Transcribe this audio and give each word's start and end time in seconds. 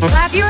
Clap 0.00 0.34
your 0.34 0.49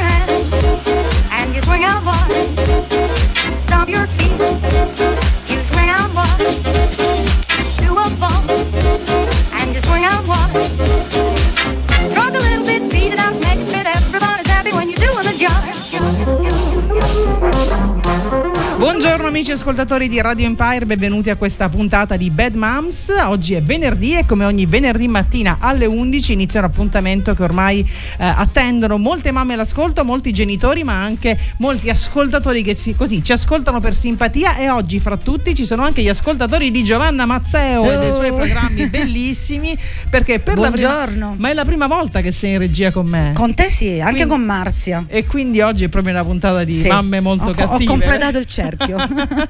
ascoltatori 19.60 20.08
di 20.08 20.18
Radio 20.22 20.46
Empire, 20.46 20.86
benvenuti 20.86 21.28
a 21.28 21.36
questa 21.36 21.68
puntata 21.68 22.16
di 22.16 22.30
Bad 22.30 22.54
Moms. 22.54 23.08
Oggi 23.26 23.52
è 23.52 23.60
venerdì 23.62 24.16
e 24.16 24.24
come 24.24 24.46
ogni 24.46 24.64
venerdì 24.64 25.06
mattina 25.06 25.58
alle 25.60 25.84
11 25.84 26.32
inizia 26.32 26.60
un 26.60 26.66
appuntamento 26.66 27.34
che 27.34 27.42
ormai 27.42 27.80
eh, 27.80 28.24
attendono 28.24 28.96
molte 28.96 29.30
mamme 29.32 29.52
all'ascolto, 29.52 30.02
molti 30.02 30.32
genitori 30.32 30.82
ma 30.82 30.94
anche 31.02 31.38
molti 31.58 31.90
ascoltatori 31.90 32.62
che 32.62 32.74
ci, 32.74 32.94
così, 32.96 33.22
ci 33.22 33.32
ascoltano 33.32 33.80
per 33.80 33.92
simpatia 33.94 34.56
e 34.56 34.70
oggi 34.70 34.98
fra 34.98 35.18
tutti 35.18 35.54
ci 35.54 35.66
sono 35.66 35.82
anche 35.82 36.00
gli 36.00 36.08
ascoltatori 36.08 36.70
di 36.70 36.82
Giovanna 36.82 37.26
Mazzeo 37.26 37.84
e 37.84 37.98
dei 37.98 38.12
suoi 38.12 38.30
Oh. 38.30 38.36
programmi 38.36 38.86
bellissimi 38.88 39.76
perché 40.08 40.38
per 40.40 40.56
la 40.56 40.68
Buongiorno. 40.68 41.04
prima 41.06 41.34
ma 41.36 41.50
è 41.50 41.52
la 41.54 41.64
prima 41.66 41.86
volta 41.86 42.22
che 42.22 42.32
sei 42.32 42.52
in 42.52 42.58
regia 42.58 42.90
con 42.92 43.06
me. 43.06 43.32
Con 43.34 43.52
te 43.54 43.68
sì, 43.68 44.00
anche 44.00 44.24
Quindi- 44.24 44.28
con 44.30 44.40
Marzia. 44.42 45.04
e 45.06 45.26
quindi 45.26 45.60
oggi 45.60 45.84
è 45.84 45.88
proprio 45.88 46.14
una 46.14 46.24
puntata 46.24 46.64
di 46.64 46.80
Sì. 46.80 46.88
mamme 46.88 47.20
molto 47.20 47.44
Ho- 47.44 47.50
ho 47.50 47.54
cattive. 47.54 47.84
completato 47.90 48.38
il 48.38 48.46
cerchio. 48.46 48.96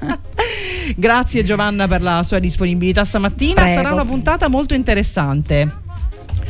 Grazie 0.95 1.43
Giovanna 1.43 1.87
per 1.87 2.01
la 2.01 2.23
sua 2.23 2.39
disponibilità 2.39 3.03
stamattina. 3.03 3.61
Prego. 3.61 3.81
Sarà 3.81 3.93
una 3.93 4.05
puntata 4.05 4.47
molto 4.47 4.73
interessante. 4.73 5.89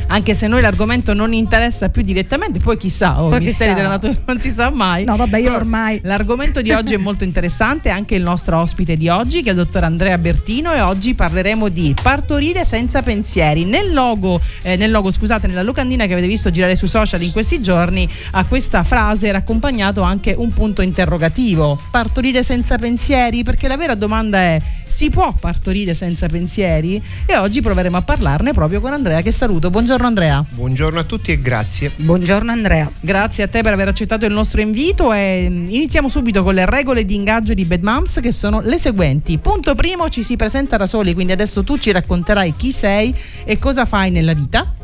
Anche 0.08 0.34
se 0.34 0.46
noi 0.46 0.60
l'argomento 0.60 1.14
non 1.14 1.32
interessa 1.32 1.88
più 1.88 2.02
direttamente, 2.02 2.58
poi 2.58 2.76
chissà, 2.76 3.22
oh, 3.22 3.28
Poi 3.30 3.40
misteri 3.40 3.70
chissà. 3.70 3.74
della 3.74 3.88
natura 3.88 4.14
non 4.26 4.40
si 4.40 4.50
sa 4.50 4.70
mai. 4.70 5.04
No, 5.04 5.16
vabbè, 5.16 5.38
io 5.38 5.54
ormai- 5.54 6.00
L'argomento 6.04 6.60
di 6.60 6.70
oggi 6.70 6.92
è 6.94 6.98
molto 6.98 7.24
interessante, 7.24 7.88
anche 7.88 8.14
il 8.14 8.22
nostro 8.22 8.58
ospite 8.58 8.96
di 8.96 9.08
oggi, 9.08 9.42
che 9.42 9.48
è 9.48 9.52
il 9.52 9.56
dottor 9.56 9.84
Andrea 9.84 10.18
Bertino, 10.18 10.72
e 10.74 10.80
oggi 10.80 11.14
parleremo 11.14 11.68
di 11.68 11.94
partorire 12.00 12.64
senza 12.64 13.00
pensieri. 13.00 13.64
Nel 13.64 13.94
logo, 13.94 14.38
eh, 14.62 14.76
nel 14.76 14.90
logo, 14.90 15.10
scusate, 15.10 15.46
nella 15.46 15.62
locandina 15.62 16.04
che 16.06 16.12
avete 16.12 16.26
visto 16.26 16.50
girare 16.50 16.76
sui 16.76 16.88
social 16.88 17.22
in 17.22 17.32
questi 17.32 17.62
giorni, 17.62 18.06
a 18.32 18.44
questa 18.44 18.82
frase 18.82 19.28
era 19.28 19.38
accompagnato 19.38 20.02
anche 20.02 20.34
un 20.36 20.52
punto 20.52 20.82
interrogativo. 20.82 21.80
Partorire 21.90 22.42
senza 22.42 22.76
pensieri? 22.76 23.42
Perché 23.44 23.66
la 23.66 23.78
vera 23.78 23.94
domanda 23.94 24.38
è: 24.38 24.60
si 24.86 25.08
può 25.08 25.32
partorire 25.32 25.94
senza 25.94 26.26
pensieri? 26.26 27.02
E 27.24 27.36
oggi 27.36 27.62
proveremo 27.62 27.96
a 27.96 28.02
parlarne 28.02 28.52
proprio 28.52 28.80
con 28.80 28.92
Andrea, 28.92 29.22
che 29.22 29.32
saluto. 29.32 29.70
Buongiorno 29.70 30.01
Andrea. 30.06 30.44
Buongiorno 30.48 30.98
a 30.98 31.04
tutti 31.04 31.32
e 31.32 31.40
grazie. 31.40 31.92
Buongiorno 31.96 32.50
Andrea. 32.50 32.90
Grazie 33.00 33.44
a 33.44 33.48
te 33.48 33.62
per 33.62 33.72
aver 33.72 33.88
accettato 33.88 34.26
il 34.26 34.32
nostro 34.32 34.60
invito 34.60 35.12
e 35.12 35.44
iniziamo 35.44 36.08
subito 36.08 36.42
con 36.42 36.54
le 36.54 36.66
regole 36.66 37.04
di 37.04 37.14
ingaggio 37.14 37.54
di 37.54 37.64
Bad 37.64 37.82
Moms 37.82 38.20
che 38.20 38.32
sono 38.32 38.60
le 38.60 38.78
seguenti. 38.78 39.38
Punto 39.38 39.74
primo, 39.74 40.08
ci 40.08 40.22
si 40.22 40.36
presenta 40.36 40.76
da 40.76 40.86
soli, 40.86 41.14
quindi 41.14 41.32
adesso 41.32 41.64
tu 41.64 41.78
ci 41.78 41.90
racconterai 41.90 42.54
chi 42.56 42.72
sei 42.72 43.14
e 43.44 43.58
cosa 43.58 43.84
fai 43.84 44.10
nella 44.10 44.34
vita. 44.34 44.74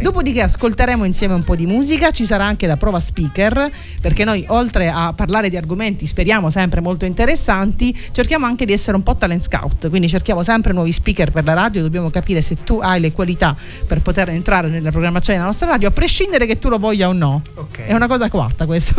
Dopodiché 0.00 0.42
ascolteremo 0.42 1.04
insieme 1.04 1.34
un 1.34 1.44
po' 1.44 1.56
di 1.56 1.66
musica, 1.66 2.10
ci 2.10 2.24
sarà 2.24 2.44
anche 2.44 2.66
la 2.66 2.76
prova 2.76 3.00
speaker, 3.00 3.70
perché 4.00 4.24
noi 4.24 4.44
oltre 4.48 4.88
a 4.88 5.12
parlare 5.12 5.48
di 5.48 5.56
argomenti 5.56 6.06
speriamo 6.06 6.50
sempre 6.50 6.80
molto 6.80 7.04
interessanti, 7.04 7.96
cerchiamo 8.12 8.46
anche 8.46 8.64
di 8.64 8.72
essere 8.72 8.96
un 8.96 9.02
po' 9.02 9.16
talent 9.16 9.42
scout, 9.42 9.88
quindi 9.88 10.08
cerchiamo 10.08 10.42
sempre 10.42 10.72
nuovi 10.72 10.92
speaker 10.92 11.30
per 11.30 11.44
la 11.44 11.54
radio, 11.54 11.82
dobbiamo 11.82 12.10
capire 12.10 12.42
se 12.42 12.62
tu 12.64 12.78
hai 12.80 13.00
le 13.00 13.12
qualità 13.12 13.56
per 13.86 14.00
poter 14.00 14.30
entrare 14.30 14.68
nella 14.68 14.90
programmazione 14.90 15.38
della 15.38 15.50
nostra 15.50 15.68
radio, 15.68 15.88
a 15.88 15.92
prescindere 15.92 16.46
che 16.46 16.58
tu 16.58 16.68
lo 16.68 16.78
voglia 16.78 17.08
o 17.08 17.12
no. 17.12 17.42
Ok. 17.54 17.86
È 17.86 17.94
una 17.94 18.06
cosa 18.06 18.28
quatta 18.28 18.66
questo. 18.66 18.94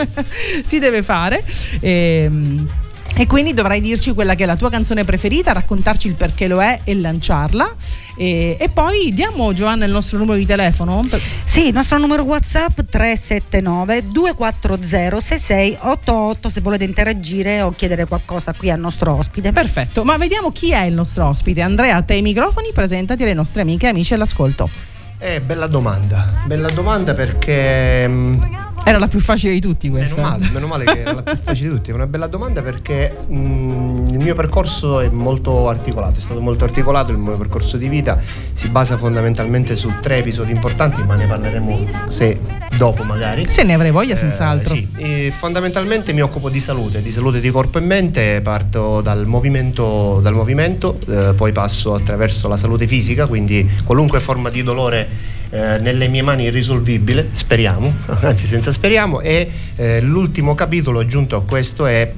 si 0.64 0.78
deve 0.78 1.02
fare. 1.02 1.44
Ehm, 1.80 2.68
E 3.16 3.28
quindi 3.28 3.54
dovrai 3.54 3.80
dirci 3.80 4.12
quella 4.12 4.34
che 4.34 4.42
è 4.42 4.46
la 4.46 4.56
tua 4.56 4.70
canzone 4.70 5.04
preferita, 5.04 5.52
raccontarci 5.52 6.08
il 6.08 6.14
perché 6.14 6.48
lo 6.48 6.60
è 6.60 6.80
e 6.82 6.96
lanciarla. 6.96 7.74
E, 8.16 8.56
e 8.58 8.68
poi 8.70 9.12
diamo 9.12 9.52
Giovanna 9.52 9.84
il 9.84 9.92
nostro 9.92 10.18
numero 10.18 10.36
di 10.36 10.44
telefono. 10.44 11.06
Sì, 11.44 11.68
il 11.68 11.72
nostro 11.72 11.98
numero 11.98 12.24
WhatsApp 12.24 12.80
379 12.90 14.08
240 14.08 15.20
6688 15.20 16.48
se 16.48 16.60
volete 16.60 16.82
interagire 16.82 17.62
o 17.62 17.70
chiedere 17.70 18.06
qualcosa 18.06 18.52
qui 18.52 18.70
al 18.70 18.80
nostro 18.80 19.14
ospite. 19.14 19.52
Perfetto, 19.52 20.02
ma 20.02 20.16
vediamo 20.16 20.50
chi 20.50 20.72
è 20.72 20.82
il 20.82 20.94
nostro 20.94 21.28
ospite. 21.28 21.60
Andrea, 21.60 21.96
a 21.96 22.02
te 22.02 22.14
i 22.14 22.22
microfoni, 22.22 22.72
presentati 22.74 23.22
alle 23.22 23.34
nostre 23.34 23.62
amiche 23.62 23.86
e 23.86 23.90
amici 23.90 24.14
all'ascolto. 24.14 24.93
Eh, 25.26 25.40
bella 25.40 25.66
domanda. 25.66 26.42
Bella 26.44 26.68
domanda 26.68 27.14
perché. 27.14 28.06
mm, 28.06 28.42
Era 28.84 28.98
la 28.98 29.08
più 29.08 29.20
facile 29.20 29.54
di 29.54 29.60
tutti 29.60 29.88
Meno 29.88 30.00
questa. 30.00 30.20
male, 30.20 30.50
meno 30.52 30.66
male 30.66 30.84
che 30.84 31.00
era 31.00 31.12
la 31.14 31.22
più 31.22 31.36
facile 31.38 31.70
di 31.70 31.74
tutti. 31.76 31.90
È 31.90 31.94
una 31.94 32.06
bella 32.06 32.26
domanda 32.26 32.60
perché 32.60 33.16
mm, 33.32 34.03
il 34.14 34.20
mio 34.20 34.34
percorso 34.34 35.00
è 35.00 35.08
molto 35.08 35.68
articolato, 35.68 36.18
è 36.18 36.22
stato 36.22 36.40
molto 36.40 36.62
articolato, 36.62 37.10
il 37.10 37.18
mio 37.18 37.36
percorso 37.36 37.76
di 37.76 37.88
vita 37.88 38.20
si 38.52 38.68
basa 38.68 38.96
fondamentalmente 38.96 39.74
su 39.74 39.92
tre 40.00 40.18
episodi 40.18 40.52
importanti, 40.52 41.02
ma 41.02 41.16
ne 41.16 41.26
parleremo 41.26 41.86
se 42.08 42.38
dopo 42.76 43.02
magari. 43.02 43.48
Se 43.48 43.64
ne 43.64 43.74
avrei 43.74 43.90
voglia, 43.90 44.12
Eh, 44.12 44.16
senz'altro. 44.16 44.72
sì, 44.72 44.86
e 44.96 45.32
fondamentalmente 45.34 46.12
mi 46.12 46.22
occupo 46.22 46.48
di 46.48 46.60
salute, 46.60 47.02
di 47.02 47.10
salute 47.10 47.40
di 47.40 47.50
corpo 47.50 47.78
e 47.78 47.80
mente, 47.80 48.40
parto 48.40 49.00
dal 49.00 49.26
movimento, 49.26 50.20
dal 50.22 50.34
movimento 50.34 50.98
eh, 51.08 51.34
poi 51.34 51.50
passo 51.50 51.94
attraverso 51.94 52.46
la 52.46 52.56
salute 52.56 52.86
fisica, 52.86 53.26
quindi 53.26 53.68
qualunque 53.82 54.20
forma 54.20 54.48
di 54.48 54.62
dolore 54.62 55.08
eh, 55.50 55.78
nelle 55.80 56.06
mie 56.06 56.22
mani 56.22 56.44
irrisolvibile, 56.44 57.30
speriamo, 57.32 57.92
anzi 58.22 58.46
senza 58.46 58.70
speriamo, 58.70 59.20
e 59.20 59.50
eh, 59.74 60.00
l'ultimo 60.00 60.54
capitolo 60.54 61.00
aggiunto 61.00 61.34
a 61.34 61.42
questo 61.42 61.86
è 61.86 62.12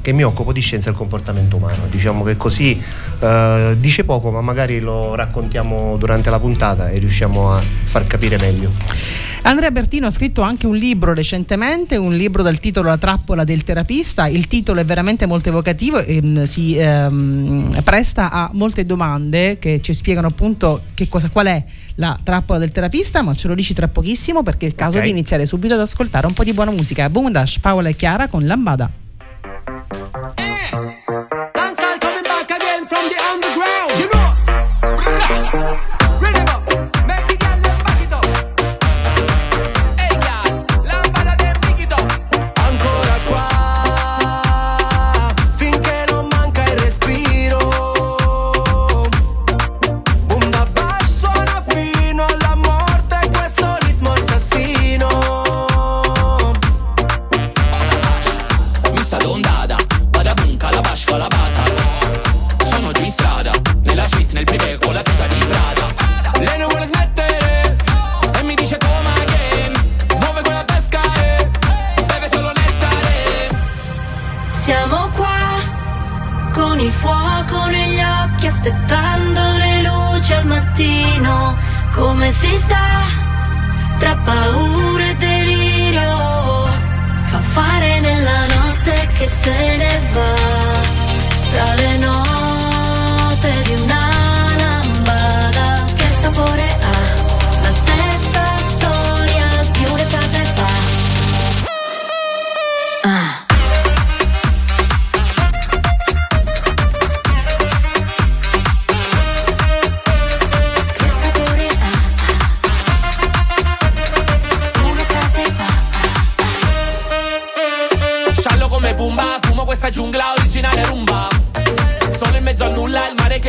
che 0.00 0.12
mi 0.12 0.22
occupo 0.22 0.52
di 0.52 0.60
scienza 0.60 0.88
del 0.90 0.98
comportamento 0.98 1.56
umano. 1.56 1.86
Diciamo 1.90 2.24
che 2.24 2.36
così 2.36 2.80
eh, 3.20 3.76
dice 3.78 4.04
poco, 4.04 4.30
ma 4.30 4.40
magari 4.40 4.80
lo 4.80 5.14
raccontiamo 5.14 5.96
durante 5.96 6.30
la 6.30 6.38
puntata 6.38 6.88
e 6.88 6.98
riusciamo 6.98 7.52
a 7.52 7.62
far 7.84 8.06
capire 8.06 8.38
meglio. 8.38 8.70
Andrea 9.42 9.70
Bertino 9.70 10.06
ha 10.06 10.10
scritto 10.10 10.42
anche 10.42 10.66
un 10.66 10.76
libro 10.76 11.14
recentemente, 11.14 11.96
un 11.96 12.14
libro 12.14 12.42
dal 12.42 12.58
titolo 12.58 12.88
La 12.88 12.98
trappola 12.98 13.42
del 13.44 13.64
terapista. 13.64 14.26
Il 14.26 14.46
titolo 14.46 14.80
è 14.80 14.84
veramente 14.84 15.24
molto 15.24 15.48
evocativo 15.48 15.98
e 15.98 16.20
mm, 16.22 16.42
si 16.42 16.76
ehm, 16.76 17.80
presta 17.82 18.30
a 18.30 18.50
molte 18.52 18.84
domande 18.84 19.58
che 19.58 19.80
ci 19.80 19.94
spiegano 19.94 20.26
appunto 20.26 20.82
che 20.92 21.08
cosa, 21.08 21.30
qual 21.30 21.46
è 21.46 21.64
la 21.94 22.18
trappola 22.22 22.58
del 22.58 22.70
terapista, 22.70 23.22
ma 23.22 23.34
ce 23.34 23.48
lo 23.48 23.54
dici 23.54 23.72
tra 23.72 23.88
pochissimo 23.88 24.42
perché 24.42 24.66
è 24.66 24.68
il 24.68 24.74
caso 24.74 24.98
Ok. 24.98 25.04
di 25.04 25.10
iniziare 25.10 25.46
subito 25.46 25.74
ad 25.74 25.80
ascoltare 25.80 26.26
un 26.26 26.34
po' 26.34 26.44
di 26.44 26.52
buona 26.52 26.70
musica. 26.70 27.08
Boomdash, 27.08 27.58
Paola 27.60 27.88
e 27.88 27.96
Chiara 27.96 28.28
con 28.28 28.46
Lambada. 28.46 28.90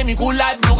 Nulla, 0.03 0.51
il 0.51 0.59
mare 0.59 0.59
che 0.59 0.70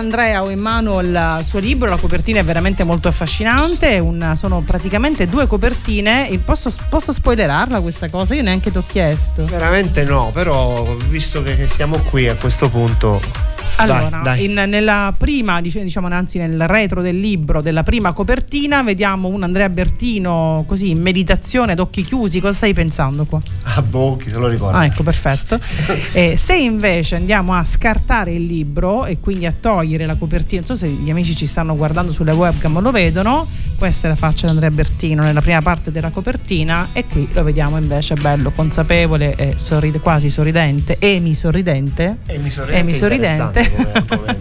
Andrea, 0.00 0.42
ho 0.42 0.50
in 0.50 0.58
mano 0.58 1.00
il 1.00 1.40
suo 1.44 1.58
libro, 1.58 1.88
la 1.88 1.96
copertina 1.96 2.40
è 2.40 2.44
veramente 2.44 2.84
molto 2.84 3.08
affascinante, 3.08 3.98
un- 3.98 4.32
sono 4.34 4.60
praticamente 4.62 5.28
due 5.28 5.46
copertine, 5.46 6.28
posso, 6.44 6.72
posso 6.88 7.12
spoilerarla 7.12 7.80
questa 7.80 8.08
cosa? 8.08 8.34
Io 8.34 8.42
neanche 8.42 8.70
ti 8.72 8.78
ho 8.78 8.84
chiesto. 8.86 9.44
Veramente 9.44 10.02
no, 10.04 10.30
però 10.32 10.94
visto 11.08 11.42
che 11.42 11.68
siamo 11.68 11.98
qui 11.98 12.28
a 12.28 12.34
questo 12.36 12.68
punto... 12.68 13.39
Allora, 13.82 14.20
dai, 14.22 14.22
dai. 14.22 14.44
in- 14.44 14.64
nella 14.70 15.14
prima, 15.16 15.60
diciamo, 15.60 16.06
anzi 16.08 16.38
nel 16.38 16.66
retro 16.66 17.02
del 17.02 17.18
libro, 17.18 17.60
della 17.60 17.82
prima 17.82 18.12
copertina, 18.12 18.82
vediamo 18.82 19.28
un 19.28 19.42
Andrea 19.42 19.68
Bertino 19.68 20.64
così 20.66 20.90
in 20.90 21.00
meditazione 21.00 21.72
ad 21.72 21.78
occhi 21.78 22.02
chiusi. 22.02 22.40
Cosa 22.40 22.54
stai 22.54 22.72
pensando 22.74 23.24
qua? 23.24 23.40
Ah, 23.62 23.82
boh, 23.82 24.16
chi 24.16 24.30
se 24.30 24.36
lo 24.36 24.46
ricorda. 24.48 24.78
Ah, 24.78 24.84
ecco, 24.84 25.02
perfetto. 25.02 25.58
Eh, 26.12 26.36
se 26.36 26.56
invece 26.56 27.14
andiamo 27.16 27.54
a 27.54 27.62
scartare 27.64 28.32
il 28.32 28.44
libro 28.44 29.04
e 29.06 29.20
quindi 29.20 29.46
a 29.46 29.52
togliere 29.58 30.06
la 30.06 30.16
copertina, 30.16 30.62
non 30.66 30.76
so 30.76 30.84
se 30.84 30.88
gli 30.90 31.08
amici 31.10 31.34
ci 31.36 31.46
stanno 31.46 31.76
guardando 31.76 32.10
sulle 32.12 32.32
webcam 32.32 32.80
lo 32.80 32.90
vedono, 32.90 33.46
questa 33.76 34.06
è 34.06 34.10
la 34.10 34.16
faccia 34.16 34.46
di 34.46 34.52
Andrea 34.52 34.70
Bertino 34.70 35.22
nella 35.22 35.40
prima 35.40 35.62
parte 35.62 35.90
della 35.92 36.10
copertina 36.10 36.88
e 36.92 37.06
qui 37.06 37.28
lo 37.32 37.42
vediamo 37.44 37.76
invece 37.78 38.14
bello, 38.14 38.50
consapevole 38.50 39.34
e 39.36 39.52
sorride- 39.56 40.00
quasi 40.00 40.28
sorridente, 40.30 40.96
emi 40.98 41.34
sorridente. 41.34 42.18
E 42.26 42.38
mi 42.38 42.50
sorridente, 42.50 42.80
Emi 42.80 42.92
sorridente. 42.94 43.69
Come, 44.08 44.38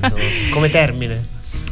come 0.51 0.69
termine. 0.69 1.25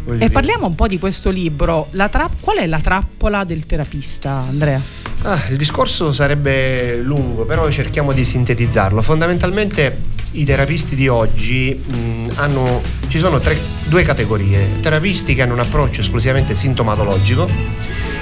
voglio 0.03 0.15
E 0.15 0.19
dire. 0.19 0.29
parliamo 0.31 0.67
un 0.67 0.75
po' 0.75 0.87
di 0.87 0.99
questo 0.99 1.29
libro. 1.29 1.87
La 1.91 2.09
tra- 2.09 2.29
qual 2.39 2.57
è 2.57 2.67
la 2.67 2.79
trappola 2.79 3.43
del 3.43 3.65
terapista, 3.65 4.31
Andrea? 4.47 4.81
Ah, 5.23 5.41
il 5.49 5.57
discorso 5.57 6.13
sarebbe 6.13 6.97
lungo, 7.01 7.45
però 7.45 7.69
cerchiamo 7.69 8.13
di 8.13 8.23
sintetizzarlo. 8.23 9.01
Fondamentalmente 9.01 10.15
i 10.31 10.45
terapisti 10.45 10.95
di 10.95 11.07
oggi 11.07 11.73
mh, 11.73 12.31
hanno, 12.35 12.81
ci 13.07 13.17
sono 13.19 13.39
tre- 13.39 13.59
due 13.87 14.03
categorie. 14.03 14.79
Terapisti 14.79 15.33
che 15.33 15.41
hanno 15.41 15.53
un 15.53 15.59
approccio 15.59 16.01
esclusivamente 16.01 16.53
sintomatologico, 16.53 17.49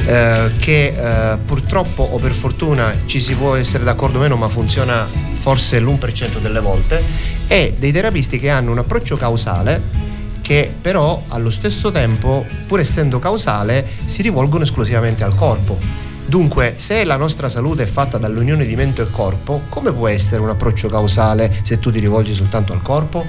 eh, 0.05 0.51
che 0.59 0.85
eh, 0.87 1.37
purtroppo 1.37 2.03
o 2.03 2.17
per 2.17 2.31
fortuna 2.31 2.93
ci 3.05 3.19
si 3.19 3.35
può 3.35 3.55
essere 3.55 3.83
d'accordo 3.83 4.17
o 4.17 4.21
meno, 4.21 4.35
ma 4.35 4.49
funziona 4.49 5.07
forse 5.35 5.79
l'1% 5.79 6.39
delle 6.39 6.59
volte, 6.59 7.03
e 7.47 7.75
dei 7.77 7.91
terapisti 7.91 8.39
che 8.39 8.49
hanno 8.49 8.71
un 8.71 8.79
approccio 8.79 9.17
causale 9.17 10.03
che 10.41 10.71
però 10.79 11.23
allo 11.29 11.49
stesso 11.49 11.89
tempo, 11.89 12.45
pur 12.67 12.79
essendo 12.79 13.17
causale, 13.17 13.83
si 14.05 14.21
rivolgono 14.21 14.63
esclusivamente 14.63 15.23
al 15.23 15.33
corpo. 15.33 15.79
Dunque, 16.27 16.73
se 16.77 17.03
la 17.03 17.17
nostra 17.17 17.49
salute 17.49 17.83
è 17.83 17.87
fatta 17.87 18.19
dall'unione 18.19 18.65
di 18.65 18.75
mente 18.75 19.01
e 19.01 19.09
corpo, 19.09 19.61
come 19.69 19.91
può 19.91 20.07
essere 20.07 20.41
un 20.41 20.49
approccio 20.49 20.87
causale 20.87 21.51
se 21.63 21.79
tu 21.79 21.91
ti 21.91 21.99
rivolgi 21.99 22.35
soltanto 22.35 22.73
al 22.73 22.83
corpo? 22.83 23.25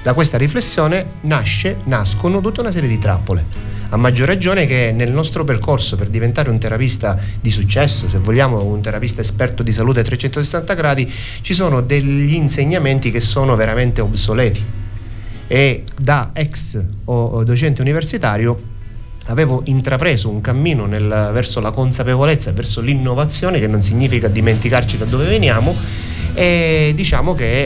Da 0.00 0.14
questa 0.14 0.38
riflessione 0.38 1.14
nasce, 1.22 1.78
nascono 1.84 2.40
tutta 2.40 2.60
una 2.60 2.70
serie 2.70 2.88
di 2.88 2.98
trappole. 2.98 3.44
A 3.90 3.96
maggior 3.96 4.26
ragione 4.26 4.66
che 4.66 4.92
nel 4.94 5.10
nostro 5.10 5.44
percorso 5.44 5.96
per 5.96 6.08
diventare 6.08 6.50
un 6.50 6.58
terapista 6.58 7.18
di 7.40 7.50
successo, 7.50 8.06
se 8.10 8.18
vogliamo 8.18 8.62
un 8.62 8.82
terapista 8.82 9.22
esperto 9.22 9.62
di 9.62 9.72
salute 9.72 10.00
a 10.00 10.02
360 10.02 10.74
gradi, 10.74 11.10
ci 11.40 11.54
sono 11.54 11.80
degli 11.80 12.34
insegnamenti 12.34 13.10
che 13.10 13.20
sono 13.20 13.56
veramente 13.56 14.02
obsoleti. 14.02 14.62
E 15.46 15.84
da 15.98 16.32
ex 16.34 16.84
docente 17.06 17.80
universitario 17.80 18.60
avevo 19.28 19.62
intrapreso 19.64 20.28
un 20.28 20.42
cammino 20.42 20.84
nel- 20.84 21.30
verso 21.32 21.60
la 21.60 21.70
consapevolezza, 21.70 22.52
verso 22.52 22.82
l'innovazione, 22.82 23.58
che 23.58 23.68
non 23.68 23.82
significa 23.82 24.28
dimenticarci 24.28 24.98
da 24.98 25.06
dove 25.06 25.26
veniamo, 25.26 25.74
e 26.38 26.92
diciamo 26.94 27.34
che 27.34 27.62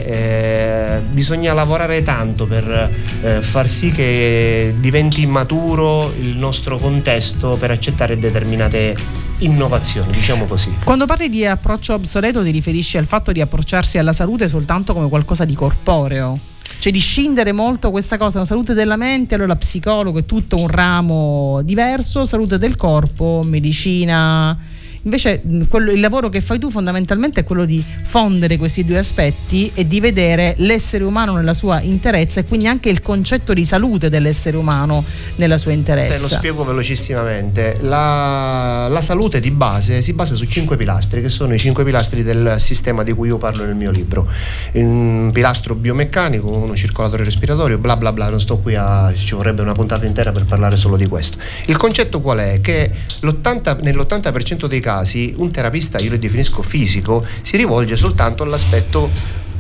eh, 0.96 1.00
bisogna 1.00 1.52
lavorare 1.52 2.02
tanto 2.02 2.46
per 2.46 2.90
eh, 3.22 3.42
far 3.42 3.69
sì 3.69 3.90
che 3.90 4.74
diventi 4.78 5.26
maturo 5.26 6.10
il 6.19 6.38
nostro 6.38 6.78
contesto 6.78 7.58
per 7.60 7.70
accettare 7.70 8.19
determinate 8.19 8.96
innovazioni, 9.40 10.12
diciamo 10.12 10.46
così. 10.46 10.74
Quando 10.84 11.04
parli 11.04 11.28
di 11.28 11.44
approccio 11.44 11.92
obsoleto 11.92 12.42
ti 12.42 12.50
riferisci 12.50 12.96
al 12.96 13.04
fatto 13.04 13.30
di 13.30 13.42
approcciarsi 13.42 13.98
alla 13.98 14.14
salute 14.14 14.48
soltanto 14.48 14.94
come 14.94 15.10
qualcosa 15.10 15.44
di 15.44 15.54
corporeo? 15.54 16.38
Cioè 16.78 16.90
di 16.90 16.98
scindere 16.98 17.52
molto 17.52 17.90
questa 17.90 18.16
cosa, 18.16 18.38
la 18.38 18.46
salute 18.46 18.72
della 18.72 18.96
mente, 18.96 19.34
allora 19.34 19.54
psicologo 19.54 20.19
è 20.19 20.24
tutto 20.24 20.56
un 20.56 20.69
ramo 20.69 21.60
diverso, 21.62 22.24
salute 22.24 22.56
del 22.56 22.76
corpo, 22.76 23.42
medicina. 23.44 24.58
Invece 25.02 25.40
mh, 25.43 25.62
quello- 25.69 25.91
il 25.91 25.98
lavoro 25.98 26.29
che 26.29 26.41
fai 26.41 26.58
tu 26.60 26.70
fondamentalmente 26.70 27.41
è 27.41 27.44
quello 27.44 27.65
di 27.65 27.82
fondere 28.03 28.56
questi 28.56 28.84
due 28.84 28.98
aspetti 28.98 29.70
e 29.74 29.86
di 29.86 29.98
vedere 29.98 30.55
l'essere 30.58 31.03
umano 31.03 31.34
nella 31.34 31.55
sua 31.55 31.81
interezza 31.82 32.38
e 32.41 32.44
quindi 32.44 32.69
anche 32.69 32.88
il 32.88 33.03
concetto 33.03 33.53
di 33.53 33.65
salute 33.65 34.08
dell'essere 34.08 34.56
umano 34.56 35.05
nella 35.36 35.58
sua 35.58 35.72
interezza. 35.72 36.15
Te 36.15 36.20
lo 36.20 36.29
spiego 36.29 36.65
velocissimamente. 36.65 37.79
La, 37.81 38.86
la 38.88 39.00
salute 39.00 39.41
di 39.41 39.50
base 39.50 40.03
si 40.03 40.12
basa 40.12 40.36
su 40.36 40.44
cinque 40.44 40.76
pilastri, 40.76 41.20
che 41.20 41.31
sono 41.31 41.53
i 41.53 41.58
cinque 41.58 41.82
pilastri 41.82 42.22
del 42.22 42.56
sistema 42.58 43.03
di 43.03 43.12
cui 43.12 43.29
io 43.29 43.38
parlo 43.38 43.65
nel 43.65 43.74
mio 43.74 43.91
libro. 43.91 44.29
Un 44.72 45.31
pilastro 45.32 45.74
biomeccanico, 45.74 46.48
uno 46.48 46.76
circolatore 46.76 47.24
respiratorio, 47.24 47.79
bla 47.79 47.96
bla 47.96 48.12
bla, 48.12 48.29
non 48.29 48.41
sto 48.41 48.58
qui 48.58 48.76
a... 48.76 49.12
ci 49.17 49.34
vorrebbe 49.34 49.62
una 49.62 49.72
puntata 49.72 50.06
intera 50.06 50.31
per 50.31 50.44
parlare 50.44 50.76
solo 50.76 50.96
di 50.96 51.06
questo. 51.06 51.38
Il 51.67 51.76
concetto 51.76 52.20
qual 52.20 52.38
è? 52.38 52.60
Che 52.60 52.91
l'80 53.20 53.82
nell'80% 53.82 54.67
dei 54.67 54.79
casi 54.79 54.91
un 55.37 55.51
terapista, 55.51 55.99
io 55.99 56.11
lo 56.11 56.17
definisco 56.17 56.63
fisico, 56.63 57.25
si 57.43 57.56
rivolge 57.56 57.96
soltanto 57.96 58.43
all'aspetto 58.43 59.08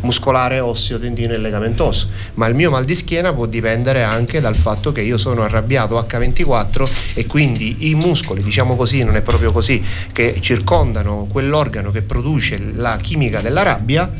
muscolare, 0.02 0.60
osseo, 0.60 0.98
tendine 0.98 1.34
e 1.34 1.38
legamentoso, 1.38 2.08
ma 2.34 2.46
il 2.46 2.54
mio 2.54 2.70
mal 2.70 2.84
di 2.84 2.94
schiena 2.94 3.32
può 3.32 3.46
dipendere 3.46 4.02
anche 4.02 4.40
dal 4.40 4.56
fatto 4.56 4.92
che 4.92 5.00
io 5.00 5.16
sono 5.16 5.42
arrabbiato 5.42 5.98
H24 5.98 6.90
e 7.14 7.26
quindi 7.26 7.88
i 7.90 7.94
muscoli, 7.94 8.42
diciamo 8.42 8.76
così, 8.76 9.02
non 9.04 9.16
è 9.16 9.22
proprio 9.22 9.52
così, 9.52 9.82
che 10.12 10.38
circondano 10.40 11.26
quell'organo 11.30 11.90
che 11.90 12.02
produce 12.02 12.60
la 12.74 12.96
chimica 12.96 13.40
della 13.40 13.62
rabbia, 13.62 14.12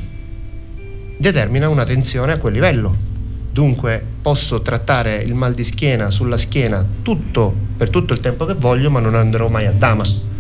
determina 1.17 1.69
una 1.69 1.85
tensione 1.85 2.33
a 2.33 2.39
quel 2.39 2.53
livello. 2.53 3.11
Dunque 3.53 4.03
posso 4.23 4.63
trattare 4.63 5.17
il 5.17 5.35
mal 5.35 5.53
di 5.53 5.63
schiena 5.63 6.11
sulla 6.11 6.39
schiena 6.39 6.85
tutto, 7.03 7.55
per 7.77 7.91
tutto 7.91 8.15
il 8.15 8.21
tempo 8.21 8.47
che 8.47 8.55
voglio, 8.55 8.91
ma 8.91 8.99
non 8.99 9.15
andrò 9.15 9.49
mai 9.49 9.67
a 9.67 9.73
dama. 9.73 10.31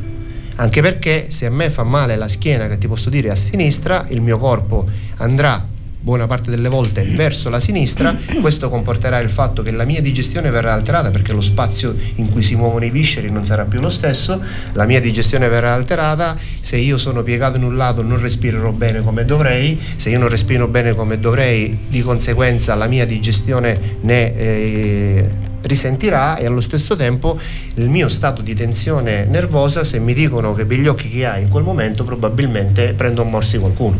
Anche 0.57 0.83
perché 0.83 1.31
se 1.31 1.47
a 1.47 1.51
me 1.51 1.71
fa 1.71 1.83
male 1.83 2.17
la 2.17 2.29
schiena, 2.29 2.69
che 2.69 2.79
ti 2.79 2.89
posso 2.89 3.11
dire 3.11 3.31
a 3.31 3.35
sinistra, 3.35 4.07
il 4.09 4.21
mio 4.21 4.39
corpo 4.39 4.87
andrà 5.19 5.71
buona 6.03 6.27
parte 6.27 6.51
delle 6.51 6.69
volte 6.69 7.05
verso 7.05 7.49
la 7.49 7.61
sinistra, 7.61 8.17
questo 8.41 8.69
comporterà 8.69 9.19
il 9.19 9.31
fatto 9.31 9.63
che 9.63 9.71
la 9.71 9.85
mia 9.85 10.03
digestione 10.03 10.51
verrà 10.51 10.73
alterata 10.73 11.11
perché 11.11 11.33
lo 11.33 11.41
spazio 11.41 11.95
in 12.17 12.29
cui 12.29 12.43
si 12.43 12.57
muovono 12.57 12.85
i 12.85 12.91
visceri 12.91 13.31
non 13.31 13.45
sarà 13.45 13.65
più 13.67 13.81
lo 13.81 13.89
stesso, 13.89 14.43
la 14.73 14.85
mia 14.85 15.01
digestione 15.01 15.49
verrà 15.49 15.75
alterata, 15.75 16.37
se 16.59 16.77
io 16.77 16.99
sono 16.99 17.23
piegato 17.23 17.57
in 17.57 17.63
un 17.63 17.77
lato 17.77 18.03
non 18.03 18.21
respirerò 18.21 18.73
bene 18.73 19.01
come 19.01 19.25
dovrei, 19.25 19.81
se 19.95 20.11
io 20.11 20.19
non 20.19 20.29
respiro 20.29 20.67
bene 20.67 20.93
come 20.93 21.21
dovrei, 21.21 21.87
di 21.89 22.03
conseguenza 22.03 22.75
la 22.75 22.89
mia 22.89 23.07
digestione 23.07 23.99
ne 24.01 24.37
eh, 24.37 25.31
risentirà 25.63 26.37
e 26.37 26.47
allo 26.47 26.61
stesso 26.61 26.97
tempo 26.97 27.39
il 27.75 27.89
mio 27.89 28.09
stato 28.09 28.43
di 28.43 28.55
tensione 28.55 29.25
nervosa 29.25 29.85
se 29.85 29.99
mi 29.99 30.15
dicono 30.15 30.55
che 30.55 30.67
per 30.67 30.79
gli 30.79 30.89
occhi 30.89 31.09
che 31.09 31.27
hai 31.27 31.43
in 31.43 31.49
quel 31.49 31.65
momento 31.65 32.05
probabilmente 32.05 32.95
prendo 32.95 33.23
a 33.23 33.25
morsi 33.25 33.59
qualcuno. 33.59 33.97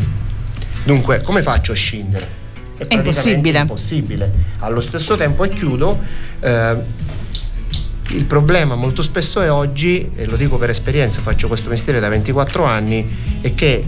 Dunque, 0.85 1.21
come 1.21 1.43
faccio 1.43 1.73
a 1.73 1.75
scindere? 1.75 2.41
È, 2.77 2.87
praticamente 2.87 3.29
impossibile. 3.29 3.59
impossibile. 3.61 4.33
Allo 4.59 4.81
stesso 4.81 5.17
tempo, 5.17 5.45
e 5.45 5.49
chiudo, 5.49 5.99
eh, 6.41 6.77
il 8.09 8.25
problema 8.25 8.75
molto 8.75 9.03
spesso 9.03 9.41
è 9.41 9.51
oggi, 9.51 10.11
e 10.17 10.27
lo 10.27 10.37
dico 10.37 10.59
per 10.59 10.71
esperienza, 10.71 11.21
faccio 11.21 11.47
questo 11.47 11.69
mestiere 11.69 12.01
da 12.01 12.09
24 12.09 12.65
anni, 12.65 13.39
è 13.41 13.55
che 13.55 13.85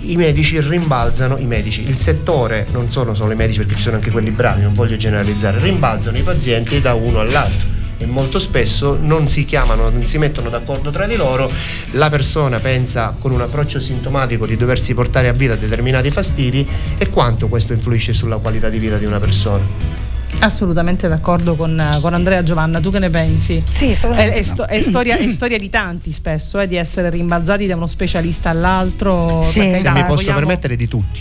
i 0.00 0.16
medici 0.16 0.60
rimbalzano, 0.60 1.38
i 1.38 1.44
medici, 1.44 1.88
il 1.88 1.96
settore, 1.96 2.66
non 2.70 2.90
sono 2.90 3.14
solo 3.14 3.32
i 3.32 3.36
medici 3.36 3.58
perché 3.58 3.74
ci 3.74 3.82
sono 3.82 3.96
anche 3.96 4.10
quelli 4.10 4.30
bravi, 4.30 4.62
non 4.62 4.72
voglio 4.72 4.96
generalizzare, 4.96 5.58
rimbalzano 5.60 6.16
i 6.18 6.22
pazienti 6.22 6.80
da 6.80 6.94
uno 6.94 7.20
all'altro. 7.20 7.76
E 8.00 8.06
molto 8.06 8.38
spesso 8.38 8.96
non 9.00 9.28
si 9.28 9.44
chiamano, 9.44 9.90
non 9.90 10.06
si 10.06 10.18
mettono 10.18 10.50
d'accordo 10.50 10.90
tra 10.90 11.06
di 11.06 11.16
loro, 11.16 11.50
la 11.92 12.08
persona 12.08 12.60
pensa 12.60 13.14
con 13.18 13.32
un 13.32 13.40
approccio 13.40 13.80
sintomatico 13.80 14.46
di 14.46 14.56
doversi 14.56 14.94
portare 14.94 15.26
a 15.26 15.32
vita 15.32 15.56
determinati 15.56 16.12
fastidi 16.12 16.66
e 16.96 17.10
quanto 17.10 17.48
questo 17.48 17.72
influisce 17.72 18.12
sulla 18.12 18.36
qualità 18.36 18.68
di 18.68 18.78
vita 18.78 18.98
di 18.98 19.04
una 19.04 19.18
persona. 19.18 20.07
Assolutamente 20.40 21.08
d'accordo 21.08 21.56
con, 21.56 21.88
con 22.00 22.14
Andrea 22.14 22.42
Giovanna, 22.42 22.78
tu 22.80 22.90
che 22.90 22.98
ne 22.98 23.10
pensi? 23.10 23.62
Sì, 23.68 23.94
sono- 23.94 24.14
È, 24.14 24.30
è 24.32 24.42
sto- 24.42 24.66
è 24.66 24.80
storia, 24.80 25.16
è 25.16 25.28
storia 25.28 25.58
di 25.58 25.68
tanti 25.68 26.12
spesso, 26.12 26.60
eh, 26.60 26.68
di 26.68 26.76
essere 26.76 27.10
rimbalzati 27.10 27.66
da 27.66 27.74
uno 27.74 27.86
specialista 27.86 28.50
all'altro. 28.50 29.40
Sì, 29.42 29.60
Se 29.60 29.70
carità, 29.70 29.92
mi 29.92 30.00
posso 30.02 30.14
vogliamo- 30.16 30.38
permettere 30.38 30.76
di 30.76 30.86
tutti. 30.86 31.20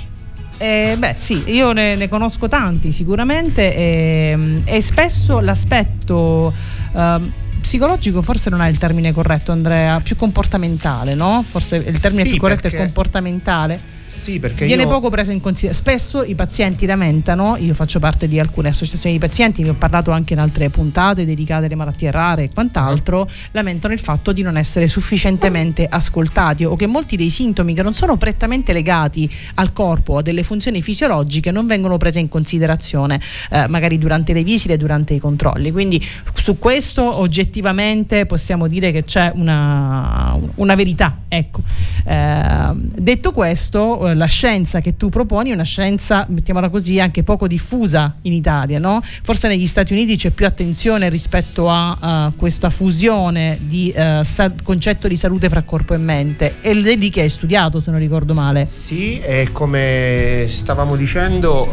Eh, 0.59 0.95
beh 0.97 1.13
sì, 1.15 1.51
io 1.51 1.71
ne, 1.71 1.95
ne 1.95 2.09
conosco 2.09 2.47
tanti 2.47 2.91
sicuramente 2.91 3.75
ehm, 3.75 4.61
e 4.65 4.81
spesso 4.81 5.39
l'aspetto 5.39 6.51
ehm, 6.95 7.31
psicologico 7.61 8.21
forse 8.23 8.49
non 8.49 8.61
è 8.61 8.67
il 8.69 8.77
termine 8.79 9.11
corretto 9.13 9.51
Andrea, 9.51 9.99
più 9.99 10.15
comportamentale, 10.15 11.13
no? 11.13 11.43
Forse 11.47 11.75
il 11.77 11.99
termine 11.99 12.23
Sì, 12.23 12.29
più 12.29 12.37
corretto 12.39 12.67
è 12.67 12.69
perché- 12.71 12.77
comportamentale. 12.85 13.79
Sì, 14.07 14.39
perché 14.39 14.65
Viene 14.65 14.83
io... 14.83 14.87
poco 14.87 15.09
preso 15.09 15.31
in 15.31 15.41
considerazione. 15.41 15.97
Spesso 15.97 16.23
i 16.23 16.33
pazienti 16.33 16.85
lamentano, 16.85 17.57
io 17.57 17.73
faccio 17.73 17.99
parte 17.99 18.27
di 18.27 18.39
alcune 18.39 18.69
associazioni 18.69 19.15
di 19.15 19.21
pazienti, 19.21 19.63
ne 19.63 19.69
ho 19.69 19.73
parlato 19.73 20.11
anche 20.11 20.33
in 20.33 20.39
altre 20.39 20.69
puntate 20.69 21.25
dedicate 21.25 21.65
alle 21.65 21.75
malattie 21.75 22.09
rare 22.09 22.43
e 22.43 22.49
quant'altro, 22.53 23.27
lamentano 23.51 23.93
il 23.93 23.99
fatto 23.99 24.31
di 24.31 24.41
non 24.41 24.55
essere 24.55 24.87
sufficientemente 24.87 25.85
ascoltati 25.89 26.63
o 26.63 26.75
che 26.77 26.87
molti 26.87 27.17
dei 27.17 27.29
sintomi 27.29 27.73
che 27.73 27.83
non 27.83 27.93
sono 27.93 28.15
prettamente 28.15 28.71
legati 28.71 29.29
al 29.55 29.73
corpo 29.73 30.13
o 30.13 30.17
a 30.19 30.21
delle 30.21 30.43
funzioni 30.43 30.81
fisiologiche 30.81 31.51
non 31.51 31.67
vengono 31.67 31.97
prese 31.97 32.19
in 32.19 32.29
considerazione 32.29 33.19
eh, 33.49 33.67
magari 33.67 33.97
durante 33.97 34.31
le 34.31 34.43
visite 34.43 34.73
e 34.73 34.77
durante 34.77 35.13
i 35.15 35.19
controlli. 35.19 35.71
Quindi 35.71 36.01
su 36.33 36.57
questo 36.57 37.19
oggettivamente 37.19 38.25
possiamo 38.25 38.67
dire 38.67 38.93
che 38.93 39.03
c'è 39.03 39.31
una, 39.35 40.37
una 40.55 40.75
verità. 40.75 41.23
Ecco. 41.27 41.61
Eh, 42.05 42.71
detto 42.73 43.33
questo, 43.33 43.96
eh, 44.05 44.15
la 44.15 44.25
scienza 44.25 44.79
che 44.81 44.97
tu 44.97 45.09
proponi 45.09 45.51
è 45.51 45.53
una 45.53 45.63
scienza, 45.63 46.25
mettiamola 46.29 46.69
così, 46.69 46.99
anche 46.99 47.23
poco 47.23 47.47
diffusa 47.47 48.15
in 48.23 48.33
Italia, 48.33 48.79
no? 48.79 49.01
Forse 49.23 49.47
negli 49.47 49.65
Stati 49.65 49.93
Uniti 49.93 50.15
c'è 50.15 50.29
più 50.31 50.45
attenzione 50.45 51.09
rispetto 51.09 51.69
a, 51.69 52.27
eh, 52.29 52.35
questa 52.35 52.69
fusione 52.69 53.57
di 53.61 53.89
eh, 53.91 54.21
sa- 54.23 54.51
concetto 54.63 55.07
di 55.07 55.17
salute 55.17 55.49
fra 55.49 55.63
corpo 55.63 55.93
e 55.93 55.97
mente. 55.97 56.55
E 56.61 56.71
è 56.71 56.73
lì 56.73 57.09
che 57.09 57.21
hai 57.21 57.29
studiato, 57.29 57.79
se 57.79 57.91
non 57.91 57.99
ricordo 57.99 58.33
male. 58.33 58.65
Sì, 58.65 59.19
e 59.19 59.49
come 59.51 60.47
stavamo 60.49 60.95
dicendo, 60.95 61.65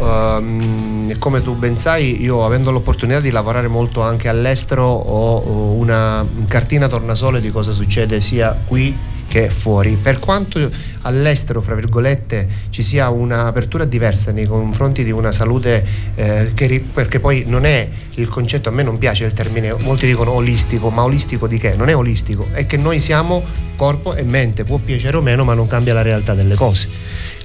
e 1.08 1.18
come 1.18 1.42
tu 1.42 1.54
ben 1.54 1.78
sai, 1.78 2.22
io 2.22 2.44
avendo 2.44 2.70
l'opportunità 2.70 3.20
di 3.20 3.30
lavorare 3.30 3.68
molto 3.68 4.02
anche 4.02 4.28
all'estero 4.28 4.84
ho 4.84 5.24
ho 5.24 5.72
una 5.72 6.26
cartina 6.48 6.88
tornasole 6.88 7.40
di 7.40 7.50
cosa 7.50 7.72
succede 7.72 8.20
sia 8.20 8.56
qui 8.64 8.96
che 9.28 9.48
fuori. 9.48 9.98
Per 10.00 10.18
quanto 10.18 10.70
all'estero, 11.02 11.60
fra 11.60 11.74
virgolette, 11.74 12.46
ci 12.70 12.82
sia 12.82 13.10
un'apertura 13.10 13.84
diversa 13.84 14.32
nei 14.32 14.46
confronti 14.46 15.04
di 15.04 15.10
una 15.10 15.32
salute 15.32 15.84
eh, 16.14 16.52
che 16.54 16.84
perché 16.92 17.20
poi 17.20 17.44
non 17.46 17.64
è 17.64 17.88
il 18.14 18.28
concetto, 18.28 18.68
a 18.68 18.72
me 18.72 18.82
non 18.82 18.98
piace 18.98 19.24
il 19.24 19.32
termine, 19.32 19.74
molti 19.74 20.06
dicono 20.06 20.32
olistico, 20.32 20.90
ma 20.90 21.02
olistico 21.02 21.46
di 21.46 21.58
che? 21.58 21.74
Non 21.74 21.88
è 21.88 21.96
olistico, 21.96 22.48
è 22.52 22.66
che 22.66 22.76
noi 22.76 23.00
siamo 23.00 23.42
corpo 23.76 24.14
e 24.14 24.22
mente, 24.22 24.64
può 24.64 24.78
piacere 24.78 25.16
o 25.16 25.20
meno, 25.20 25.44
ma 25.44 25.54
non 25.54 25.66
cambia 25.66 25.94
la 25.94 26.02
realtà 26.02 26.34
delle 26.34 26.54
cose. 26.54 26.88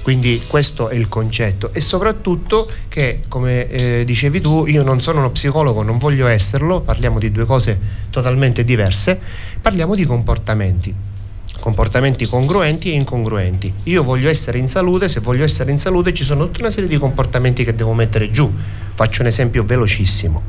Quindi 0.02 0.42
questo 0.46 0.88
è 0.88 0.94
il 0.94 1.08
concetto 1.08 1.74
e 1.74 1.80
soprattutto 1.80 2.70
che, 2.88 3.20
come 3.28 3.68
eh, 3.68 4.04
dicevi 4.06 4.40
tu, 4.40 4.64
io 4.66 4.82
non 4.82 5.02
sono 5.02 5.18
uno 5.18 5.30
psicologo, 5.30 5.82
non 5.82 5.98
voglio 5.98 6.26
esserlo, 6.26 6.80
parliamo 6.80 7.18
di 7.18 7.30
due 7.30 7.44
cose 7.44 7.78
totalmente 8.08 8.64
diverse, 8.64 9.20
parliamo 9.60 9.94
di 9.94 10.06
comportamenti 10.06 11.08
comportamenti 11.60 12.26
congruenti 12.26 12.90
e 12.90 12.94
incongruenti. 12.94 13.72
Io 13.84 14.02
voglio 14.02 14.28
essere 14.28 14.58
in 14.58 14.66
salute, 14.66 15.08
se 15.08 15.20
voglio 15.20 15.44
essere 15.44 15.70
in 15.70 15.78
salute 15.78 16.12
ci 16.12 16.24
sono 16.24 16.46
tutta 16.46 16.60
una 16.60 16.70
serie 16.70 16.88
di 16.88 16.98
comportamenti 16.98 17.62
che 17.62 17.74
devo 17.74 17.94
mettere 17.94 18.30
giù. 18.30 18.52
Faccio 18.94 19.22
un 19.22 19.28
esempio 19.28 19.64
velocissimo 19.64 20.42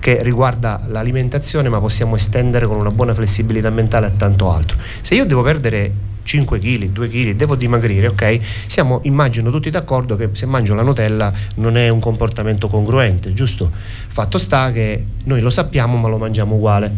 che 0.00 0.22
riguarda 0.22 0.84
l'alimentazione, 0.86 1.68
ma 1.68 1.80
possiamo 1.80 2.16
estendere 2.16 2.66
con 2.66 2.78
una 2.78 2.90
buona 2.90 3.14
flessibilità 3.14 3.70
mentale 3.70 4.06
a 4.06 4.10
tanto 4.10 4.50
altro. 4.50 4.76
Se 5.00 5.14
io 5.14 5.24
devo 5.24 5.42
perdere 5.42 5.92
5 6.22 6.58
kg, 6.58 6.88
2 6.90 7.08
kg, 7.08 7.30
devo 7.32 7.54
dimagrire, 7.54 8.08
ok? 8.08 8.40
Siamo, 8.66 9.00
immagino 9.04 9.50
tutti 9.50 9.70
d'accordo 9.70 10.16
che 10.16 10.30
se 10.32 10.44
mangio 10.46 10.74
la 10.74 10.82
Nutella 10.82 11.32
non 11.56 11.76
è 11.76 11.88
un 11.88 12.00
comportamento 12.00 12.66
congruente, 12.68 13.32
giusto? 13.32 13.70
Fatto 13.72 14.36
sta 14.36 14.72
che 14.72 15.06
noi 15.24 15.40
lo 15.40 15.50
sappiamo 15.50 15.96
ma 15.96 16.08
lo 16.08 16.18
mangiamo 16.18 16.56
uguale, 16.56 16.92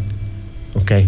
ok? 0.73 1.07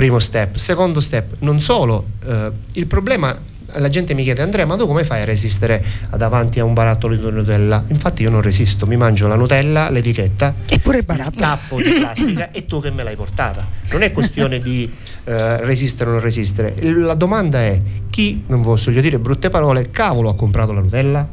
Primo 0.00 0.18
step. 0.18 0.56
Secondo 0.56 0.98
step, 0.98 1.34
non 1.40 1.60
solo, 1.60 2.06
eh, 2.24 2.50
il 2.72 2.86
problema, 2.86 3.38
la 3.74 3.88
gente 3.90 4.14
mi 4.14 4.22
chiede 4.22 4.40
Andrea 4.40 4.64
ma 4.64 4.74
tu 4.74 4.86
come 4.86 5.04
fai 5.04 5.20
a 5.20 5.24
resistere 5.26 5.84
davanti 6.16 6.58
a 6.58 6.64
un 6.64 6.72
barattolo 6.72 7.14
di 7.14 7.20
Nutella? 7.20 7.84
Infatti 7.88 8.22
io 8.22 8.30
non 8.30 8.40
resisto, 8.40 8.86
mi 8.86 8.96
mangio 8.96 9.28
la 9.28 9.34
Nutella, 9.34 9.90
l'etichetta, 9.90 10.54
Eppure 10.66 11.00
il 11.00 11.32
tappo 11.36 11.82
di 11.82 11.90
plastica 11.90 12.50
e 12.50 12.64
tu 12.64 12.80
che 12.80 12.90
me 12.90 13.02
l'hai 13.02 13.14
portata. 13.14 13.68
Non 13.92 14.00
è 14.00 14.10
questione 14.10 14.58
di 14.58 14.90
eh, 15.24 15.56
resistere 15.66 16.08
o 16.08 16.12
non 16.14 16.22
resistere. 16.22 16.76
La 16.80 17.12
domanda 17.12 17.58
è 17.58 17.78
chi, 18.08 18.44
non 18.46 18.62
voglio 18.62 19.02
dire 19.02 19.18
brutte 19.18 19.50
parole, 19.50 19.90
cavolo 19.90 20.30
ha 20.30 20.34
comprato 20.34 20.72
la 20.72 20.80
Nutella? 20.80 21.28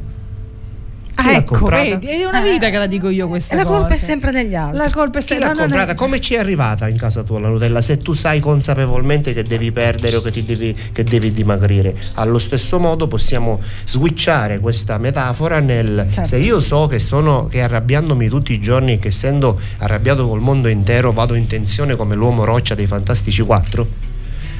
Chi 1.18 1.24
Ah, 1.28 1.32
l'ha 1.32 1.38
ecco, 1.38 1.66
vedi, 1.66 2.08
è 2.08 2.26
una 2.26 2.42
vita 2.42 2.70
che 2.70 2.78
la 2.78 2.86
dico 2.86 3.10
io 3.10 3.28
questa 3.28 3.56
E 3.56 3.58
la 3.58 3.66
colpa 3.66 3.96
è 3.96 3.98
sempre 3.98 4.32
degli 4.32 4.54
altri. 4.54 4.78
La 4.78 4.92
colpa 4.92 5.18
è 5.18 5.22
Chi 5.22 5.28
sempre 5.30 5.48
l'ha 5.48 5.54
no, 5.54 5.60
no. 5.62 5.66
comprata? 5.66 5.96
Come 5.96 6.22
ci 6.22 6.36
è 6.36 6.38
arrivata 6.40 6.88
in 6.88 6.96
casa 6.96 7.24
tua 7.24 7.40
la 7.40 7.48
Nutella? 7.48 7.82
Se 7.82 7.98
tu 7.98 8.14
sai 8.14 8.40
consapevolmente 8.40 9.34
che 9.34 9.42
devi 9.44 9.72
perdere 9.72 10.18
o 10.18 10.22
che, 10.22 10.30
ti 10.30 10.46
devi, 10.46 10.76
che 10.92 11.04
devi 11.04 11.32
dimagrire. 11.32 11.96
Allo 12.16 12.38
stesso 12.38 12.80
modo 12.80 13.08
possiamo 13.08 13.60
switchare 13.84 14.60
questa 14.60 14.98
metafora 15.00 15.60
nel 15.60 16.08
Certo. 16.12 16.28
se 16.30 16.38
io 16.38 16.60
so 16.60 16.86
che 16.88 17.00
sono 17.00 17.48
che 17.48 17.62
arrabbiandomi 17.62 18.28
tutti 18.30 18.54
i 18.54 18.60
giorni, 18.60 19.00
che 19.00 19.08
essendo 19.08 19.60
arrabbiato 19.80 20.28
col 20.28 20.40
mondo 20.42 20.68
intero, 20.68 21.12
vado 21.14 21.34
in 21.34 21.48
tensione 21.48 21.96
come 21.96 22.14
l'uomo 22.14 22.44
roccia 22.44 22.76
dei 22.76 22.86
Fantastici 22.86 23.42
4, 23.42 23.88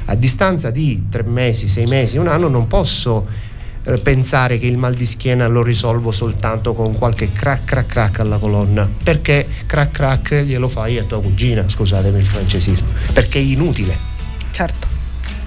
a 0.06 0.14
distanza 0.14 0.70
di 0.70 1.04
tre 1.10 1.22
mesi, 1.22 1.68
sei 1.68 1.84
mesi, 1.86 2.16
un 2.16 2.28
anno, 2.28 2.48
non 2.48 2.66
posso 2.66 3.26
eh, 3.88 3.98
pensare 3.98 4.58
che 4.58 4.66
il 4.66 4.76
mal 4.76 4.94
di 4.94 5.06
schiena 5.06 5.46
lo 5.46 5.62
risolvo 5.62 6.12
soltanto 6.12 6.74
con 6.74 6.92
qualche 6.92 7.32
crack 7.32 7.64
crack 7.64 7.86
crack 7.86 8.18
alla 8.20 8.38
colonna 8.38 8.88
perché 9.02 9.46
crack 9.66 9.92
crack 9.92 10.42
glielo 10.42 10.68
fai 10.68 10.98
a 10.98 11.04
tua 11.04 11.20
cugina 11.20 11.68
scusatemi 11.68 12.18
il 12.18 12.26
francesismo 12.26 12.88
perché 13.12 13.38
è 13.38 13.42
inutile 13.42 14.16
Certo. 14.50 14.86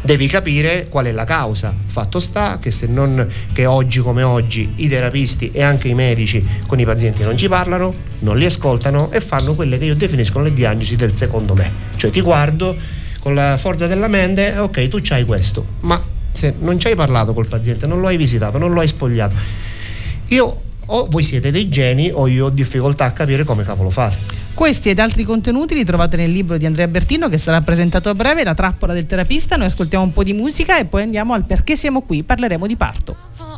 devi 0.02 0.28
capire 0.28 0.88
qual 0.88 1.06
è 1.06 1.12
la 1.12 1.26
causa. 1.26 1.76
Fatto 1.86 2.20
sta 2.20 2.60
che 2.62 2.72
se 2.72 2.88
non 2.88 3.28
che 3.52 3.66
oggi 3.66 4.00
come 4.00 4.24
oggi 4.24 4.72
i 4.78 4.88
terapisti 4.88 5.52
e 5.52 5.62
anche 5.62 5.90
i 5.90 5.94
medici 5.94 6.44
con 6.66 6.80
i 6.80 6.86
pazienti 6.86 7.24
non 7.24 7.36
ci 7.38 7.48
parlano, 7.48 7.94
non 8.20 8.38
li 8.38 8.46
ascoltano 8.46 9.12
e 9.12 9.20
fanno 9.20 9.54
quelle 9.54 9.78
che 9.78 9.86
io 9.86 9.96
definisco 9.96 10.40
le 10.40 10.54
diagnosi 10.54 10.96
del 10.96 11.12
secondo 11.12 11.54
me. 11.56 11.72
Cioè 11.98 12.10
ti 12.10 12.22
guardo 12.22 12.76
con 13.20 13.36
la 13.36 13.58
forza 13.58 13.86
della 13.86 14.08
mente, 14.08 14.58
ok, 14.58 14.88
tu 14.88 15.00
c'hai 15.02 15.26
questo, 15.26 15.66
ma 15.82 16.02
se 16.32 16.54
non 16.60 16.80
ci 16.80 16.88
hai 16.88 16.96
parlato 16.96 17.34
col 17.34 17.48
paziente, 17.48 17.88
non 17.88 18.00
lo 18.00 18.08
hai 18.08 18.18
visitato, 18.18 18.58
non 18.58 18.72
lo 18.72 18.80
hai 18.80 18.88
spogliato. 18.88 19.36
Io 20.28 20.62
o 20.94 21.08
voi 21.10 21.24
siete 21.24 21.52
dei 21.52 21.70
geni 21.70 22.12
o 22.12 22.28
io 22.28 22.46
ho 22.46 22.50
difficoltà 22.50 23.06
a 23.06 23.12
capire 23.12 23.44
come 23.44 23.64
cavolo 23.64 23.90
fate. 23.90 24.40
Questi 24.54 24.90
ed 24.90 25.00
altri 25.00 25.24
contenuti 25.24 25.74
li 25.74 25.86
trovate 25.86 26.18
nel 26.18 26.30
libro 26.30 26.58
di 26.58 26.66
Andrea 26.66 26.88
Bertino 26.88 27.30
che 27.30 27.38
sarà 27.38 27.62
presentato 27.62 28.10
a 28.10 28.14
breve, 28.14 28.44
La 28.44 28.54
trappola 28.54 28.94
del 28.94 29.06
terapista. 29.06 29.56
Noi 29.56 29.68
ascoltiamo 29.68 30.04
un 30.04 30.12
po' 30.12 30.24
di 30.24 30.34
musica 30.34 30.78
e 30.78 30.86
poi 30.86 31.04
andiamo 31.04 31.34
al 31.34 31.46
perché 31.46 31.76
siamo 31.76 32.02
qui, 32.02 32.24
parleremo 32.24 32.68
di 32.68 32.76
parto. 32.76 33.16
For 33.32 33.58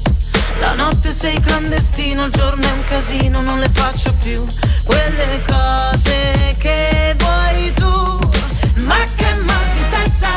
La 0.59 0.73
notte 0.73 1.11
sei 1.11 1.39
clandestino, 1.39 2.25
il 2.25 2.31
giorno 2.31 2.63
è 2.65 2.71
un 2.71 2.83
casino, 2.83 3.41
non 3.41 3.59
le 3.59 3.69
faccio 3.69 4.13
più 4.15 4.45
quelle 4.83 5.41
cose 5.47 6.55
che 6.57 7.15
vuoi 7.17 7.73
tu. 7.73 8.19
Ma 8.83 8.97
che 9.15 9.33
mal 9.35 9.71
di 9.73 9.83
testa, 9.89 10.29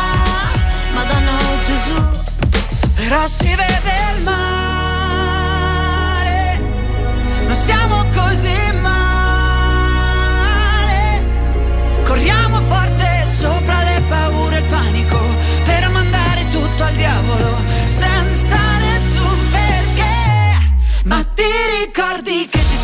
Madonna 0.93 1.31
oh 1.31 1.59
Gesù. 1.67 2.23
Però 2.95 3.27
si 3.27 3.55
vede 3.55 3.74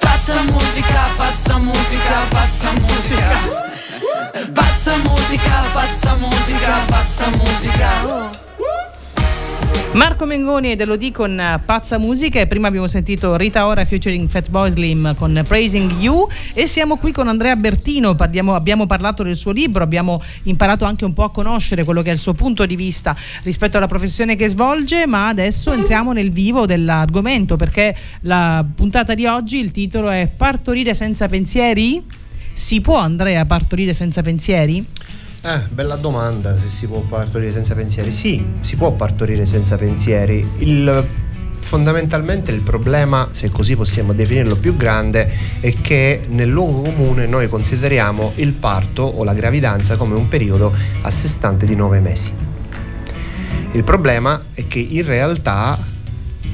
Pazza 0.00 0.42
musica, 0.44 1.08
pazza 1.16 1.58
musica, 1.58 2.26
pazza 2.30 2.72
musica. 2.72 3.38
Pazza 4.54 4.96
musica, 4.98 5.64
pazza 5.74 6.14
musica, 6.16 6.84
pazza 6.88 7.26
musica. 7.28 8.49
Marco 9.92 10.24
Mengoni 10.24 10.70
ed 10.70 10.80
Elodie 10.80 11.10
con 11.10 11.38
eh, 11.38 11.60
Pazza 11.64 11.98
Musica 11.98 12.38
e 12.38 12.46
prima 12.46 12.68
abbiamo 12.68 12.86
sentito 12.86 13.36
Rita 13.36 13.66
Ora 13.66 13.84
featuring 13.84 14.28
Fatboy 14.28 14.70
Slim 14.70 15.16
con 15.16 15.42
Praising 15.46 15.90
You 15.98 16.28
e 16.54 16.68
siamo 16.68 16.96
qui 16.96 17.10
con 17.10 17.26
Andrea 17.26 17.56
Bertino, 17.56 18.14
parliamo- 18.14 18.54
abbiamo 18.54 18.86
parlato 18.86 19.24
del 19.24 19.34
suo 19.34 19.50
libro, 19.50 19.82
abbiamo 19.82 20.22
imparato 20.44 20.84
anche 20.84 21.04
un 21.04 21.12
po' 21.12 21.24
a 21.24 21.32
conoscere 21.32 21.82
quello 21.82 22.02
che 22.02 22.10
è 22.10 22.12
il 22.12 22.20
suo 22.20 22.34
punto 22.34 22.66
di 22.66 22.76
vista 22.76 23.16
rispetto 23.42 23.78
alla 23.78 23.88
professione 23.88 24.36
che 24.36 24.46
svolge, 24.46 25.08
ma 25.08 25.26
adesso 25.26 25.72
entriamo 25.72 26.12
nel 26.12 26.30
vivo 26.30 26.66
dell'argomento 26.66 27.56
perché 27.56 27.94
la 28.22 28.64
puntata 28.72 29.14
di 29.14 29.26
oggi 29.26 29.58
il 29.58 29.72
titolo 29.72 30.08
è 30.08 30.30
Partorire 30.34 30.94
senza 30.94 31.26
pensieri? 31.26 32.00
Si 32.52 32.80
può 32.80 32.96
Andrea 32.96 33.44
partorire 33.44 33.92
senza 33.92 34.22
pensieri? 34.22 34.86
Eh, 35.42 35.60
bella 35.70 35.96
domanda 35.96 36.54
se 36.58 36.68
si 36.68 36.86
può 36.86 37.00
partorire 37.00 37.50
senza 37.50 37.74
pensieri. 37.74 38.12
Sì, 38.12 38.44
si 38.60 38.76
può 38.76 38.92
partorire 38.92 39.46
senza 39.46 39.76
pensieri. 39.76 40.46
Il- 40.58 41.06
fondamentalmente 41.60 42.52
il 42.52 42.60
problema, 42.60 43.28
se 43.32 43.48
così 43.50 43.74
possiamo 43.74 44.12
definirlo 44.12 44.56
più 44.56 44.76
grande, 44.76 45.32
è 45.60 45.74
che 45.80 46.20
nel 46.28 46.50
luogo 46.50 46.82
comune 46.82 47.26
noi 47.26 47.48
consideriamo 47.48 48.32
il 48.34 48.52
parto 48.52 49.02
o 49.02 49.24
la 49.24 49.32
gravidanza 49.32 49.96
come 49.96 50.14
un 50.14 50.28
periodo 50.28 50.74
a 51.00 51.10
sé 51.10 51.26
stante 51.26 51.64
di 51.64 51.74
nove 51.74 52.00
mesi. 52.00 52.30
Il 53.72 53.82
problema 53.82 54.42
è 54.52 54.66
che 54.66 54.80
in 54.80 55.06
realtà 55.06 55.78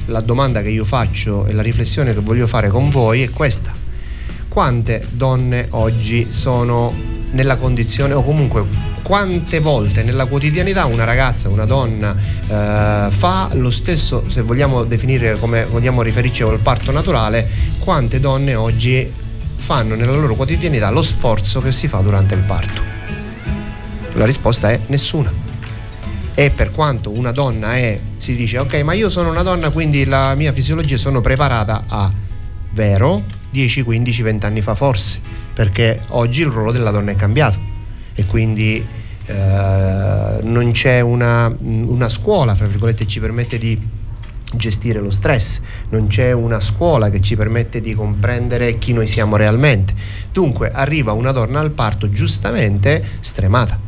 la 0.07 0.21
domanda 0.21 0.63
che 0.63 0.69
io 0.69 0.85
faccio 0.85 1.45
e 1.47 1.53
la 1.53 1.63
riflessione 1.63 2.15
che 2.15 2.21
voglio 2.21 2.47
fare 2.47 2.69
con 2.69 2.89
voi 2.89 3.23
è 3.23 3.31
questa. 3.31 3.75
Quante 4.47 5.05
donne 5.11 5.67
oggi 5.71 6.29
sono 6.31 7.16
nella 7.31 7.57
condizione 7.57 8.15
o 8.15 8.23
comunque 8.23 8.65
quante 9.03 9.61
volte 9.61 10.03
nella 10.03 10.27
quotidianità 10.27 10.85
una 10.87 11.05
ragazza, 11.05 11.49
una 11.49 11.65
donna 11.65 12.15
eh, 12.15 13.11
fa 13.11 13.51
lo 13.53 13.71
stesso, 13.71 14.25
se 14.29 14.43
vogliamo 14.43 14.85
definire 14.85 15.39
come 15.39 15.65
vogliamo 15.65 16.03
riferirci 16.03 16.43
al 16.43 16.59
parto 16.59 16.91
naturale, 16.91 17.49
quante 17.79 18.19
donne 18.21 18.55
oggi 18.55 19.13
fanno 19.55 19.95
nella 19.95 20.13
loro 20.13 20.35
quotidianità 20.35 20.91
lo 20.91 21.03
sforzo 21.03 21.61
che 21.61 21.73
si 21.73 21.89
fa 21.89 21.99
durante 21.99 22.35
il 22.35 22.43
parto? 22.43 22.83
La 24.15 24.25
risposta 24.25 24.71
è 24.71 24.81
nessuna. 24.87 25.33
E 26.35 26.51
per 26.51 26.71
quanto 26.71 27.11
una 27.11 27.33
donna 27.33 27.77
è, 27.77 27.99
si 28.19 28.35
dice 28.35 28.59
ok, 28.59 28.83
ma 28.83 28.93
io 28.93 29.09
sono 29.09 29.31
una 29.31 29.43
donna, 29.43 29.71
quindi 29.71 30.05
la 30.05 30.35
mia 30.35 30.53
fisiologia 30.53 30.97
sono 30.97 31.21
preparata 31.21 31.85
a 31.87 32.13
vero 32.73 33.23
10, 33.51 33.83
15, 33.83 34.23
20 34.23 34.47
anni 34.47 34.61
fa 34.61 34.75
forse, 34.75 35.19
perché 35.57 36.03
oggi 36.09 36.43
il 36.43 36.49
ruolo 36.49 36.71
della 36.71 36.91
donna 36.91 37.13
è 37.13 37.15
cambiato 37.15 37.59
e 38.15 38.27
quindi 38.27 38.87
eh, 39.25 40.41
non 40.43 40.71
c'è 40.73 41.01
una, 41.01 41.51
una 41.61 42.11
scuola, 42.11 42.55
fra 42.55 42.67
virgolette, 42.67 43.05
che 43.05 43.11
ci 43.11 43.21
permette 43.21 43.57
di 43.57 43.81
gestire 44.55 45.01
lo 45.01 45.11
stress, 45.11 45.63
non 45.89 46.09
c'è 46.09 46.33
una 46.33 46.61
scuola 46.61 47.09
che 47.09 47.23
ci 47.23 47.37
permette 47.37 47.81
di 47.81 47.95
comprendere 47.95 48.77
chi 48.77 48.93
noi 48.93 49.07
siamo 49.07 49.37
realmente. 49.37 49.95
Dunque 50.31 50.69
arriva 50.69 51.13
una 51.13 51.33
donna 51.33 51.61
al 51.61 51.71
parto 51.71 52.11
giustamente 52.11 53.03
stremata. 53.21 53.86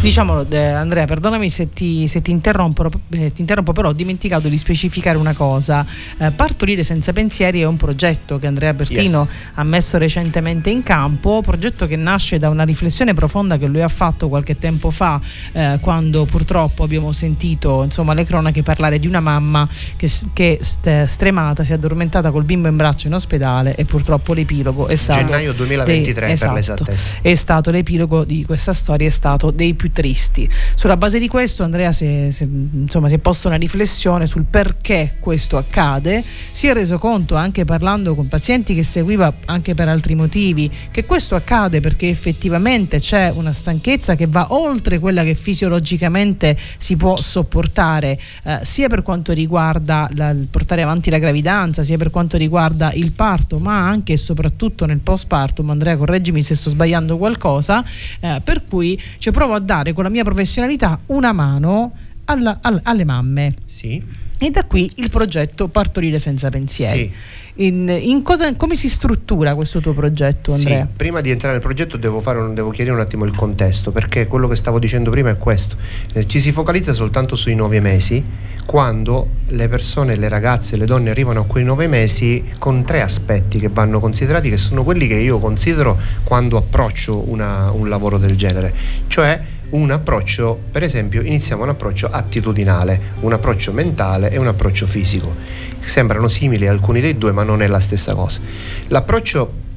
Diciamolo, 0.00 0.44
eh, 0.48 0.58
Andrea, 0.58 1.04
perdonami 1.04 1.48
se 1.48 1.72
ti, 1.72 2.08
se 2.08 2.22
ti, 2.22 2.32
interrompo, 2.32 2.90
eh, 3.10 3.32
ti 3.32 3.40
interrompo, 3.40 3.72
però 3.72 3.90
ho 3.90 3.92
dimenticato 3.92 4.48
di 4.48 4.56
specificare 4.56 5.16
una 5.16 5.32
cosa. 5.32 5.86
Eh, 6.18 6.30
Partorire 6.32 6.82
senza 6.82 7.12
pensieri 7.12 7.60
è 7.60 7.66
un 7.66 7.76
progetto 7.76 8.38
che 8.38 8.46
Andrea 8.46 8.74
Bertino 8.74 9.00
Yes. 9.02 9.28
ha 9.54 9.62
messo 9.62 9.98
recentemente 9.98 10.70
in 10.70 10.82
campo, 10.82 11.40
progetto 11.42 11.86
che 11.86 11.96
nasce 11.96 12.38
da 12.38 12.48
una 12.48 12.64
riflessione 12.64 13.14
profonda 13.14 13.58
che 13.58 13.66
lui 13.66 13.80
ha 13.80 13.88
fatto 13.88 14.28
qualche 14.28 14.58
tempo 14.58 14.90
fa, 14.90 15.20
eh, 15.52 15.78
quando 15.80 16.24
purtroppo 16.24 16.82
abbiamo 16.82 17.12
sentito 17.12 17.82
insomma, 17.84 18.12
le 18.14 18.24
cronache 18.24 18.62
parlare 18.62 18.98
di 18.98 19.06
una 19.06 19.20
mamma 19.20 19.68
che, 19.96 20.10
che 20.32 20.58
st- 20.60 21.04
stremata 21.04 21.62
si 21.62 21.70
è 21.70 21.74
addormentata 21.74 22.30
col 22.30 22.44
bimbo 22.44 22.68
in 22.68 22.76
braccio 22.76 23.06
in 23.06 23.14
ospedale 23.14 23.76
e 23.76 23.84
purtroppo 23.84 24.32
l'epilogo 24.32 24.88
è 24.88 24.96
stato... 24.96 25.24
Gennaio 25.24 25.52
2023 25.52 26.20
per 26.20 26.30
esatto, 26.30 26.54
l'esattezza. 26.54 27.14
è 27.20 27.34
stato 27.34 27.70
l'epilogo 27.70 28.24
di 28.24 28.44
questa 28.44 28.72
storia, 28.72 29.06
è 29.06 29.10
stato 29.10 29.50
dei 29.50 29.74
più 29.82 29.90
tristi. 29.90 30.48
Sulla 30.76 30.96
base 30.96 31.18
di 31.18 31.26
questo 31.26 31.64
Andrea 31.64 31.90
si 31.90 32.04
è- 32.04 32.28
insomma, 32.40 33.08
si 33.08 33.16
è 33.16 33.18
posto 33.18 33.48
una 33.48 33.56
riflessione 33.56 34.26
sul 34.28 34.44
perché 34.48 35.16
questo 35.18 35.56
accade, 35.56 36.22
si 36.52 36.68
è 36.68 36.72
reso 36.72 36.98
conto 36.98 37.34
anche 37.34 37.64
parlando 37.64 38.14
con 38.14 38.28
pazienti 38.28 38.74
che 38.76 38.84
seguiva 38.84 39.34
anche 39.46 39.74
per 39.74 39.88
altri 39.88 40.14
motivi 40.14 40.70
che 40.92 41.04
questo 41.04 41.34
accade 41.34 41.80
perché 41.80 42.08
effettivamente 42.08 43.00
c'è 43.00 43.32
una 43.34 43.50
stanchezza 43.50 44.14
che 44.14 44.28
va 44.28 44.46
oltre 44.50 45.00
quella 45.00 45.24
che 45.24 45.34
fisiologicamente 45.34 46.56
si 46.78 46.94
può 46.96 47.16
sopportare, 47.16 48.16
eh, 48.44 48.60
sia 48.62 48.86
per 48.86 49.02
quanto 49.02 49.32
riguarda 49.32 50.08
la- 50.14 50.30
il 50.30 50.46
portare 50.48 50.82
avanti 50.82 51.10
la 51.10 51.18
gravidanza, 51.18 51.82
sia 51.82 51.96
per 51.96 52.10
quanto 52.10 52.36
riguarda 52.36 52.92
il 52.92 53.10
parto, 53.10 53.58
ma 53.58 53.84
anche 53.88 54.12
e 54.12 54.16
soprattutto 54.16 54.86
nel 54.86 54.98
postpartum. 54.98 55.70
Andrea, 55.70 55.96
correggimi 55.96 56.40
se 56.40 56.54
sto 56.54 56.70
sbagliando 56.70 57.16
qualcosa, 57.18 57.84
eh, 58.20 58.40
per 58.44 58.62
cui 58.68 59.00
ci 59.18 59.32
provo 59.32 59.54
a 59.54 59.58
dare 59.58 59.70
con 59.94 60.04
la 60.04 60.10
mia 60.10 60.22
professionalità 60.24 60.98
una 61.06 61.32
mano 61.32 61.92
alla- 62.26 62.58
al- 62.60 62.80
alle 62.84 63.04
mamme. 63.04 63.54
Sì. 63.64 64.02
E 64.38 64.50
da 64.50 64.64
qui 64.64 64.90
il 64.96 65.08
progetto 65.08 65.68
Partorire 65.68 66.18
senza 66.18 66.50
pensieri. 66.50 67.04
Sì. 67.04 67.40
In, 67.66 67.88
in 67.88 68.22
cosa- 68.22 68.54
come 68.56 68.74
si 68.74 68.88
struttura 68.88 69.54
questo 69.54 69.80
tuo 69.80 69.92
progetto, 69.92 70.52
Sì, 70.52 70.66
Andrea? 70.66 70.88
prima 70.94 71.20
di 71.20 71.30
entrare 71.30 71.52
nel 71.54 71.62
progetto 71.62 71.96
devo, 71.96 72.20
fare 72.20 72.38
un- 72.38 72.54
devo 72.54 72.70
chiarire 72.70 72.94
un 72.94 73.00
attimo 73.00 73.24
il 73.24 73.34
contesto, 73.36 73.92
perché 73.92 74.26
quello 74.26 74.48
che 74.48 74.56
stavo 74.56 74.78
dicendo 74.78 75.10
prima 75.10 75.30
è 75.30 75.36
questo. 75.38 75.76
Eh, 76.14 76.26
ci 76.26 76.40
si 76.40 76.50
focalizza 76.50 76.92
soltanto 76.92 77.36
sui 77.36 77.54
nove 77.54 77.78
mesi, 77.80 78.24
quando 78.64 79.28
le 79.48 79.68
persone, 79.68 80.16
le 80.16 80.28
ragazze, 80.28 80.76
le 80.76 80.86
donne 80.86 81.10
arrivano 81.10 81.40
a 81.40 81.44
quei 81.44 81.62
nove 81.62 81.86
mesi 81.88 82.42
con 82.58 82.84
tre 82.84 83.02
aspetti 83.02 83.58
che 83.58 83.68
vanno 83.68 84.00
considerati, 84.00 84.48
che 84.48 84.56
sono 84.56 84.82
quelli 84.82 85.06
che 85.06 85.16
io 85.16 85.38
considero 85.38 85.98
quando 86.24 86.56
approccio 86.56 87.30
una- 87.30 87.70
un 87.70 87.88
lavoro 87.88 88.16
del 88.18 88.34
genere. 88.34 88.74
Cioè 89.08 89.40
un 89.72 89.90
approccio, 89.90 90.58
per 90.70 90.82
esempio, 90.82 91.22
iniziamo 91.22 91.62
un 91.62 91.70
approccio 91.70 92.08
attitudinale, 92.08 93.00
un 93.20 93.32
approccio 93.32 93.72
mentale 93.72 94.30
e 94.30 94.38
un 94.38 94.46
approccio 94.46 94.86
fisico. 94.86 95.34
Sembrano 95.80 96.28
simili 96.28 96.66
alcuni 96.66 97.00
dei 97.00 97.16
due, 97.16 97.32
ma 97.32 97.42
non 97.42 97.62
è 97.62 97.66
la 97.66 97.80
stessa 97.80 98.14
cosa. 98.14 98.40
L'approccio 98.88 99.70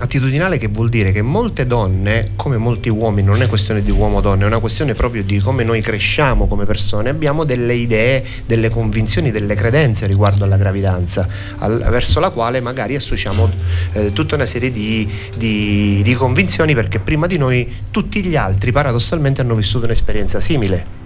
attitudinale 0.00 0.58
che 0.58 0.68
vuol 0.68 0.88
dire 0.88 1.12
che 1.12 1.22
molte 1.22 1.66
donne, 1.66 2.30
come 2.36 2.56
molti 2.56 2.88
uomini, 2.88 3.26
non 3.26 3.42
è 3.42 3.46
questione 3.46 3.82
di 3.82 3.90
uomo-donna, 3.90 4.44
è 4.44 4.46
una 4.46 4.58
questione 4.58 4.94
proprio 4.94 5.22
di 5.22 5.38
come 5.38 5.62
noi 5.62 5.80
cresciamo 5.80 6.46
come 6.46 6.64
persone, 6.64 7.10
abbiamo 7.10 7.44
delle 7.44 7.74
idee, 7.74 8.24
delle 8.46 8.70
convinzioni, 8.70 9.30
delle 9.30 9.54
credenze 9.54 10.06
riguardo 10.06 10.44
alla 10.44 10.56
gravidanza, 10.56 11.28
al- 11.58 11.86
verso 11.90 12.18
la 12.18 12.30
quale 12.30 12.60
magari 12.60 12.96
associamo 12.96 13.50
eh, 13.92 14.12
tutta 14.12 14.34
una 14.34 14.46
serie 14.46 14.72
di, 14.72 15.08
di- 15.36 16.00
di 16.02 16.14
convinzioni 16.14 16.74
perché 16.74 16.98
prima 16.98 17.26
di 17.26 17.36
noi 17.36 17.70
tutti 17.90 18.24
gli 18.24 18.36
altri 18.36 18.72
paradossalmente 18.72 19.42
hanno 19.42 19.54
vissuto 19.54 19.84
un'esperienza 19.84 20.40
simile 20.40 20.99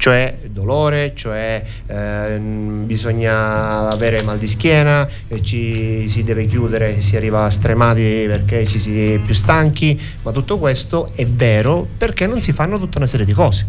cioè 0.00 0.38
dolore, 0.50 1.12
cioè 1.14 1.62
ehm, 1.86 2.86
bisogna 2.86 3.90
avere 3.90 4.22
mal 4.22 4.38
di 4.38 4.46
schiena, 4.46 5.06
ci 5.42 6.08
si 6.08 6.24
deve 6.24 6.46
chiudere, 6.46 7.02
si 7.02 7.16
arriva 7.16 7.50
stremati 7.50 8.24
perché 8.26 8.66
ci 8.66 8.78
si 8.78 9.12
è 9.12 9.18
più 9.18 9.34
stanchi, 9.34 10.00
ma 10.22 10.32
tutto 10.32 10.58
questo 10.58 11.12
è 11.14 11.26
vero 11.26 11.86
perché 11.98 12.26
non 12.26 12.40
si 12.40 12.52
fanno 12.52 12.78
tutta 12.78 12.96
una 12.96 13.06
serie 13.06 13.26
di 13.26 13.34
cose. 13.34 13.68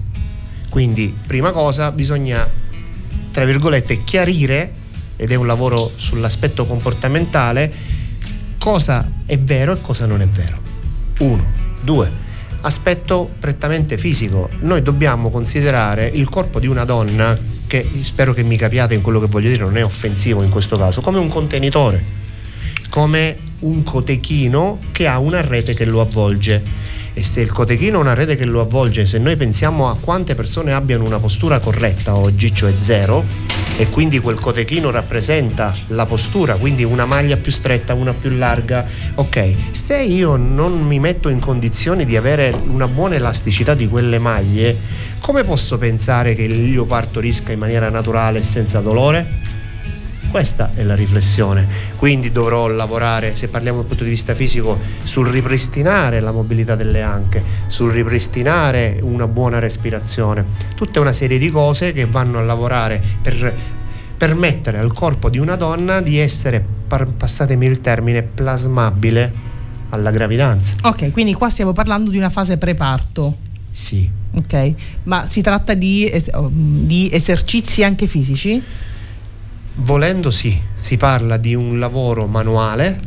Quindi, 0.70 1.14
prima 1.28 1.52
cosa, 1.52 1.92
bisogna, 1.92 2.50
tra 3.32 3.44
virgolette, 3.44 4.06
chiarire, 4.06 4.72
ed 5.18 5.34
è 5.34 5.36
un 5.36 5.46
lavoro 5.46 5.92
sull'aspetto 5.94 6.66
comportamentale, 6.66 7.74
cosa 8.58 9.06
è 9.26 9.38
vero 9.38 9.74
e 9.74 9.82
cosa 9.82 10.06
non 10.06 10.22
è 10.22 10.28
vero. 10.30 10.58
Uno, 11.18 11.46
due 11.82 12.30
aspetto 12.62 13.32
prettamente 13.40 13.98
fisico. 13.98 14.50
Noi 14.60 14.82
dobbiamo 14.82 15.30
considerare 15.30 16.08
il 16.08 16.30
corpo 16.30 16.60
di 16.60 16.68
una 16.68 16.86
donna, 16.86 17.38
che 17.68 17.88
spero 18.04 18.34
che 18.34 18.44
mi 18.44 18.58
capiate 18.58 18.94
in 18.94 19.02
quello 19.02 19.20
che 19.20 19.28
voglio 19.28 19.50
dire, 19.50 19.64
non 19.64 19.78
è 19.78 19.84
offensivo 19.84 20.44
in 20.44 20.50
questo 20.50 20.78
caso, 20.78 21.02
come 21.02 21.20
un 21.20 21.28
contenitore, 21.28 22.04
come 22.90 23.38
un 23.60 23.84
cotechino 23.84 24.80
che 24.92 25.08
ha 25.08 25.20
una 25.20 25.42
rete 25.42 25.74
che 25.74 25.86
lo 25.86 26.02
avvolge. 26.02 26.81
E 27.14 27.24
se 27.24 27.42
il 27.42 27.52
cotechino 27.52 27.98
ha 27.98 28.02
una 28.02 28.14
rete 28.14 28.36
che 28.36 28.46
lo 28.46 28.62
avvolge, 28.62 29.06
se 29.06 29.18
noi 29.18 29.36
pensiamo 29.36 29.90
a 29.90 29.98
quante 30.00 30.34
persone 30.34 30.72
abbiano 30.72 31.04
una 31.04 31.20
postura 31.20 31.60
corretta 31.60 32.16
oggi, 32.16 32.54
cioè 32.54 32.74
zero, 32.80 33.24
e 33.78 33.90
quindi 33.90 34.20
quel 34.20 34.40
cotechino 34.40 34.92
rappresenta 34.92 35.74
la 35.88 36.06
postura, 36.06 36.56
quindi 36.56 36.84
una 36.84 37.06
maglia 37.06 37.36
più 37.36 37.52
stretta, 37.52 37.94
una 37.94 38.14
più 38.14 38.30
larga, 38.38 38.86
ok, 39.16 39.56
se 39.72 40.00
io 40.00 40.36
non 40.36 40.80
mi 40.86 41.00
metto 41.00 41.30
in 41.30 41.40
condizioni 41.40 42.06
di 42.06 42.16
avere 42.16 42.56
una 42.68 42.88
buona 42.88 43.16
elasticità 43.16 43.74
di 43.74 43.90
quelle 43.90 44.20
maglie, 44.20 44.78
come 45.20 45.44
posso 45.44 45.78
pensare 45.78 46.34
che 46.34 46.44
io 46.44 46.86
partorisca 46.86 47.52
in 47.52 47.60
maniera 47.60 47.90
naturale 47.90 48.40
e 48.40 48.44
senza 48.44 48.80
dolore? 48.80 49.41
Questa 50.32 50.72
è 50.74 50.84
la 50.84 50.96
riflessione. 50.96 51.68
Quindi 51.98 52.32
dovrò 52.32 52.68
lavorare, 52.68 53.36
se 53.36 53.50
parliamo 53.50 53.80
dal 53.80 53.88
punto 53.88 54.06
di 54.06 54.12
vista 54.12 54.34
fisico, 54.34 54.80
sul 55.04 55.28
ripristinare 55.28 56.22
la 56.22 56.32
mobilità 56.32 56.76
delle 56.76 57.02
anche, 57.02 57.44
sul 57.68 57.92
ripristinare 57.92 59.00
una 59.02 59.28
buona 59.28 59.60
respirazione. 59.60 60.46
Tutta 60.74 61.02
una 61.02 61.12
serie 61.12 61.38
di 61.38 61.52
cose 61.52 61.92
che 61.92 62.06
vanno 62.06 62.38
a 62.38 62.44
lavorare 62.44 63.04
per 63.22 63.54
permettere 64.16 64.78
al 64.78 64.94
corpo 64.94 65.30
di 65.30 65.38
una 65.38 65.58
donna 65.58 66.00
di 66.00 66.18
essere, 66.18 66.66
passatemi 66.88 67.66
il 67.66 67.82
termine, 67.82 68.24
plasmabile 68.24 69.34
alla 69.90 70.12
gravidanza. 70.12 70.76
Ok, 70.84 71.12
quindi 71.12 71.34
qua 71.34 71.50
stiamo 71.50 71.74
parlando 71.74 72.10
di 72.10 72.18
una 72.18 72.30
fase 72.30 72.58
preparto. 72.58 73.36
Sì. 73.70 74.10
Ok, 74.34 74.74
ma 75.04 75.26
si 75.28 75.42
tratta 75.42 75.74
di, 75.74 76.10
es- 76.10 76.32
di 76.48 77.10
esercizi 77.12 77.84
anche 77.84 78.08
fisici? 78.08 78.64
Volendo 79.84 80.30
sì, 80.30 80.62
si 80.80 80.96
parla 80.96 81.38
di 81.38 81.56
un 81.56 81.80
lavoro 81.80 82.28
manuale, 82.28 83.00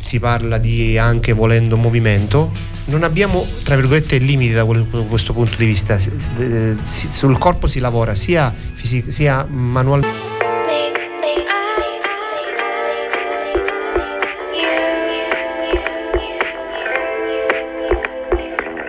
si 0.00 0.20
parla 0.20 0.56
di 0.56 0.96
anche 0.96 1.32
volendo 1.32 1.76
movimento. 1.76 2.52
Non 2.86 3.02
abbiamo, 3.02 3.44
tra 3.64 3.74
virgolette, 3.74 4.18
limiti 4.18 4.52
da 4.52 4.64
questo 4.64 5.32
punto 5.32 5.56
di 5.56 5.66
vista. 5.66 5.98
Eh, 6.38 6.76
Sul 6.84 7.36
corpo 7.38 7.66
si 7.66 7.80
lavora 7.80 8.14
sia, 8.14 8.54
fisi- 8.72 9.10
sia 9.10 9.44
manualmente. 9.50 10.34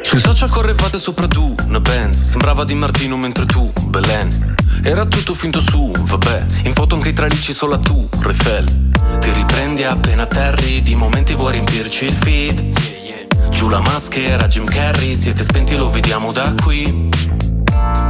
Sui 0.02 0.20
social 0.20 0.50
correvate 0.50 0.98
sopra 1.00 1.28
tu, 1.28 1.54
una 1.66 1.82
Benz 1.82 2.22
Sembrava 2.22 2.64
di 2.64 2.76
Martino 2.76 3.18
mentre 3.18 3.46
tu, 3.46 3.72
Belen 3.88 4.47
Era 4.88 5.06
tutto 5.06 5.34
finto 5.34 5.60
su, 5.60 5.92
vabbè. 5.92 6.46
In 6.64 6.74
foto 6.74 6.96
anche 6.96 7.10
i 7.10 7.14
tralicci 7.14 7.52
solo 7.52 7.78
tu, 7.78 8.08
Refel 8.22 8.90
Ti 9.20 9.32
riprendi 9.34 9.84
appena 9.84 10.24
atterri 10.24 10.82
Di 10.82 10.96
momenti 10.96 11.36
vuoi 11.36 11.52
riempirci 11.52 12.06
il 12.06 12.16
feed. 12.16 13.50
Giù 13.50 13.68
la 13.68 13.82
maschera, 13.82 14.48
Jim 14.48 14.64
Carrey 14.64 15.14
Siete 15.14 15.44
spenti 15.44 15.76
lo 15.76 15.90
vediamo 15.90 16.32
da 16.32 16.54
qui. 16.64 17.10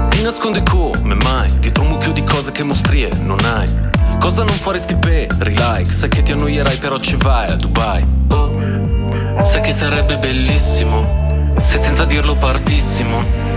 Ti 0.10 0.22
nascondi 0.22 0.62
come 0.62 1.16
mai? 1.16 1.52
Dietro 1.58 1.82
un 1.82 1.90
mucchio 1.90 2.12
di 2.12 2.24
cose 2.24 2.52
che 2.52 2.62
mostrie 2.62 3.10
non 3.24 3.40
hai. 3.44 3.68
Cosa 4.20 4.44
non 4.44 4.54
faresti 4.54 4.96
per 4.98 5.36
like 5.48 5.92
Sai 5.92 6.10
che 6.10 6.22
ti 6.22 6.32
annoierai 6.32 6.78
però 6.78 7.00
ci 7.00 7.16
vai 7.16 7.50
a 7.50 7.56
Dubai. 7.56 8.06
Oh. 8.30 9.44
Sai 9.44 9.62
che 9.62 9.72
sarebbe 9.72 10.20
bellissimo 10.20 11.26
se 11.60 11.82
senza 11.82 12.06
dirlo 12.06 12.36
partissimo 12.36 13.57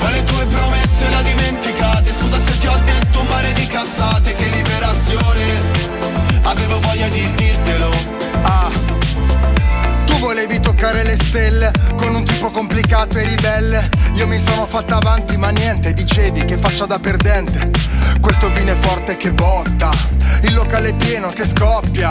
ma 0.00 0.10
le 0.10 0.24
tue 0.24 0.44
promesse 0.46 1.08
la 1.10 1.22
dimenticate. 1.22 2.12
Scusa 2.18 2.38
se 2.38 2.58
ti 2.58 2.66
ho 2.66 2.78
detto 2.84 3.20
un 3.20 3.26
mare 3.26 3.52
di 3.52 3.66
cazzate. 3.66 4.34
Che 4.34 4.48
liberazione. 4.48 5.88
Avevo 6.42 6.80
voglia 6.80 7.08
di 7.08 7.32
dirtelo. 7.34 7.90
Ah. 8.42 8.90
Volevi 10.20 10.60
toccare 10.60 11.02
le 11.02 11.16
stelle 11.16 11.72
Con 11.96 12.14
un 12.14 12.24
tipo 12.24 12.50
complicato 12.50 13.18
e 13.18 13.24
ribelle. 13.24 13.88
Io 14.14 14.26
mi 14.26 14.38
sono 14.38 14.66
fatta 14.66 14.96
avanti 14.96 15.36
ma 15.36 15.48
niente 15.48 15.94
Dicevi 15.94 16.44
che 16.44 16.56
faccia 16.58 16.86
da 16.86 16.98
perdente. 16.98 17.70
Questo 18.20 18.50
vino 18.52 18.70
è 18.70 18.74
forte 18.74 19.16
che 19.16 19.32
botta. 19.32 19.90
Il 20.42 20.54
locale 20.54 20.90
è 20.90 20.94
pieno 20.94 21.28
che 21.28 21.46
scoppia. 21.46 22.10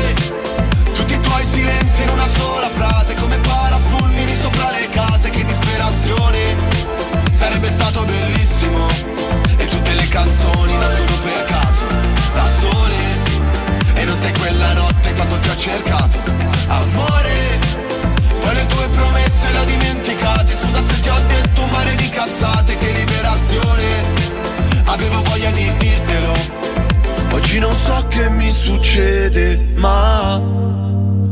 Tutti 1.51 1.59
i 1.59 1.63
tuoi 1.63 1.75
silenzi 1.75 2.01
in 2.03 2.09
una 2.09 2.27
sola 2.27 2.69
frase, 2.69 3.13
come 3.15 3.37
parafulmini 3.39 4.33
sopra 4.39 4.71
le 4.71 4.87
case, 4.89 5.29
che 5.29 5.43
disperazione. 5.43 6.55
Sarebbe 7.31 7.67
stato 7.67 8.05
bellissimo. 8.05 8.87
E 9.57 9.65
tutte 9.65 9.93
le 9.93 10.07
canzoni 10.07 10.77
nascono 10.77 11.19
per 11.21 11.43
caso, 11.45 11.83
da 12.33 12.45
sole. 12.45 12.95
E 13.95 14.05
non 14.05 14.17
sei 14.17 14.31
quella 14.33 14.73
notte 14.73 15.13
quando 15.13 15.39
ti 15.39 15.49
ho 15.49 15.55
cercato, 15.57 16.17
amore. 16.67 17.59
Poi 18.39 18.53
le 18.55 18.65
tue 18.67 18.87
promesse 18.87 19.51
le 19.51 19.57
ho 19.57 19.65
dimenticate 19.65 20.53
Scusa 20.55 20.81
se 20.81 20.99
ti 21.01 21.09
ho 21.09 21.19
detto 21.27 21.61
un 21.61 21.69
mare 21.69 21.93
di 21.93 22.09
cazzate 22.09 22.75
Che 22.75 22.91
liberazione 22.91 23.83
Avevo 24.85 25.21
voglia 25.21 25.51
di 25.51 25.71
dirtelo 25.77 26.33
Oggi 27.33 27.59
non 27.59 27.73
so 27.85 28.03
che 28.07 28.29
mi 28.31 28.51
succede 28.51 29.73
Ma 29.75 30.80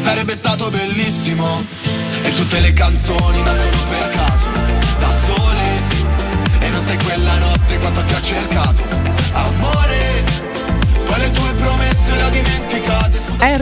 Sarebbe 0.00 0.34
stato 0.34 0.70
bellissimo. 0.70 1.62
E 2.22 2.34
tutte 2.34 2.58
le 2.60 2.72
canzoni 2.72 3.42
nascono 3.42 3.84
per 3.90 4.10
caso, 4.10 4.48
da 4.98 5.10
sole. 5.10 5.82
E 6.58 6.68
non 6.70 6.82
sei 6.82 6.96
quella 7.04 7.38
notte 7.38 7.78
quanto 7.78 7.99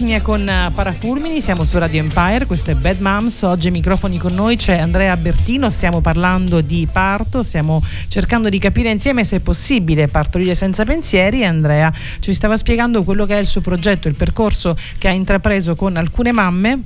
Ernia 0.08 0.24
con 0.24 0.48
eh, 0.48 0.70
Parafulmini, 0.72 1.42
siamo 1.42 1.64
su 1.64 1.76
Radio 1.76 2.00
Empire, 2.00 2.46
questo 2.46 2.70
è 2.70 2.74
Bad 2.74 2.98
Moms, 3.00 3.42
oggi 3.42 3.66
ai 3.66 3.74
microfoni 3.74 4.16
con 4.16 4.32
noi 4.32 4.56
c'è 4.56 4.78
Andrea 4.78 5.14
Bertino, 5.18 5.68
stiamo 5.68 6.00
parlando 6.00 6.62
di 6.62 6.88
parto, 6.90 7.42
stiamo 7.42 7.82
cercando 8.08 8.48
di 8.48 8.58
capire 8.58 8.90
insieme 8.90 9.22
se 9.24 9.36
è 9.36 9.40
possibile 9.40 10.08
partorire 10.08 10.54
senza 10.54 10.84
pensieri. 10.84 11.44
Andrea 11.44 11.92
ci 12.20 12.32
stava 12.32 12.56
spiegando 12.56 13.04
quello 13.04 13.26
che 13.26 13.36
è 13.36 13.38
il 13.38 13.44
suo 13.44 13.60
progetto, 13.60 14.08
il 14.08 14.14
percorso 14.14 14.74
che 14.96 15.08
ha 15.08 15.12
intrapreso 15.12 15.76
con 15.76 15.98
alcune 15.98 16.32
mamme 16.32 16.82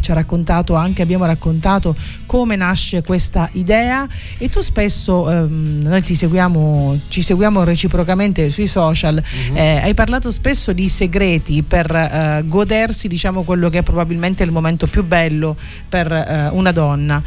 ci 0.00 0.10
ha 0.10 0.14
raccontato 0.14 0.74
anche, 0.74 1.02
abbiamo 1.02 1.24
raccontato 1.24 1.94
come 2.26 2.56
nasce 2.56 3.02
questa 3.02 3.48
idea 3.52 4.06
e 4.38 4.48
tu 4.48 4.60
spesso, 4.60 5.30
ehm, 5.30 5.80
noi 5.82 6.02
ti 6.02 6.14
seguiamo, 6.14 7.00
ci 7.08 7.22
seguiamo 7.22 7.64
reciprocamente 7.64 8.48
sui 8.50 8.66
social, 8.66 9.22
eh, 9.52 9.80
hai 9.82 9.94
parlato 9.94 10.30
spesso 10.30 10.72
di 10.72 10.88
segreti 10.88 11.62
per 11.62 11.90
eh, 11.94 12.42
godersi 12.46 13.08
diciamo 13.08 13.42
quello 13.42 13.68
che 13.68 13.78
è 13.78 13.82
probabilmente 13.82 14.42
il 14.42 14.50
momento 14.50 14.86
più 14.86 15.04
bello 15.04 15.56
per 15.88 16.10
eh, 16.12 16.48
una 16.52 16.72
donna. 16.72 17.22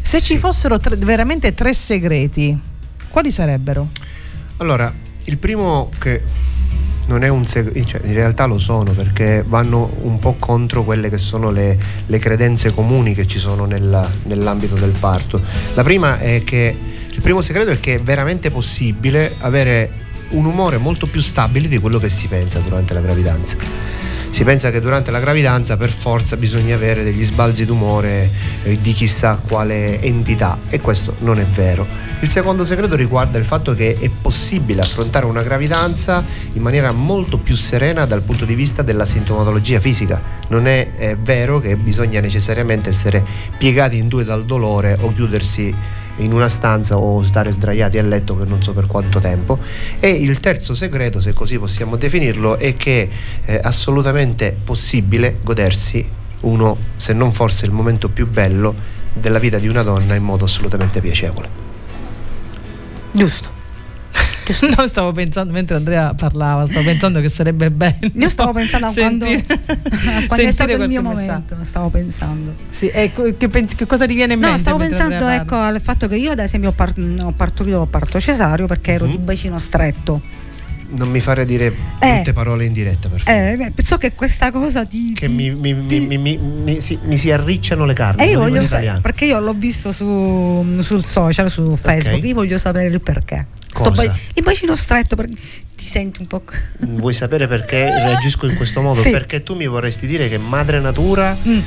Se 0.00 0.20
ci 0.20 0.36
fossero 0.36 0.78
tre- 0.78 0.96
veramente 0.96 1.52
tre 1.54 1.74
segreti, 1.74 2.58
quali 3.10 3.30
sarebbero? 3.30 3.88
Allora, 4.58 4.92
il 5.24 5.38
primo 5.38 5.90
che 5.98 6.22
non 7.06 7.22
è 7.22 7.28
un 7.28 7.44
segreto, 7.46 7.86
cioè 7.88 8.00
in 8.04 8.14
realtà 8.14 8.46
lo 8.46 8.58
sono 8.58 8.92
perché 8.92 9.44
vanno 9.46 9.96
un 10.02 10.18
po' 10.18 10.36
contro 10.38 10.84
quelle 10.84 11.08
che 11.08 11.18
sono 11.18 11.50
le, 11.50 11.78
le 12.06 12.18
credenze 12.18 12.72
comuni 12.72 13.14
che 13.14 13.26
ci 13.26 13.38
sono 13.38 13.64
nella- 13.64 14.10
nell'ambito 14.24 14.74
del 14.74 14.92
parto. 14.98 15.40
La 15.74 15.82
prima 15.82 16.18
è 16.18 16.42
che 16.44 16.76
il 17.10 17.20
primo 17.20 17.40
segreto 17.40 17.70
è 17.70 17.80
che 17.80 17.94
è 17.94 18.00
veramente 18.00 18.50
possibile 18.50 19.34
avere 19.38 20.04
un 20.30 20.44
umore 20.44 20.78
molto 20.78 21.06
più 21.06 21.20
stabile 21.20 21.68
di 21.68 21.78
quello 21.78 21.98
che 21.98 22.08
si 22.08 22.26
pensa 22.26 22.58
durante 22.58 22.92
la 22.94 23.00
gravidanza. 23.00 23.56
Si 24.36 24.44
pensa 24.44 24.70
che 24.70 24.82
durante 24.82 25.10
la 25.10 25.18
gravidanza 25.18 25.78
per 25.78 25.90
forza 25.90 26.36
bisogna 26.36 26.74
avere 26.74 27.02
degli 27.02 27.24
sbalzi 27.24 27.64
d'umore 27.64 28.30
eh, 28.64 28.78
di 28.78 28.92
chissà 28.92 29.40
quale 29.42 29.98
entità 30.02 30.58
e 30.68 30.78
questo 30.78 31.14
non 31.20 31.40
è 31.40 31.44
vero. 31.46 31.86
Il 32.20 32.28
secondo 32.28 32.66
segreto 32.66 32.96
riguarda 32.96 33.38
il 33.38 33.46
fatto 33.46 33.74
che 33.74 33.96
è 33.98 34.10
possibile 34.10 34.82
affrontare 34.82 35.24
una 35.24 35.42
gravidanza 35.42 36.22
in 36.52 36.60
maniera 36.60 36.92
molto 36.92 37.38
più 37.38 37.54
serena 37.54 38.04
dal 38.04 38.20
punto 38.20 38.44
di 38.44 38.54
vista 38.54 38.82
della 38.82 39.06
sintomatologia 39.06 39.80
fisica. 39.80 40.20
Non 40.48 40.66
è, 40.66 40.92
è 40.92 41.16
vero 41.16 41.58
che 41.58 41.74
bisogna 41.76 42.20
necessariamente 42.20 42.90
essere 42.90 43.24
piegati 43.56 43.96
in 43.96 44.06
due 44.06 44.24
dal 44.24 44.44
dolore 44.44 44.98
o 45.00 45.14
chiudersi 45.14 45.74
in 46.18 46.32
una 46.32 46.48
stanza 46.48 46.96
o 46.96 47.22
stare 47.22 47.50
sdraiati 47.50 47.98
a 47.98 48.02
letto 48.02 48.34
per 48.34 48.46
non 48.48 48.62
so 48.62 48.72
per 48.72 48.86
quanto 48.86 49.18
tempo. 49.18 49.58
E 50.00 50.10
il 50.10 50.40
terzo 50.40 50.74
segreto, 50.74 51.20
se 51.20 51.32
così 51.32 51.58
possiamo 51.58 51.96
definirlo, 51.96 52.56
è 52.56 52.76
che 52.76 53.08
è 53.42 53.60
assolutamente 53.62 54.56
possibile 54.64 55.38
godersi 55.42 56.06
uno, 56.40 56.76
se 56.96 57.12
non 57.12 57.32
forse 57.32 57.66
il 57.66 57.72
momento 57.72 58.08
più 58.08 58.28
bello 58.28 58.74
della 59.12 59.38
vita 59.38 59.58
di 59.58 59.68
una 59.68 59.82
donna 59.82 60.14
in 60.14 60.22
modo 60.22 60.44
assolutamente 60.44 61.00
piacevole. 61.00 61.48
Giusto. 63.12 63.55
No, 64.76 64.86
stavo 64.86 65.12
pensando 65.12 65.52
mentre 65.52 65.76
Andrea 65.76 66.14
parlava, 66.14 66.66
stavo 66.66 66.84
pensando 66.84 67.20
che 67.20 67.28
sarebbe 67.28 67.70
bello. 67.70 68.10
Io 68.14 68.28
stavo 68.28 68.52
pensando 68.52 68.86
a 68.86 68.92
quando, 68.92 69.24
sentire- 69.26 69.54
a 69.54 70.26
quando 70.26 70.46
è 70.46 70.50
stato 70.52 70.70
il 70.72 70.88
mio 70.88 71.02
messaggio. 71.02 71.26
momento, 71.26 71.56
stavo 71.62 71.88
pensando. 71.88 72.54
Sì, 72.70 72.90
ecco, 72.92 73.34
che, 73.36 73.48
pensi- 73.48 73.76
che 73.76 73.86
cosa 73.86 74.06
ti 74.06 74.14
viene 74.14 74.34
in 74.34 74.38
mente? 74.40 74.54
No, 74.54 74.60
stavo 74.60 74.78
pensando 74.78 75.26
ecco, 75.28 75.56
al 75.56 75.80
fatto 75.80 76.06
che 76.08 76.16
io 76.16 76.30
ad 76.32 76.38
esempio 76.38 76.70
ho, 76.70 76.72
par- 76.72 76.94
ho 76.98 77.32
partorito 77.36 77.86
parto 77.90 78.20
cesareo 78.20 78.66
perché 78.66 78.92
ero 78.92 79.06
Mhm. 79.06 79.10
di 79.10 79.18
bacino 79.18 79.58
stretto. 79.58 80.20
Non 80.88 81.10
mi 81.10 81.18
fare 81.18 81.44
dire 81.44 81.66
Eh. 81.98 82.14
brutte 82.14 82.32
parole 82.32 82.64
in 82.64 82.72
diretta, 82.72 83.08
per 83.08 83.20
favore. 83.20 83.72
Eh, 83.76 83.82
so 83.82 83.98
che 83.98 84.12
questa 84.14 84.52
cosa 84.52 84.84
ti... 84.84 85.14
Che 85.14 85.26
ti- 85.26 85.32
mi, 85.32 85.50
mi- 85.52 85.86
ti- 85.88 85.98
mi- 85.98 86.16
mi- 86.16 86.36
mi 86.38 86.80
si, 86.80 86.96
mi 87.02 87.18
si 87.18 87.32
arricciano 87.32 87.84
le 87.84 87.92
carni. 87.92 88.22
E 88.22 88.26
io 88.30 88.38
voglio 88.38 88.52
sapere, 88.62 88.66
italiano. 88.66 89.00
perché 89.00 89.24
io 89.24 89.40
l'ho 89.40 89.52
visto 89.52 89.90
su, 89.90 90.64
sul 90.80 91.04
social, 91.04 91.50
su 91.50 91.74
Facebook, 91.76 92.24
io 92.24 92.34
voglio 92.34 92.56
sapere 92.56 92.86
il 92.88 93.00
perché. 93.00 93.46
Sto 93.76 93.90
ba- 93.90 94.16
il 94.34 94.42
bacino 94.42 94.76
stretto, 94.76 95.16
perché 95.16 95.34
ti 95.76 95.86
senti 95.86 96.20
un 96.20 96.26
po'... 96.26 96.42
Vuoi 96.80 97.12
sapere 97.12 97.46
perché 97.46 97.84
reagisco 97.84 98.46
in 98.46 98.56
questo 98.56 98.80
modo? 98.80 99.00
Sì. 99.00 99.10
Perché 99.10 99.42
tu 99.42 99.54
mi 99.54 99.66
vorresti 99.66 100.06
dire 100.06 100.28
che 100.28 100.38
madre 100.38 100.80
natura 100.80 101.36
Mm. 101.46 101.60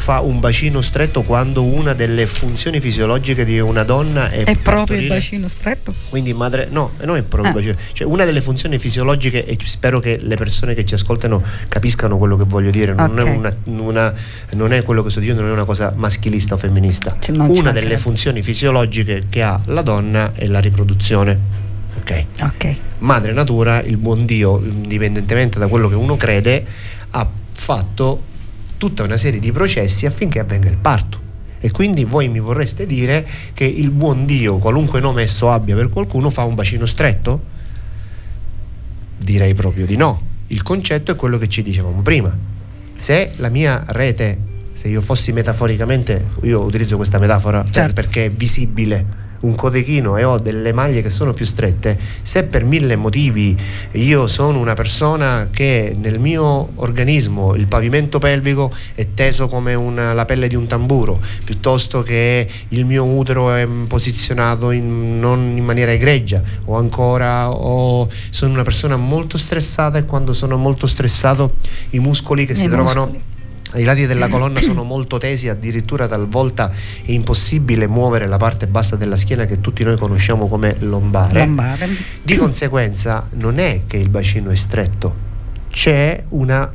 Fa 0.00 0.20
un 0.20 0.40
bacino 0.40 0.80
stretto 0.80 1.22
quando 1.22 1.62
una 1.62 1.92
delle 1.92 2.26
funzioni 2.26 2.80
fisiologiche 2.80 3.44
di 3.44 3.60
una 3.60 3.84
donna 3.84 4.30
è, 4.30 4.44
È 4.44 4.56
proprio 4.56 4.98
il 4.98 5.06
bacino 5.08 5.46
stretto? 5.46 5.94
Quindi 6.08 6.32
madre, 6.32 6.66
no, 6.70 6.92
non 7.04 7.16
è 7.16 7.22
proprio 7.22 7.50
il 7.52 7.56
Ah. 7.56 7.60
bacino. 7.60 7.76
Cioè, 7.92 8.06
una 8.06 8.24
delle 8.24 8.40
funzioni 8.40 8.78
fisiologiche, 8.78 9.44
e 9.44 9.58
spero 9.66 10.00
che 10.00 10.18
le 10.20 10.36
persone 10.36 10.74
che 10.74 10.84
ci 10.84 10.94
ascoltano 10.94 11.42
capiscano 11.68 12.16
quello 12.16 12.36
che 12.36 12.44
voglio 12.46 12.70
dire, 12.70 12.94
non, 12.94 13.10
Ok. 13.18 13.24
è, 13.26 13.30
una, 13.36 13.54
una- 13.64 14.14
non 14.52 14.72
è 14.72 14.82
quello 14.82 15.02
che 15.02 15.10
sto 15.10 15.20
dicendo, 15.20 15.42
non 15.42 15.50
è 15.50 15.54
una 15.54 15.64
cosa 15.64 15.92
maschilista 15.94 16.54
o 16.54 16.56
femminista. 16.56 17.16
Manca 17.32 17.52
Una 17.60 17.70
delle 17.72 17.98
funzioni 17.98 18.42
fisiologiche 18.42 19.24
che 19.28 19.42
ha 19.42 19.60
la 19.66 19.82
donna 19.82 20.32
è 20.34 20.46
la 20.46 20.60
riproduzione. 20.60 21.38
Ok. 21.98 22.24
Ok. 22.42 22.74
Madre 23.00 23.32
natura, 23.32 23.82
il 23.82 23.98
buon 23.98 24.24
Dio, 24.24 24.58
indipendentemente 24.58 25.58
da 25.58 25.66
quello 25.68 25.88
che 25.88 25.94
uno 25.94 26.16
crede, 26.16 26.64
ha 27.10 27.28
fatto 27.52 28.22
tutta 28.80 29.02
una 29.02 29.18
serie 29.18 29.40
di 29.40 29.52
processi 29.52 30.06
affinché 30.06 30.38
avvenga 30.38 30.70
il 30.70 30.78
parto. 30.78 31.20
E 31.60 31.70
quindi 31.70 32.04
voi 32.04 32.28
mi 32.28 32.40
vorreste 32.40 32.86
dire 32.86 33.26
che 33.52 33.64
il 33.64 33.90
buon 33.90 34.24
Dio, 34.24 34.56
qualunque 34.56 35.00
nome 35.00 35.20
esso 35.20 35.50
abbia 35.50 35.76
per 35.76 35.90
qualcuno, 35.90 36.30
fa 36.30 36.44
un 36.44 36.54
bacino 36.54 36.86
stretto? 36.86 37.42
Direi 39.18 39.52
proprio 39.52 39.84
di 39.84 39.96
no. 39.96 40.22
Il 40.46 40.62
concetto 40.62 41.12
è 41.12 41.16
quello 41.16 41.36
che 41.36 41.46
ci 41.48 41.62
dicevamo 41.62 42.00
prima. 42.00 42.34
Se 42.96 43.32
la 43.36 43.50
mia 43.50 43.84
rete, 43.88 44.38
se 44.72 44.88
io 44.88 45.02
fossi 45.02 45.32
metaforicamente, 45.32 46.28
io 46.44 46.62
utilizzo 46.62 46.96
questa 46.96 47.18
metafora 47.18 47.62
Certo. 47.70 47.92
perché 47.92 48.24
è 48.24 48.30
visibile, 48.30 49.04
un 49.40 49.54
cotechino 49.54 50.16
e 50.16 50.24
ho 50.24 50.38
delle 50.38 50.72
maglie 50.72 51.02
che 51.02 51.10
sono 51.10 51.32
più 51.32 51.44
strette, 51.44 51.98
se 52.22 52.44
per 52.44 52.64
mille 52.64 52.96
motivi 52.96 53.56
io 53.92 54.26
sono 54.26 54.58
una 54.58 54.74
persona 54.74 55.48
che 55.50 55.96
nel 55.98 56.18
mio 56.18 56.70
organismo 56.76 57.54
il 57.54 57.66
pavimento 57.66 58.18
pelvico 58.18 58.70
è 58.94 59.06
teso 59.14 59.48
come 59.48 59.74
una- 59.74 60.12
la 60.12 60.24
pelle 60.24 60.48
di 60.48 60.54
un 60.56 60.66
tamburo, 60.66 61.20
piuttosto 61.44 62.02
che 62.02 62.48
il 62.68 62.84
mio 62.84 63.04
utero 63.04 63.52
è 63.52 63.66
posizionato 63.88 64.70
in- 64.70 65.18
non 65.18 65.54
in 65.56 65.64
maniera 65.64 65.92
egregia, 65.92 66.42
o 66.66 66.76
ancora 66.76 67.50
o 67.50 68.08
sono 68.30 68.52
una 68.52 68.62
persona 68.62 68.96
molto 68.96 69.38
stressata 69.38 69.98
e 69.98 70.04
quando 70.04 70.32
sono 70.32 70.56
molto 70.56 70.86
stressato 70.86 71.54
i 71.90 71.98
muscoli 71.98 72.46
che 72.46 72.52
I 72.52 72.56
si 72.56 72.68
trovano 72.68 73.10
ai 73.72 73.84
lati 73.84 74.06
della 74.06 74.28
colonna 74.28 74.60
sono 74.60 74.82
molto 74.82 75.18
tesi, 75.18 75.48
addirittura 75.48 76.08
talvolta 76.08 76.70
è 77.04 77.10
impossibile 77.10 77.86
muovere 77.86 78.26
la 78.26 78.36
parte 78.36 78.66
bassa 78.66 78.96
della 78.96 79.16
schiena 79.16 79.44
che 79.44 79.60
tutti 79.60 79.84
noi 79.84 79.96
conosciamo 79.96 80.48
come 80.48 80.76
lombare. 80.80 81.40
Lombare. 81.40 81.88
Di 82.22 82.36
conseguenza 82.36 83.28
non 83.32 83.58
è 83.58 83.82
che 83.86 83.96
il 83.96 84.08
bacino 84.08 84.50
è 84.50 84.56
stretto, 84.56 85.14
c'è 85.70 86.24
una 86.30 86.70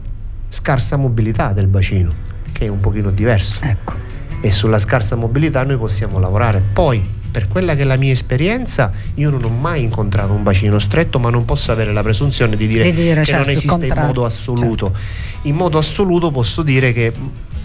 scarsa 0.47 0.95
mobilità 0.95 1.53
del 1.53 1.67
bacino, 1.67 2.13
che 2.51 2.65
è 2.65 2.67
un 2.69 2.79
pochino 2.79 3.11
diverso. 3.11 3.59
Ecco. 3.61 3.93
E 4.39 4.51
sulla 4.51 4.79
scarsa 4.79 5.15
mobilità 5.15 5.63
noi 5.63 5.77
possiamo 5.77 6.19
lavorare. 6.19 6.61
Poi, 6.73 7.05
per 7.35 7.49
quella 7.49 7.75
che 7.75 7.81
è 7.81 7.83
la 7.83 7.97
mia 7.97 8.13
esperienza, 8.13 8.93
io 9.15 9.29
non 9.29 9.43
ho 9.43 9.49
mai 9.49 9.83
incontrato 9.83 10.31
un 10.31 10.41
bacino 10.41 10.79
stretto, 10.79 11.19
ma 11.19 11.29
non 11.29 11.43
posso 11.43 11.73
avere 11.73 11.91
la 11.91 12.01
presunzione 12.01 12.55
di 12.55 12.65
dire, 12.65 12.83
Di 12.83 12.93
dire, 12.93 13.19
che 13.19 13.25
certo, 13.25 13.41
non 13.41 13.49
esiste 13.49 13.87
in 13.87 13.93
modo 13.93 14.23
assoluto. 14.23 14.93
In 15.41 15.55
modo 15.55 15.77
assoluto 15.77 16.31
posso 16.31 16.63
dire 16.63 16.93
che 16.93 17.11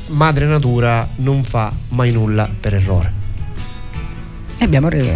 madre 0.08 0.46
natura 0.46 1.08
non 1.18 1.44
fa 1.44 1.72
mai 1.90 2.10
nulla 2.10 2.50
per 2.58 2.74
errore. 2.74 3.12
E 4.58 4.64
abbiamo 4.64 4.88
ri- 4.88 5.08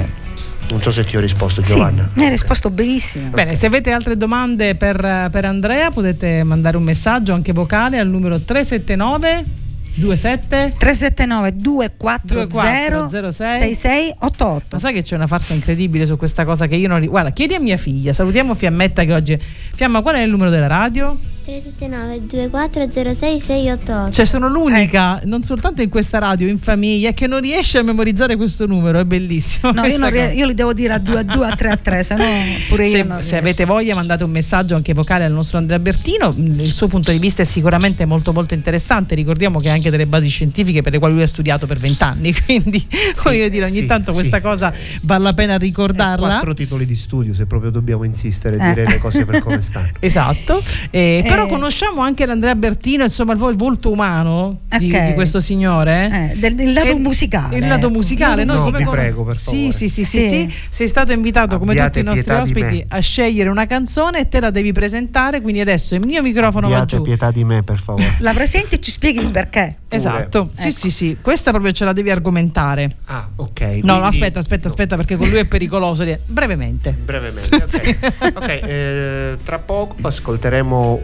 Non 0.71 0.81
so 0.81 0.93
se 0.93 1.03
ti 1.03 1.17
ho 1.17 1.21
risposto 1.21 1.61
Sì, 1.61 1.73
Giovanna. 1.73 2.09
mi 2.15 2.23
hai 2.23 2.31
risposto 2.31 2.71
benissimo. 2.71 3.31
Bene, 3.31 3.57
se 3.57 3.67
avete 3.67 3.91
altre 3.91 4.17
domande 4.17 4.77
per, 4.77 4.97
per 5.33 5.45
Andrea 5.47 5.91
potete 5.91 6.45
mandare 6.45 6.77
un 6.77 6.85
messaggio 6.85 7.33
anche 7.35 7.53
vocale 7.53 7.99
al 7.99 8.07
numero 8.07 8.39
379 8.39 9.63
27 9.97 10.75
379 10.79 11.57
240 11.57 12.35
2406. 12.35 13.75
6688. 13.75 14.67
Ma 14.73 14.79
sai 14.79 14.93
che 14.93 15.03
c'è 15.03 15.15
una 15.15 15.27
farsa 15.27 15.55
incredibile 15.55 16.07
su 16.07 16.17
questa 16.17 16.45
cosa 16.45 16.67
che 16.67 16.75
io 16.77 16.89
non... 16.89 17.05
Guarda, 17.05 17.31
chiedi 17.31 17.55
a 17.55 17.61
mia 17.61 17.77
figlia, 17.77 18.13
salutiamo 18.13 18.55
Fiammetta 18.55 19.05
che 19.05 19.13
oggi... 19.13 19.41
Fiamma, 19.75 20.03
qual 20.03 20.17
è 20.17 20.23
il 20.23 20.31
numero 20.31 20.51
della 20.51 20.67
radio? 20.67 21.19
379 21.45 22.27
2406 22.27 23.41
688 23.41 24.11
Cioè 24.13 24.25
sono 24.25 24.49
l'unica, 24.49 25.21
non 25.25 25.43
soltanto 25.43 25.83
in 25.83 25.91
questa 25.91 26.19
radio, 26.19 26.49
in 26.49 26.59
famiglia, 26.59 27.13
che 27.13 27.27
non 27.27 27.41
riesce 27.41 27.77
a 27.79 27.83
memorizzare 27.83 28.37
questo 28.37 28.65
numero, 28.67 28.99
è 28.99 29.05
bellissimo. 29.05 29.71
No, 29.73 29.83
io, 29.83 29.83
questa 29.83 29.99
non 30.01 30.11
rie- 30.11 30.23
cosa. 30.29 30.33
io 30.39 30.47
li 30.47 30.55
devo 30.55 30.73
dire 30.73 30.93
a 30.95 30.99
2 30.99 31.19
a 31.19 31.23
2 31.23 31.47
a 31.47 31.55
3 31.55 31.69
a 31.69 31.77
3, 31.77 32.03
se 32.03 32.15
no 32.15 32.25
pure 32.69 32.85
io 32.87 32.91
Se, 32.97 33.03
non 33.03 33.23
se 33.23 33.37
avete 33.37 33.65
voglia 33.67 33.95
mandate 33.95 34.25
un 34.25 34.31
messaggio 34.31 34.75
anche 34.75 34.95
vocale 34.95 35.25
al 35.25 35.33
nostro 35.33 35.59
Andrea 35.59 35.79
Bertino, 35.79 36.35
il 36.37 36.67
suo 36.73 36.89
punto 36.89 37.11
di 37.13 37.19
vista 37.19 37.43
è 37.43 37.45
sicuramente 37.45 38.07
molto 38.07 38.33
molto 38.33 38.55
interessante, 38.55 39.15
ricordiamo 39.15 39.59
che 39.59 39.69
ha 39.69 39.75
anche 39.75 39.91
delle 39.91 40.07
basi 40.07 40.29
scientifiche 40.31 40.81
per 40.81 40.93
le 40.93 40.99
quali 40.99 41.13
lui 41.13 41.23
ha 41.25 41.27
studiato 41.27 41.67
per 41.67 41.77
vent'anni, 41.79 42.33
quindi 42.47 42.87
voglio 43.23 43.49
dire 43.51 43.65
ogni 43.67 43.81
sì, 43.81 43.87
tanto 43.87 44.13
questa 44.13 44.37
sì. 44.39 44.43
cosa 44.43 44.73
vale 45.03 45.23
la 45.23 45.33
pena 45.35 45.59
ricordarla. 45.59 46.27
Quattro 46.27 46.55
titoli 46.55 46.87
di 46.87 46.97
studio, 46.97 47.35
se 47.35 47.45
proprio 47.45 47.71
dobbiamo 47.71 48.05
insistere 48.05 48.57
e 48.57 48.65
Eh. 48.65 48.69
dire 48.75 48.87
le 48.87 48.99
cose 48.99 49.27
per 49.27 49.41
come 49.41 49.61
stanno. 49.63 49.91
Esatto, 50.01 50.63
Eh, 50.91 51.23
però 51.35 51.47
Eh. 51.47 51.49
conosciamo 51.49 52.01
anche 52.01 52.27
l'Andrea 52.27 52.55
Bertino, 52.55 53.05
insomma 53.05 53.33
il, 53.33 53.39
vo- 53.39 53.51
il 53.51 53.57
volto 53.57 53.91
umano 53.91 54.61
di, 54.79 54.93
Ok. 54.93 55.07
di 55.09 55.13
questo 55.15 55.41
signore. 55.41 56.31
Eh, 56.33 56.37
del, 56.39 56.55
del 56.55 56.73
lato 56.73 56.87
E- 56.89 56.95
musicale. 56.95 57.57
Il 57.59 57.67
lato 57.67 57.91
musicale, 57.91 58.45
no? 58.45 58.55
No, 58.55 58.63
Come 58.65 58.79
ti 58.79 58.85
come- 58.85 58.97
prego, 58.97 59.25
per 59.25 59.35
sì, 59.35 59.45
favore. 59.45 59.73
sì, 59.73 59.89
sì, 59.89 60.05
sì, 60.05 60.21
Sì. 60.21 60.29
sì. 60.29 60.55
Sei 60.71 60.89
stato 60.89 61.13
invitato 61.13 61.59
come 61.59 61.73
Abbiate 61.73 62.01
tutti 62.01 62.13
i 62.13 62.15
nostri 62.15 62.35
ospiti 62.35 62.85
a 62.89 62.99
scegliere 63.01 63.49
una 63.49 63.67
canzone 63.67 64.21
e 64.21 64.29
te 64.29 64.41
la 64.41 64.51
devi 64.51 64.73
presentare, 64.73 65.41
quindi 65.41 65.61
adesso 65.61 65.95
il 65.95 66.05
mio 66.05 66.23
microfono 66.23 66.69
va 66.69 66.75
Abbiate 66.79 66.97
giù. 66.97 67.03
pietà 67.03 67.31
di 67.31 67.45
me, 67.45 67.63
per 67.63 67.79
favore. 67.79 68.15
La 68.19 68.33
presenti 68.33 68.77
e 68.77 68.81
ci 68.81 68.91
spieghi 68.91 69.19
il 69.21 69.29
perché. 69.29 69.79
Esatto, 69.89 70.51
sì, 70.57 70.69
Ecco. 70.69 70.77
sì, 70.77 70.91
sì, 70.91 71.17
questa 71.21 71.51
proprio 71.51 71.71
ce 71.73 71.85
la 71.85 71.93
devi 71.93 72.11
argomentare. 72.11 72.97
Ah, 73.07 73.29
ok. 73.37 73.61
No, 73.61 73.67
quindi- 73.69 73.87
no, 73.87 74.03
aspetta, 74.03 74.39
aspetta, 74.41 74.69
aspetta, 74.69 74.97
perché 74.97 75.17
con 75.17 75.29
lui 75.29 75.39
è 75.39 75.45
pericoloso. 75.45 76.05
Brevemente. 76.27 76.91
Brevemente, 76.93 77.57
ok. 77.57 77.99
Ok, 78.35 78.49
eh, 78.49 79.37
tra 79.45 79.59
poco 79.59 79.97
ascolteremo. 80.03 81.01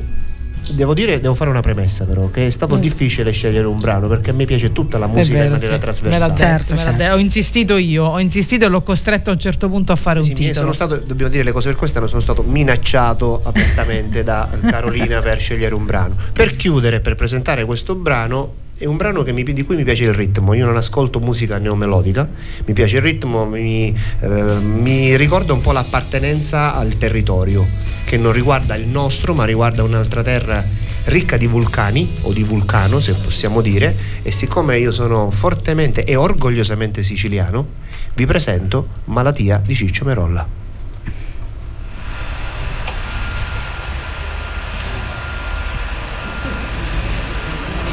Devo 0.73 0.95
dire, 0.95 1.21
devo 1.21 1.35
fare 1.35 1.51
una 1.51 1.61
premessa 1.61 2.05
però, 2.05 2.31
che 2.31 2.47
è 2.47 2.51
stato 2.51 2.77
difficile 2.77 3.33
scegliere 3.33 3.67
un 3.67 3.79
brano 3.81 4.07
perché 4.07 4.31
a 4.31 4.33
me 4.33 4.45
piace 4.45 4.71
tutta 4.73 4.99
la 4.99 5.07
musica 5.09 5.39
Mm. 5.39 5.41
È 5.41 5.45
in 5.45 5.51
vero, 5.51 5.55
maniera 5.55 5.75
sì. 5.75 5.81
trasversale. 5.81 6.11
Me 6.15 6.19
l'ha 6.19 6.27
detto, 6.35 6.49
Certo, 6.49 6.73
me 6.73 6.77
l'ha 6.79 6.85
certo. 6.85 6.99
detto. 7.03 7.15
Ho 7.15 7.19
insistito 7.19 7.77
io, 7.77 8.05
ho 8.05 8.19
insistito 8.21 8.65
e 8.65 8.69
l'ho 8.69 8.83
costretto 8.83 9.31
a 9.31 9.33
un 9.33 9.39
certo 9.41 9.69
punto 9.69 9.93
a 9.93 9.97
fare 9.97 10.19
un 10.21 10.25
Sì, 10.25 10.31
mi- 10.31 10.37
titolo. 10.37 10.55
sono 10.61 10.73
stato, 10.73 10.97
dobbiamo 11.05 11.31
dire 11.31 11.43
le 11.45 11.53
cose 11.53 11.69
per 11.71 11.77
quest'anno, 11.79 12.07
sono 12.07 12.21
stato 12.21 12.43
minacciato 12.43 13.41
apertamente 13.45 14.23
da 14.23 14.49
Carolina 14.69 15.21
per 15.21 15.41
scegliere 15.41 15.75
un 15.75 15.87
brano. 15.87 16.15
Per 16.33 16.55
chiudere, 16.57 17.01
per 17.01 17.15
presentare 17.17 17.65
questo 17.65 17.95
brano, 17.97 18.53
è 18.81 18.87
un 18.87 18.97
brano 18.97 19.22
mi- 19.31 19.43
di 19.43 19.62
cui 19.62 19.76
mi 19.76 19.85
piace 19.85 20.05
il 20.05 20.14
ritmo. 20.14 20.55
Io 20.55 20.64
non 20.64 20.78
ascolto 20.78 21.20
musica 21.20 21.59
neomelodica, 21.59 22.26
mi 22.64 22.72
piace 22.72 22.97
il 22.97 23.03
ritmo, 23.03 23.45
mi, 23.45 23.95
eh, 24.20 24.28
mi 24.28 25.14
ricorda 25.18 25.53
un 25.53 25.61
po' 25.61 25.72
l'appartenenza 25.72 26.74
al 26.74 26.97
territorio, 26.97 27.66
che 28.05 28.16
non 28.16 28.33
riguarda 28.33 28.76
il 28.76 28.89
nostro, 28.89 29.35
ma 29.35 29.45
riguarda 29.45 29.83
un'altra 29.83 30.22
terra 30.22 30.64
ricca 31.05 31.37
di 31.37 31.47
vulcani 31.47 32.09
o 32.22 32.33
di 32.33 32.43
vulcano, 32.43 33.01
se 33.01 33.12
possiamo 33.12 33.61
dire, 33.61 33.95
e 34.22 34.33
siccome 34.33 34.78
io 34.78 34.93
sono 34.93 35.31
fortemente 35.31 36.05
e 36.05 36.16
orgogliosamente 36.16 37.03
siciliano, 37.03 37.66
vi 38.14 38.24
presento 38.24 38.87
Malatia 39.07 39.62
di 39.62 39.74
Ciccio 39.74 40.07
Merolla. 40.07 40.47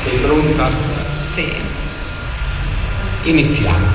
Sei 0.07 0.19
pronta? 0.19 0.69
Sì. 1.11 1.51
Iniziamo. 3.23 3.87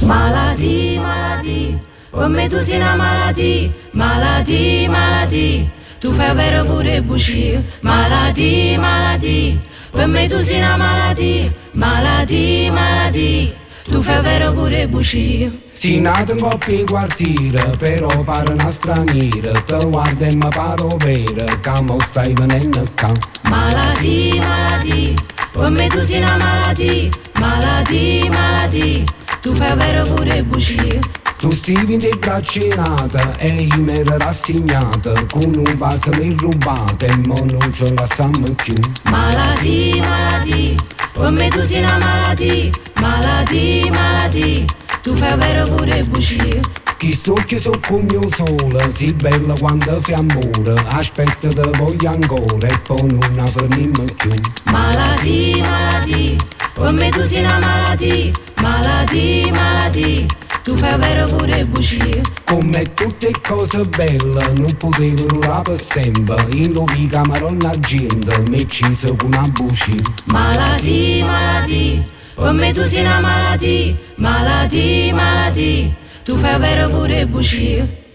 Maladie, 0.00 0.98
maladie, 0.98 1.78
per 2.10 2.28
me 2.28 2.48
tu 2.48 2.60
sei 2.60 2.76
una 2.76 2.96
maladie, 2.96 3.74
maladie, 3.90 4.88
maladie, 4.88 5.70
tu 6.00 6.10
fai 6.12 6.34
vero 6.34 6.64
pure 6.64 7.02
bugie, 7.02 7.62
maladie, 7.80 8.78
maladie, 8.78 9.58
per 9.90 10.06
me 10.06 10.26
tu 10.26 10.40
sei 10.40 10.60
una 10.60 10.78
maladie, 10.78 11.54
maladie, 11.72 12.70
maladie, 12.70 13.54
tu 13.84 14.00
fai 14.00 14.22
vero 14.22 14.54
pure 14.54 14.88
bugie. 14.88 15.66
Si 15.78 16.00
nato 16.00 16.32
in 16.32 16.40
coppia 16.40 16.76
in 16.76 16.86
quartiere, 16.86 17.70
però 17.78 18.08
pare 18.24 18.52
una 18.52 18.68
straniera, 18.68 19.52
te 19.60 19.78
guarda 19.86 20.26
e 20.26 20.34
mi 20.34 20.48
paro 20.48 20.88
vera, 20.96 21.44
che 21.60 21.80
mo 21.82 22.00
stai 22.00 22.32
venendo 22.32 22.82
qua. 22.96 23.12
Maladie, 23.42 24.40
maladie, 24.40 25.14
per 25.52 25.70
me 25.70 25.86
tu 25.86 26.00
sei 26.02 26.18
una 26.18 26.36
maladie, 26.36 27.10
maladie, 27.38 28.28
maladie, 28.28 29.04
tu 29.40 29.54
fai 29.54 29.76
vero 29.76 30.02
pure 30.12 30.42
bugie. 30.42 30.98
Tu 31.38 31.52
stivi 31.52 31.94
in 31.94 32.18
braccinata 32.18 33.38
e 33.38 33.48
io 33.48 33.80
mi 33.80 33.98
ero 33.98 34.18
rassegnata, 34.18 35.12
con 35.30 35.54
un 35.54 35.74
vaso 35.76 36.10
mi 36.18 36.34
rubate 36.36 37.06
e 37.06 37.16
mo 37.18 37.36
non 37.48 37.72
ce 37.72 37.94
la 37.94 38.02
lasciamo 38.02 38.52
più. 38.56 38.74
Maladie, 39.04 40.00
maladie, 40.00 40.74
per 41.12 41.30
me 41.30 41.48
tu 41.48 41.62
sei 41.62 41.84
una 41.84 41.98
maladie, 41.98 42.72
maladie, 43.00 43.88
maladie, 43.90 44.66
tu 45.08 45.14
fai 45.16 45.36
vero 45.38 45.64
pure 45.74 46.04
bugie. 46.04 46.60
Chi 46.98 47.14
stocchi 47.14 47.58
so 47.58 47.72
con 47.86 48.04
mio 48.10 48.28
sole, 48.34 48.92
si 48.94 49.10
bella 49.14 49.54
quando 49.54 50.00
fi 50.02 50.12
amore, 50.12 50.74
aspetta 50.88 51.48
te 51.48 51.70
voglio 51.78 52.10
ancora 52.10 52.66
e 52.66 52.78
poi 52.80 53.06
non 53.06 53.38
avvenimmo 53.38 54.04
più. 54.16 54.34
Maladie, 54.64 55.62
maladie, 55.62 56.36
per 56.74 56.92
me 56.92 57.08
tu 57.08 57.22
sei 57.22 57.42
una 57.42 57.58
maladie, 57.58 58.32
maladie, 58.60 59.50
maladie, 59.50 60.26
tu 60.62 60.76
fai 60.76 60.98
vero 60.98 61.26
pure 61.26 61.64
bugie. 61.64 62.20
Come 62.44 62.82
tutte 62.94 63.30
cose 63.40 63.84
belle 63.84 64.52
non 64.56 64.76
potevo 64.76 65.24
durare 65.26 65.62
per 65.62 65.80
sempre 65.80 66.46
In 66.52 66.72
lo 66.72 66.84
vica 66.84 67.22
maronna 67.26 67.70
gente 67.78 68.42
mi 68.48 68.62
ucciso 68.62 69.14
con 69.16 69.32
una 69.32 69.46
buci 69.48 69.94
Maladie, 70.24 71.22
maladie, 71.22 72.08
per 72.38 72.52
me 72.52 72.72
tu 72.72 72.84
sei 72.84 73.00
una 73.00 73.20
maladie, 73.20 73.96
maladie, 74.16 75.12
maladie, 75.12 75.96
tu 76.24 76.36
fai 76.36 76.58
vero 76.58 76.88
pure 76.88 77.26
bugie. 77.26 78.06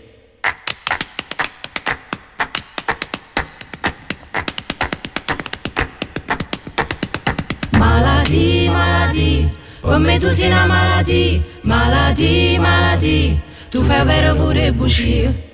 Me 10.03 10.19
tu 10.19 10.29
sei 10.31 10.47
una 10.47 10.65
maladie, 10.65 11.41
maladie, 11.61 12.59
maladie, 12.59 13.41
tu 13.69 13.81
fai 13.83 14.05
vero 14.05 14.35
pure 14.35 14.71
bugie. 14.71 15.52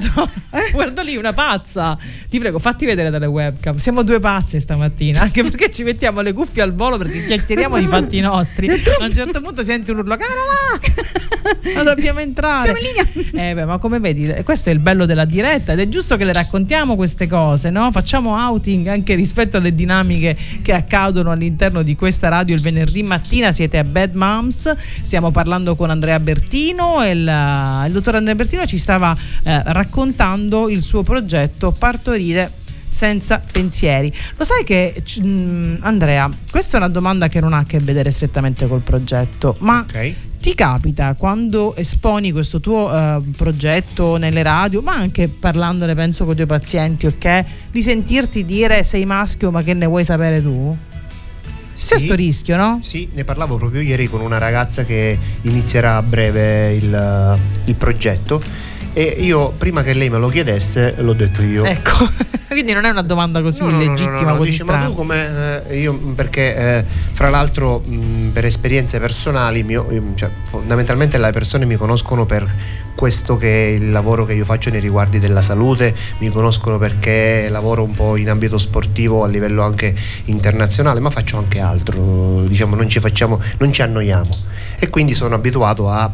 don't 0.00 0.30
Guarda 0.78 1.02
lì, 1.02 1.16
una 1.16 1.32
pazza. 1.32 1.98
Ti 2.30 2.38
prego, 2.38 2.60
fatti 2.60 2.86
vedere 2.86 3.10
dalle 3.10 3.26
webcam. 3.26 3.78
Siamo 3.78 4.04
due 4.04 4.20
pazze 4.20 4.60
stamattina, 4.60 5.22
anche 5.22 5.42
perché 5.42 5.72
ci 5.72 5.82
mettiamo 5.82 6.20
le 6.20 6.32
cuffie 6.32 6.62
al 6.62 6.72
volo 6.72 6.96
perché 6.96 7.24
chiacchieriamo 7.24 7.76
di 7.80 7.88
fatti 7.88 8.20
nostri. 8.20 8.68
A 8.70 9.04
un 9.04 9.12
certo 9.12 9.40
punto 9.40 9.64
senti 9.64 9.90
un 9.90 9.98
urlo, 9.98 10.16
cara 10.16 10.30
là! 10.30 11.82
Dobbiamo 11.82 12.20
entrare. 12.20 12.74
Eh 13.32 13.54
beh, 13.54 13.64
ma 13.64 13.78
come 13.78 13.98
vedi, 13.98 14.32
questo 14.44 14.68
è 14.68 14.72
il 14.72 14.78
bello 14.78 15.04
della 15.04 15.24
diretta 15.24 15.72
ed 15.72 15.80
è 15.80 15.88
giusto 15.88 16.16
che 16.16 16.24
le 16.24 16.32
raccontiamo 16.32 16.94
queste 16.94 17.26
cose, 17.26 17.70
no? 17.70 17.90
Facciamo 17.90 18.36
outing 18.36 18.86
anche 18.86 19.14
rispetto 19.14 19.56
alle 19.56 19.74
dinamiche 19.74 20.36
che 20.62 20.72
accadono 20.74 21.32
all'interno 21.32 21.82
di 21.82 21.96
questa 21.96 22.28
radio 22.28 22.54
il 22.54 22.60
venerdì 22.60 23.02
mattina. 23.02 23.50
Siete 23.50 23.78
a 23.78 23.84
Bad 23.84 24.14
Moms, 24.14 24.74
stiamo 25.00 25.32
parlando 25.32 25.74
con 25.74 25.90
Andrea 25.90 26.20
Bertino 26.20 27.02
e 27.02 27.10
il, 27.10 27.84
il 27.86 27.92
dottor 27.92 28.14
Andrea 28.14 28.36
Bertino 28.36 28.64
ci 28.66 28.78
stava 28.78 29.16
eh, 29.42 29.62
raccontando 29.72 30.67
il 30.68 30.82
suo 30.82 31.02
progetto 31.02 31.72
Partorire 31.72 32.66
senza 32.88 33.40
pensieri. 33.50 34.12
Lo 34.36 34.44
sai 34.44 34.64
che 34.64 35.02
mh, 35.22 35.78
Andrea, 35.80 36.30
questa 36.50 36.76
è 36.76 36.80
una 36.80 36.88
domanda 36.88 37.28
che 37.28 37.40
non 37.40 37.52
ha 37.52 37.58
a 37.58 37.64
che 37.64 37.78
vedere 37.78 38.10
strettamente 38.10 38.66
col 38.66 38.80
progetto, 38.80 39.56
ma 39.60 39.84
ti 40.40 40.54
capita 40.54 41.14
quando 41.14 41.74
esponi 41.76 42.32
questo 42.32 42.60
tuo 42.60 42.92
eh, 42.92 43.20
progetto 43.36 44.16
nelle 44.16 44.42
radio, 44.42 44.80
ma 44.80 44.94
anche 44.94 45.28
parlandone 45.28 45.94
penso 45.94 46.24
con 46.24 46.32
i 46.32 46.36
tuoi 46.36 46.46
pazienti, 46.46 47.06
ok? 47.06 47.44
Di 47.70 47.82
sentirti 47.82 48.44
dire 48.44 48.82
sei 48.84 49.04
maschio 49.04 49.50
ma 49.50 49.62
che 49.62 49.74
ne 49.74 49.86
vuoi 49.86 50.04
sapere 50.04 50.42
tu? 50.42 50.76
C'è 51.74 51.96
sto 51.98 52.14
rischio, 52.14 52.56
no? 52.56 52.80
Sì, 52.82 53.08
ne 53.12 53.22
parlavo 53.22 53.56
proprio 53.56 53.80
ieri 53.80 54.08
con 54.08 54.20
una 54.20 54.38
ragazza 54.38 54.84
che 54.84 55.16
inizierà 55.42 55.96
a 55.96 56.02
breve 56.02 56.72
il, 56.72 57.38
il 57.66 57.74
progetto 57.76 58.42
e 58.98 59.14
io 59.20 59.52
prima 59.56 59.84
che 59.84 59.92
lei 59.92 60.10
me 60.10 60.18
lo 60.18 60.28
chiedesse 60.28 60.96
l'ho 60.98 61.12
detto 61.12 61.40
io. 61.40 61.62
Ecco, 61.62 62.08
quindi 62.50 62.72
non 62.72 62.84
è 62.84 62.90
una 62.90 63.02
domanda 63.02 63.40
così 63.42 63.62
No, 63.62 63.70
no, 63.70 63.76
no, 63.76 63.82
illegittima, 63.84 64.20
no, 64.22 64.30
no, 64.30 64.36
così 64.38 64.50
dice, 64.50 64.64
ma 64.64 64.78
tu 64.78 64.92
come 64.92 65.62
eh, 65.68 65.78
io 65.78 65.94
perché 65.94 66.56
eh, 66.56 66.84
fra 67.12 67.28
l'altro 67.28 67.78
mh, 67.78 68.30
per 68.32 68.44
esperienze 68.44 68.98
personali 68.98 69.62
mio- 69.62 69.86
io, 69.92 70.02
cioè, 70.14 70.28
fondamentalmente 70.42 71.16
le 71.16 71.30
persone 71.30 71.64
mi 71.64 71.76
conoscono 71.76 72.26
per 72.26 72.52
questo 72.96 73.36
che 73.36 73.66
è 73.66 73.70
il 73.70 73.92
lavoro 73.92 74.24
che 74.24 74.32
io 74.32 74.44
faccio 74.44 74.70
nei 74.70 74.80
riguardi 74.80 75.20
della 75.20 75.42
salute 75.42 75.94
mi 76.18 76.28
conoscono 76.30 76.76
perché 76.76 77.46
lavoro 77.48 77.84
un 77.84 77.92
po' 77.92 78.16
in 78.16 78.28
ambito 78.28 78.58
sportivo 78.58 79.22
a 79.22 79.28
livello 79.28 79.62
anche 79.62 79.94
internazionale 80.24 80.98
ma 80.98 81.10
faccio 81.10 81.38
anche 81.38 81.60
altro 81.60 82.42
diciamo 82.48 82.74
non 82.74 82.88
ci 82.88 82.98
facciamo 82.98 83.40
non 83.58 83.72
ci 83.72 83.80
annoiamo. 83.80 84.56
E 84.80 84.90
quindi 84.90 85.14
sono 85.14 85.36
abituato 85.36 85.88
a 85.88 86.10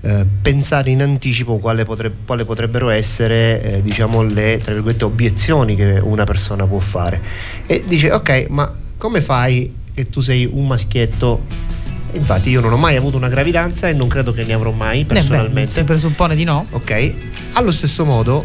eh, 0.00 0.26
pensare 0.42 0.90
in 0.90 1.02
anticipo 1.02 1.58
quale, 1.58 1.84
potre- 1.84 2.12
quale 2.24 2.44
potrebbero 2.44 2.88
essere 2.90 3.60
eh, 3.62 3.82
diciamo 3.82 4.22
le 4.22 4.58
tra 4.62 4.72
virgolette 4.72 5.04
obiezioni 5.04 5.74
che 5.74 5.98
una 6.02 6.24
persona 6.24 6.66
può 6.66 6.78
fare. 6.78 7.20
E 7.66 7.84
dice 7.86 8.12
ok 8.12 8.46
ma 8.50 8.72
come 8.96 9.20
fai 9.20 9.74
che 9.94 10.08
tu 10.08 10.20
sei 10.20 10.48
un 10.50 10.66
maschietto? 10.66 11.42
Infatti 12.12 12.48
io 12.50 12.60
non 12.60 12.72
ho 12.72 12.76
mai 12.78 12.96
avuto 12.96 13.16
una 13.16 13.28
gravidanza 13.28 13.88
e 13.88 13.92
non 13.92 14.08
credo 14.08 14.32
che 14.32 14.42
ne 14.44 14.54
avrò 14.54 14.70
mai 14.70 15.00
Eh 15.00 15.04
beh, 15.04 15.14
personalmente. 15.14 15.72
si 15.72 15.84
presuppone 15.84 16.34
di 16.34 16.44
no. 16.44 16.64
ok. 16.70 17.12
Allo 17.52 17.70
stesso 17.70 18.04
modo 18.04 18.44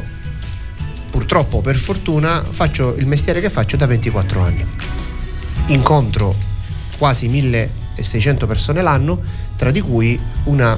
purtroppo 1.12 1.62
per 1.62 1.76
fortuna 1.78 2.44
faccio 2.44 2.96
il 2.96 3.06
mestiere 3.06 3.40
che 3.40 3.50
faccio 3.50 3.78
da 3.78 3.86
24 3.86 4.42
anni. 4.42 4.66
Incontro 5.68 6.36
quasi 6.98 7.28
1600 7.28 8.48
persone 8.48 8.82
l'anno 8.82 9.22
tra 9.56 9.72
di 9.72 9.80
cui 9.82 10.20
una 10.46 10.78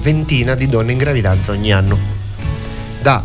ventina 0.00 0.54
di 0.54 0.68
donne 0.68 0.92
in 0.92 0.98
gravidanza 0.98 1.52
ogni 1.52 1.72
anno. 1.72 1.98
Da 3.00 3.24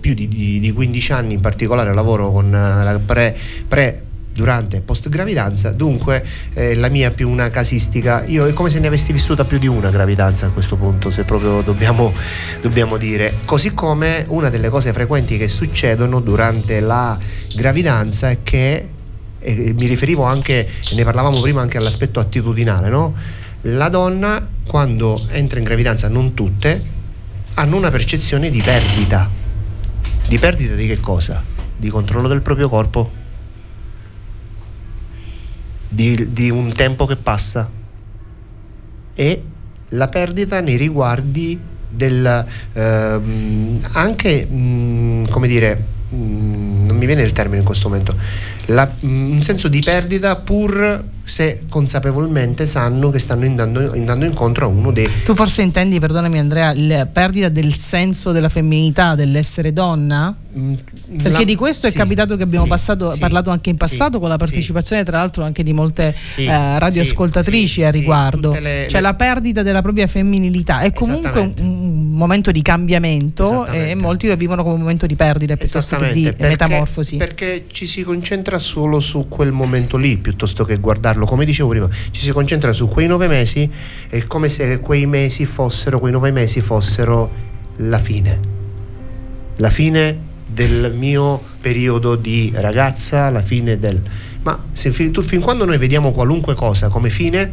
più 0.00 0.12
di, 0.12 0.28
di- 0.28 0.60
di 0.60 0.72
15 0.72 1.12
anni 1.12 1.34
in 1.34 1.40
particolare 1.40 1.94
lavoro 1.94 2.30
con 2.30 2.46
eh, 2.46 2.84
la 2.84 3.00
pre, 3.04 3.36
pre 3.66 4.04
durante 4.34 4.78
e 4.78 4.80
post 4.80 5.08
gravidanza. 5.08 5.72
Dunque 5.72 6.22
eh, 6.52 6.74
la 6.74 6.88
mia 6.88 7.10
più 7.10 7.30
una 7.30 7.48
casistica. 7.48 8.24
Io 8.26 8.46
è 8.46 8.52
come 8.52 8.68
se 8.68 8.80
ne 8.80 8.88
avessi 8.88 9.12
vissuta 9.12 9.44
più 9.44 9.58
di 9.58 9.66
una 9.66 9.90
gravidanza 9.90 10.46
a 10.46 10.50
questo 10.50 10.76
punto 10.76 11.10
se 11.10 11.24
proprio 11.24 11.62
dobbiamo, 11.62 12.12
dobbiamo 12.60 12.96
dire. 12.98 13.36
Così 13.44 13.72
come 13.72 14.24
una 14.28 14.50
delle 14.50 14.68
cose 14.68 14.92
frequenti 14.92 15.38
che 15.38 15.48
succedono 15.48 16.20
durante 16.20 16.80
la 16.80 17.16
gravidanza 17.54 18.28
è 18.28 18.38
che 18.42 18.88
e 19.44 19.74
mi 19.78 19.86
riferivo 19.86 20.24
anche, 20.24 20.66
ne 20.94 21.04
parlavamo 21.04 21.38
prima 21.40 21.60
anche 21.60 21.76
all'aspetto 21.76 22.18
attitudinale, 22.18 22.88
no? 22.88 23.14
La 23.66 23.88
donna 23.88 24.46
quando 24.66 25.26
entra 25.30 25.58
in 25.58 25.64
gravidanza, 25.64 26.08
non 26.08 26.34
tutte, 26.34 26.82
hanno 27.54 27.76
una 27.76 27.90
percezione 27.90 28.50
di 28.50 28.60
perdita. 28.60 29.30
Di 30.26 30.38
perdita 30.38 30.74
di 30.74 30.86
che 30.86 31.00
cosa? 31.00 31.42
Di 31.76 31.88
controllo 31.88 32.28
del 32.28 32.42
proprio 32.42 32.68
corpo? 32.68 33.10
Di, 35.88 36.32
di 36.32 36.50
un 36.50 36.72
tempo 36.72 37.06
che 37.06 37.16
passa? 37.16 37.70
E 39.14 39.42
la 39.88 40.08
perdita 40.08 40.60
nei 40.60 40.76
riguardi 40.76 41.58
del 41.88 42.46
ehm, 42.72 43.80
anche 43.92 44.48
mm, 44.50 45.24
come 45.30 45.46
dire 45.46 45.84
mm, 46.12 46.86
non 46.86 46.96
mi 46.96 47.06
viene 47.06 47.22
il 47.22 47.32
termine 47.32 47.58
in 47.58 47.64
questo 47.64 47.88
momento 47.88 48.16
la- 48.66 48.90
mm, 49.04 49.30
un 49.32 49.42
senso 49.42 49.68
di 49.68 49.80
perdita 49.80 50.36
pur 50.36 51.04
se 51.26 51.62
consapevolmente 51.70 52.66
sanno 52.66 53.08
che 53.08 53.18
stanno 53.18 53.46
andando, 53.46 53.92
andando 53.92 54.26
incontro 54.26 54.66
a 54.66 54.68
uno 54.68 54.90
dei 54.92 55.08
Tu 55.24 55.34
forse 55.34 55.62
intendi, 55.62 55.98
perdonami 55.98 56.38
Andrea, 56.38 56.72
la 56.76 57.06
perdita 57.06 57.48
del 57.48 57.72
senso 57.74 58.30
della 58.30 58.50
femminilità, 58.50 59.14
dell'essere 59.14 59.72
donna? 59.72 60.36
Perché 60.54 61.30
la- 61.30 61.44
di 61.44 61.54
questo 61.56 61.88
sì, 61.88 61.94
è 61.94 61.96
capitato 61.96 62.36
che 62.36 62.42
abbiamo 62.42 62.64
sì, 62.64 62.68
passato- 62.70 63.10
sì, 63.10 63.18
parlato 63.20 63.48
anche 63.50 63.70
in 63.70 63.76
passato 63.76 64.20
con 64.20 64.28
la 64.28 64.36
partecipazione 64.36 65.02
tra 65.02 65.16
l'altro 65.18 65.44
anche 65.44 65.62
di 65.62 65.72
molte 65.72 66.14
eh, 66.36 66.78
radioascoltatrici 66.78 67.82
a 67.84 67.90
riguardo. 67.90 68.52
le- 68.52 68.86
cioè 68.88 69.00
le- 69.00 69.06
la 69.08 69.14
perdita 69.14 69.62
della 69.62 69.82
propria 69.82 70.06
femminilità 70.06 70.80
è 70.80 70.92
comunque 70.92 71.40
un, 71.40 71.54
un 71.58 72.10
momento 72.12 72.50
di 72.52 72.62
cambiamento 72.62 73.66
e 73.66 73.94
molti 73.94 74.28
lo 74.28 74.36
vivono 74.36 74.62
come 74.62 74.74
un 74.74 74.80
momento 74.80 75.06
di 75.06 75.16
perdita 75.16 75.56
piuttosto 75.56 75.96
che 75.96 76.12
di 76.12 76.22
perché- 76.24 76.48
metamorfosi. 76.48 77.16
Perché 77.16 77.64
ci 77.72 77.86
si 77.86 78.02
concentra 78.02 78.53
solo 78.58 79.00
su 79.00 79.26
quel 79.28 79.52
momento 79.52 79.96
lì 79.96 80.16
piuttosto 80.16 80.64
che 80.64 80.76
guardarlo, 80.76 81.26
come 81.26 81.44
dicevo 81.44 81.68
prima, 81.68 81.88
ci 82.10 82.20
si 82.20 82.30
concentra 82.32 82.72
su 82.72 82.88
quei 82.88 83.06
nove 83.06 83.28
mesi, 83.28 83.70
è 84.08 84.26
come 84.26 84.48
se 84.48 84.80
quei 84.80 85.06
mesi 85.06 85.46
fossero, 85.46 85.98
quei 85.98 86.12
nove 86.12 86.30
mesi 86.30 86.60
fossero 86.60 87.30
la 87.76 87.98
fine. 87.98 88.52
La 89.56 89.70
fine 89.70 90.32
del 90.46 90.92
mio 90.96 91.40
periodo 91.60 92.16
di 92.16 92.52
ragazza, 92.54 93.30
la 93.30 93.42
fine 93.42 93.78
del... 93.78 94.00
Ma 94.42 94.64
se 94.72 94.90
tu- 95.10 95.22
fin 95.22 95.40
quando 95.40 95.64
noi 95.64 95.78
vediamo 95.78 96.12
qualunque 96.12 96.54
cosa 96.54 96.88
come 96.88 97.10
fine, 97.10 97.52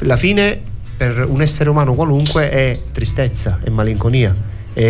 la 0.00 0.16
fine 0.16 0.60
per 0.96 1.24
un 1.26 1.40
essere 1.40 1.70
umano 1.70 1.94
qualunque 1.94 2.50
è 2.50 2.78
tristezza, 2.92 3.60
è 3.62 3.70
malinconia, 3.70 4.34
è 4.72 4.82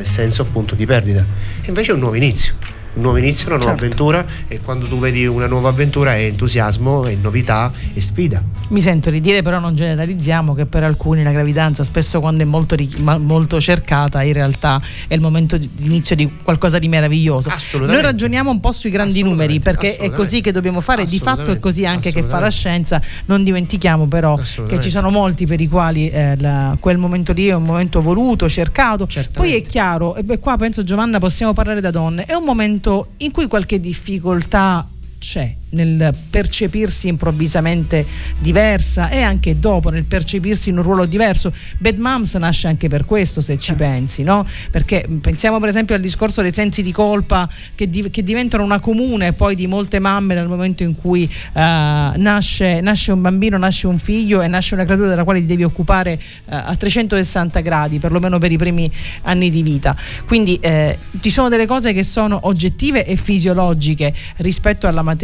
eh, 0.00 0.04
senso 0.04 0.42
appunto 0.42 0.74
di 0.74 0.86
perdita. 0.86 1.24
Invece 1.66 1.90
è 1.90 1.94
un 1.94 2.00
nuovo 2.00 2.16
inizio. 2.16 2.54
Un 2.96 3.02
nuovo 3.02 3.18
inizio, 3.18 3.46
una 3.48 3.56
nuova 3.56 3.70
Certo. 3.72 3.84
avventura 3.84 4.24
e 4.48 4.60
quando 4.60 4.86
tu 4.86 4.98
vedi 4.98 5.26
una 5.26 5.46
nuova 5.46 5.68
avventura 5.68 6.14
è 6.16 6.24
entusiasmo, 6.24 7.04
è 7.06 7.14
novità 7.20 7.70
e 7.94 8.00
sfida. 8.00 8.42
Mi 8.68 8.80
sento 8.80 9.10
di 9.10 9.20
dire, 9.20 9.42
però 9.42 9.58
non 9.60 9.76
generalizziamo, 9.76 10.54
che 10.54 10.66
per 10.66 10.82
alcuni 10.82 11.22
la 11.22 11.30
gravidanza, 11.30 11.84
spesso 11.84 12.18
quando 12.20 12.42
è 12.42 12.46
molto, 12.46 12.74
ri- 12.74 12.90
ma- 12.98 13.18
molto 13.18 13.60
cercata, 13.60 14.22
in 14.22 14.32
realtà 14.32 14.80
è 15.06 15.14
il 15.14 15.20
momento 15.20 15.56
di 15.56 15.68
inizio 15.78 16.16
di 16.16 16.28
qualcosa 16.42 16.78
di 16.78 16.88
meraviglioso. 16.88 17.48
Noi 17.48 17.56
Assolutamente. 17.58 18.02
ragioniamo 18.06 18.50
un 18.50 18.58
po' 18.60 18.72
sui 18.72 18.90
grandi 18.90 19.22
numeri, 19.22 19.60
perché 19.60 19.96
è 19.96 20.10
così 20.10 20.40
che 20.40 20.50
dobbiamo 20.50 20.80
fare, 20.80 21.04
di 21.04 21.18
fatto 21.20 21.50
è 21.52 21.58
così 21.60 21.86
anche 21.86 22.12
che 22.12 22.22
fa 22.22 22.40
la 22.40 22.50
scienza. 22.50 23.00
Non 23.26 23.42
dimentichiamo 23.44 24.06
però 24.08 24.36
che 24.66 24.80
ci 24.80 24.90
sono 24.90 25.10
molti 25.10 25.46
per 25.46 25.60
i 25.60 25.68
quali 25.68 26.08
eh, 26.08 26.34
la- 26.40 26.76
quel 26.80 26.96
momento 26.98 27.32
lì 27.32 27.46
è 27.48 27.54
un 27.54 27.64
momento 27.64 28.00
voluto, 28.00 28.48
cercato. 28.48 29.06
Poi 29.32 29.54
è 29.54 29.60
chiaro, 29.60 30.16
e 30.16 30.24
beh, 30.24 30.38
qua 30.40 30.56
penso 30.56 30.82
Giovanna 30.82 31.18
possiamo 31.18 31.52
parlare 31.52 31.80
da 31.80 31.90
donne, 31.90 32.24
è 32.24 32.34
un 32.34 32.44
momento 32.44 32.85
in 33.18 33.32
cui 33.32 33.48
qualche 33.48 33.80
difficoltà 33.80 34.88
c'è 35.18 35.54
nel 35.70 36.14
percepirsi 36.30 37.08
improvvisamente 37.08 38.06
diversa 38.38 39.08
e 39.08 39.20
anche 39.20 39.58
dopo 39.58 39.90
nel 39.90 40.04
percepirsi 40.04 40.70
in 40.70 40.78
un 40.78 40.82
ruolo 40.82 41.04
diverso. 41.04 41.52
Bad 41.78 41.98
Moms 41.98 42.34
nasce 42.34 42.68
anche 42.68 42.88
per 42.88 43.04
questo 43.04 43.40
se 43.40 43.58
ci 43.58 43.74
pensi, 43.74 44.22
no? 44.22 44.46
Perché 44.70 45.06
pensiamo 45.20 45.58
per 45.58 45.68
esempio 45.68 45.94
al 45.94 46.00
discorso 46.00 46.40
dei 46.42 46.52
sensi 46.52 46.82
di 46.82 46.92
colpa 46.92 47.48
che, 47.74 47.90
di- 47.90 48.10
che 48.10 48.22
diventano 48.22 48.62
una 48.62 48.78
comune 48.78 49.32
poi 49.32 49.54
di 49.54 49.66
molte 49.66 49.98
mamme 49.98 50.34
nel 50.34 50.46
momento 50.46 50.82
in 50.82 50.94
cui 50.94 51.24
eh, 51.24 51.30
nasce, 51.60 52.80
nasce 52.80 53.12
un 53.12 53.20
bambino, 53.20 53.58
nasce 53.58 53.86
un 53.86 53.98
figlio 53.98 54.40
e 54.42 54.46
nasce 54.46 54.74
una 54.74 54.84
creatura 54.84 55.08
della 55.08 55.24
quale 55.24 55.40
ti 55.40 55.46
devi 55.46 55.64
occupare 55.64 56.12
eh, 56.12 56.20
a 56.46 56.74
360 56.74 57.60
gradi, 57.60 57.98
perlomeno 57.98 58.38
per 58.38 58.52
i 58.52 58.56
primi 58.56 58.90
anni 59.22 59.50
di 59.50 59.62
vita. 59.62 59.96
Quindi 60.26 60.58
eh, 60.60 60.98
ci 61.20 61.30
sono 61.30 61.48
delle 61.48 61.66
cose 61.66 61.92
che 61.92 62.02
sono 62.02 62.38
oggettive 62.42 63.04
e 63.04 63.16
fisiologiche 63.16 64.14
rispetto 64.36 64.86
alla 64.86 65.02
maternità. 65.02 65.15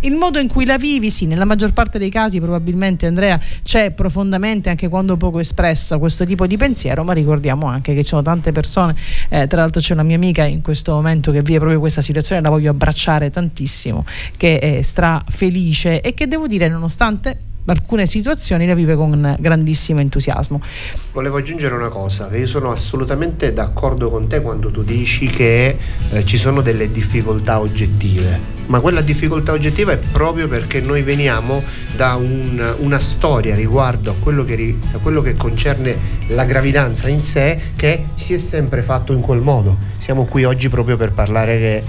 Il 0.00 0.14
modo 0.14 0.38
in 0.38 0.48
cui 0.48 0.64
la 0.64 0.78
vivi, 0.78 1.10
sì, 1.10 1.26
nella 1.26 1.44
maggior 1.44 1.72
parte 1.72 1.98
dei 1.98 2.10
casi 2.10 2.40
probabilmente 2.40 3.06
Andrea 3.06 3.40
c'è 3.62 3.90
profondamente, 3.90 4.70
anche 4.70 4.88
quando 4.88 5.16
poco 5.16 5.38
espressa, 5.38 5.98
questo 5.98 6.24
tipo 6.24 6.46
di 6.46 6.56
pensiero, 6.56 7.04
ma 7.04 7.12
ricordiamo 7.12 7.66
anche 7.66 7.94
che 7.94 8.02
ci 8.02 8.08
sono 8.08 8.22
tante 8.22 8.52
persone, 8.52 8.94
eh, 9.28 9.46
tra 9.46 9.60
l'altro 9.60 9.80
c'è 9.80 9.94
una 9.94 10.02
mia 10.02 10.16
amica 10.16 10.44
in 10.44 10.62
questo 10.62 10.92
momento 10.92 11.32
che 11.32 11.42
vive 11.42 11.58
proprio 11.58 11.80
questa 11.80 12.02
situazione, 12.02 12.40
la 12.42 12.50
voglio 12.50 12.70
abbracciare 12.70 13.30
tantissimo, 13.30 14.04
che 14.36 14.58
è 14.58 14.82
stra 14.82 15.22
felice 15.28 16.00
e 16.00 16.14
che 16.14 16.26
devo 16.26 16.46
dire 16.46 16.68
nonostante 16.68 17.50
alcune 17.66 18.06
situazioni 18.06 18.66
la 18.66 18.74
vive 18.74 18.94
con 18.94 19.36
grandissimo 19.38 20.00
entusiasmo. 20.00 20.60
Volevo 21.12 21.36
aggiungere 21.36 21.74
una 21.74 21.88
cosa, 21.88 22.34
io 22.36 22.46
sono 22.46 22.70
assolutamente 22.70 23.52
d'accordo 23.52 24.10
con 24.10 24.26
te 24.28 24.40
quando 24.40 24.70
tu 24.70 24.82
dici 24.82 25.26
che 25.26 25.76
eh, 26.10 26.24
ci 26.24 26.36
sono 26.36 26.60
delle 26.60 26.90
difficoltà 26.90 27.60
oggettive, 27.60 28.38
ma 28.66 28.80
quella 28.80 29.00
difficoltà 29.00 29.52
oggettiva 29.52 29.92
è 29.92 29.98
proprio 29.98 30.48
perché 30.48 30.80
noi 30.80 31.02
veniamo 31.02 31.62
da 31.94 32.14
un- 32.14 32.74
una 32.78 32.98
storia 32.98 33.54
riguardo 33.54 34.10
a 34.10 34.14
quello, 34.18 34.44
che, 34.44 34.76
a 34.92 34.98
quello 34.98 35.22
che 35.22 35.34
concerne 35.34 36.20
la 36.28 36.44
gravidanza 36.44 37.08
in 37.08 37.22
sé 37.22 37.58
che 37.76 38.06
si 38.14 38.34
è 38.34 38.38
sempre 38.38 38.82
fatto 38.82 39.12
in 39.12 39.20
quel 39.20 39.40
modo. 39.40 39.76
Siamo 39.98 40.24
qui 40.24 40.44
oggi 40.44 40.68
proprio 40.68 40.96
per 40.96 41.12
parlare 41.12 41.58
che 41.58 41.82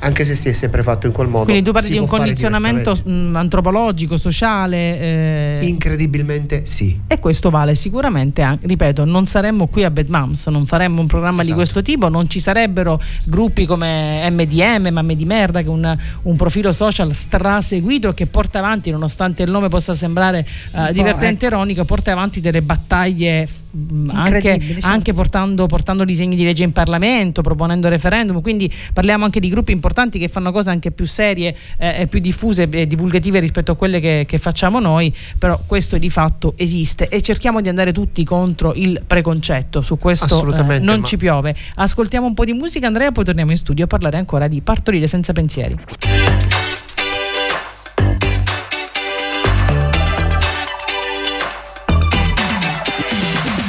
anche 0.00 0.24
se 0.24 0.34
si 0.34 0.48
è 0.48 0.52
sempre 0.52 0.82
fatto 0.82 1.06
in 1.06 1.12
quel 1.12 1.28
modo. 1.28 1.44
Quindi 1.44 1.62
tu 1.62 1.72
parli 1.72 1.90
di 1.90 1.98
un 1.98 2.06
condizionamento 2.06 2.96
mh, 3.04 3.34
antropologico, 3.34 4.16
sociale. 4.16 5.00
eh, 5.00 5.58
Incredibilmente 5.62 6.66
sì. 6.66 7.00
E 7.06 7.18
questo 7.18 7.50
vale 7.50 7.74
sicuramente, 7.74 8.42
anche, 8.42 8.66
ripeto, 8.66 9.04
non 9.04 9.26
saremmo 9.26 9.66
qui 9.66 9.84
a 9.84 9.90
Bad 9.90 10.08
Moms, 10.08 10.46
non 10.48 10.66
faremmo 10.66 11.00
un 11.00 11.06
programma 11.06 11.40
Esatto. 11.40 11.48
di 11.48 11.62
questo 11.62 11.82
tipo, 11.82 12.08
non 12.08 12.28
ci 12.28 12.40
sarebbero 12.40 13.00
gruppi 13.24 13.64
come 13.66 14.28
MDM, 14.30 14.88
Mamme 14.92 15.16
di 15.16 15.24
Merda, 15.24 15.60
che 15.60 15.66
è 15.66 15.70
un, 15.70 15.96
un 16.22 16.36
profilo 16.36 16.72
social 16.72 17.14
straseguito 17.14 18.12
che 18.12 18.26
porta 18.26 18.58
avanti, 18.58 18.90
nonostante 18.90 19.42
il 19.42 19.50
nome 19.50 19.68
possa 19.68 19.94
sembrare 19.94 20.46
po', 20.72 20.92
divertente 20.92 21.46
e 21.46 21.48
ironico, 21.48 21.84
porta 21.84 22.12
avanti 22.12 22.40
delle 22.40 22.62
battaglie 22.62 23.48
mh, 23.70 24.10
anche, 24.12 24.60
certo. 24.60 24.86
anche 24.86 25.12
portando, 25.12 25.66
portando 25.66 26.04
disegni 26.04 26.36
di 26.36 26.44
legge 26.44 26.62
in 26.62 26.72
Parlamento, 26.72 27.42
proponendo 27.42 27.88
referendum, 27.88 28.40
quindi 28.40 28.70
parliamo 28.92 29.24
anche 29.24 29.40
di 29.40 29.48
gruppi 29.48 29.72
importanti 29.72 29.84
che 30.18 30.28
fanno 30.28 30.52
cose 30.52 30.70
anche 30.70 30.90
più 30.90 31.06
serie 31.06 31.54
eh, 31.78 32.02
e 32.02 32.06
più 32.06 32.20
diffuse 32.20 32.68
e 32.70 32.86
divulgative 32.86 33.38
rispetto 33.38 33.72
a 33.72 33.76
quelle 33.76 34.00
che, 34.00 34.24
che 34.26 34.38
facciamo 34.38 34.80
noi, 34.80 35.14
però 35.38 35.60
questo 35.66 35.98
di 35.98 36.10
fatto 36.10 36.54
esiste 36.56 37.08
e 37.08 37.22
cerchiamo 37.22 37.60
di 37.60 37.68
andare 37.68 37.92
tutti 37.92 38.24
contro 38.24 38.72
il 38.74 39.02
preconcetto, 39.06 39.80
su 39.80 39.98
questo 39.98 40.24
eh, 40.24 40.28
Assolutamente, 40.28 40.84
non 40.84 41.00
ma- 41.00 41.06
ci 41.06 41.16
piove. 41.16 41.54
Ascoltiamo 41.76 42.26
un 42.26 42.34
po' 42.34 42.44
di 42.44 42.52
musica 42.52 42.86
Andrea, 42.86 43.12
poi 43.12 43.24
torniamo 43.24 43.50
in 43.50 43.56
studio 43.56 43.84
a 43.84 43.88
parlare 43.88 44.16
ancora 44.18 44.48
di 44.48 44.60
partorire 44.60 45.06
senza 45.06 45.32
pensieri. 45.32 45.76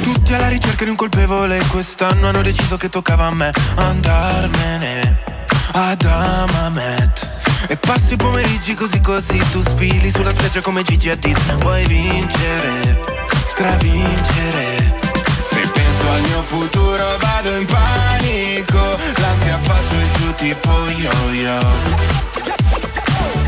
Tutti 0.02 0.34
alla 0.34 0.48
ricerca 0.48 0.84
di 0.84 0.90
un 0.90 0.96
colpevole 0.96 1.58
Quest'anno 1.70 2.28
hanno 2.28 2.42
deciso 2.42 2.76
che 2.76 2.90
toccava 2.90 3.26
a 3.26 3.34
me 3.34 3.50
Andarmene 3.76 5.37
ad 5.72 6.04
Amamet. 6.04 7.28
E 7.68 7.76
passi 7.76 8.14
i 8.14 8.16
pomeriggi 8.16 8.74
così 8.74 9.00
così 9.00 9.38
Tu 9.50 9.60
sfili 9.60 10.10
sulla 10.10 10.32
spiaggia 10.32 10.60
come 10.60 10.82
Gigi 10.82 11.10
Hadid. 11.10 11.38
Vuoi 11.60 11.84
vincere, 11.86 13.04
stravincere. 13.46 14.96
Se 15.44 15.60
penso 15.72 16.10
al 16.10 16.20
mio 16.22 16.42
futuro 16.42 17.16
vado 17.18 17.56
in 17.56 17.66
panico. 17.66 18.98
L'ansia 19.16 19.58
fa 19.62 19.76
su 19.88 19.94
e 19.94 20.18
giù 20.18 20.34
tipo 20.34 20.70
yo-yo. 20.96 21.58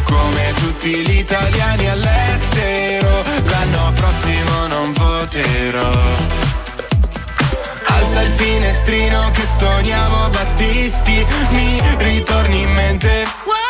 Come 0.04 0.52
tutti 0.54 0.90
gli 0.90 1.18
italiani 1.18 1.88
all'estero, 1.88 3.22
l'anno 3.44 3.92
prossimo 3.94 4.66
non 4.66 4.92
voterò. 4.92 6.49
Alza 8.10 8.22
il 8.22 8.30
finestrino 8.30 9.30
che 9.30 9.42
stoniamo 9.42 10.30
Battisti, 10.30 11.24
mi 11.50 11.80
ritorni 11.98 12.62
in 12.62 12.72
mente. 12.72 13.69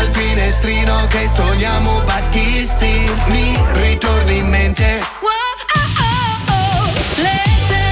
Il 0.00 0.08
finestrino 0.10 1.06
che 1.08 1.28
stoniamo 1.32 2.00
Battisti. 2.04 3.10
Mi 3.26 3.56
ritorni 3.74 4.38
in 4.38 4.48
mente. 4.48 5.00
Le 7.16 7.42
telefonate, 7.68 7.91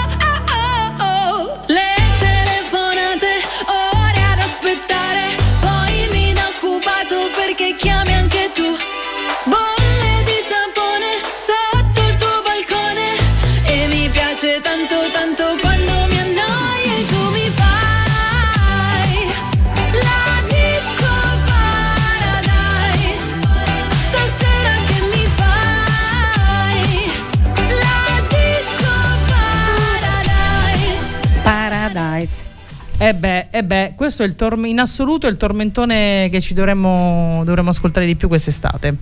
E 33.01 33.15
beh, 33.15 33.47
e 33.49 33.63
beh, 33.63 33.93
questo 33.95 34.21
è 34.21 34.27
il 34.27 34.35
torme- 34.35 34.69
in 34.69 34.79
assoluto 34.79 35.25
è 35.25 35.29
il 35.31 35.35
tormentone 35.35 36.29
che 36.29 36.39
ci 36.39 36.53
dovremmo, 36.53 37.41
dovremmo 37.43 37.71
ascoltare 37.71 38.05
di 38.05 38.15
più 38.15 38.27
quest'estate. 38.27 38.95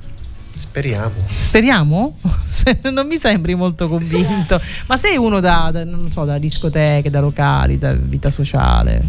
Speriamo. 0.55 1.15
Speriamo? 1.27 2.15
non 2.93 3.05
mi 3.07 3.17
sembri 3.17 3.55
molto 3.55 3.89
convinto. 3.89 4.57
Ma 4.85 4.95
sei 4.95 5.17
uno 5.17 5.41
da, 5.41 5.69
da- 5.73 5.83
non 5.83 6.09
so, 6.09 6.23
da 6.23 6.37
discoteche, 6.37 7.09
da 7.09 7.19
locali, 7.19 7.77
da 7.77 7.91
vita 7.91 8.31
sociale. 8.31 9.03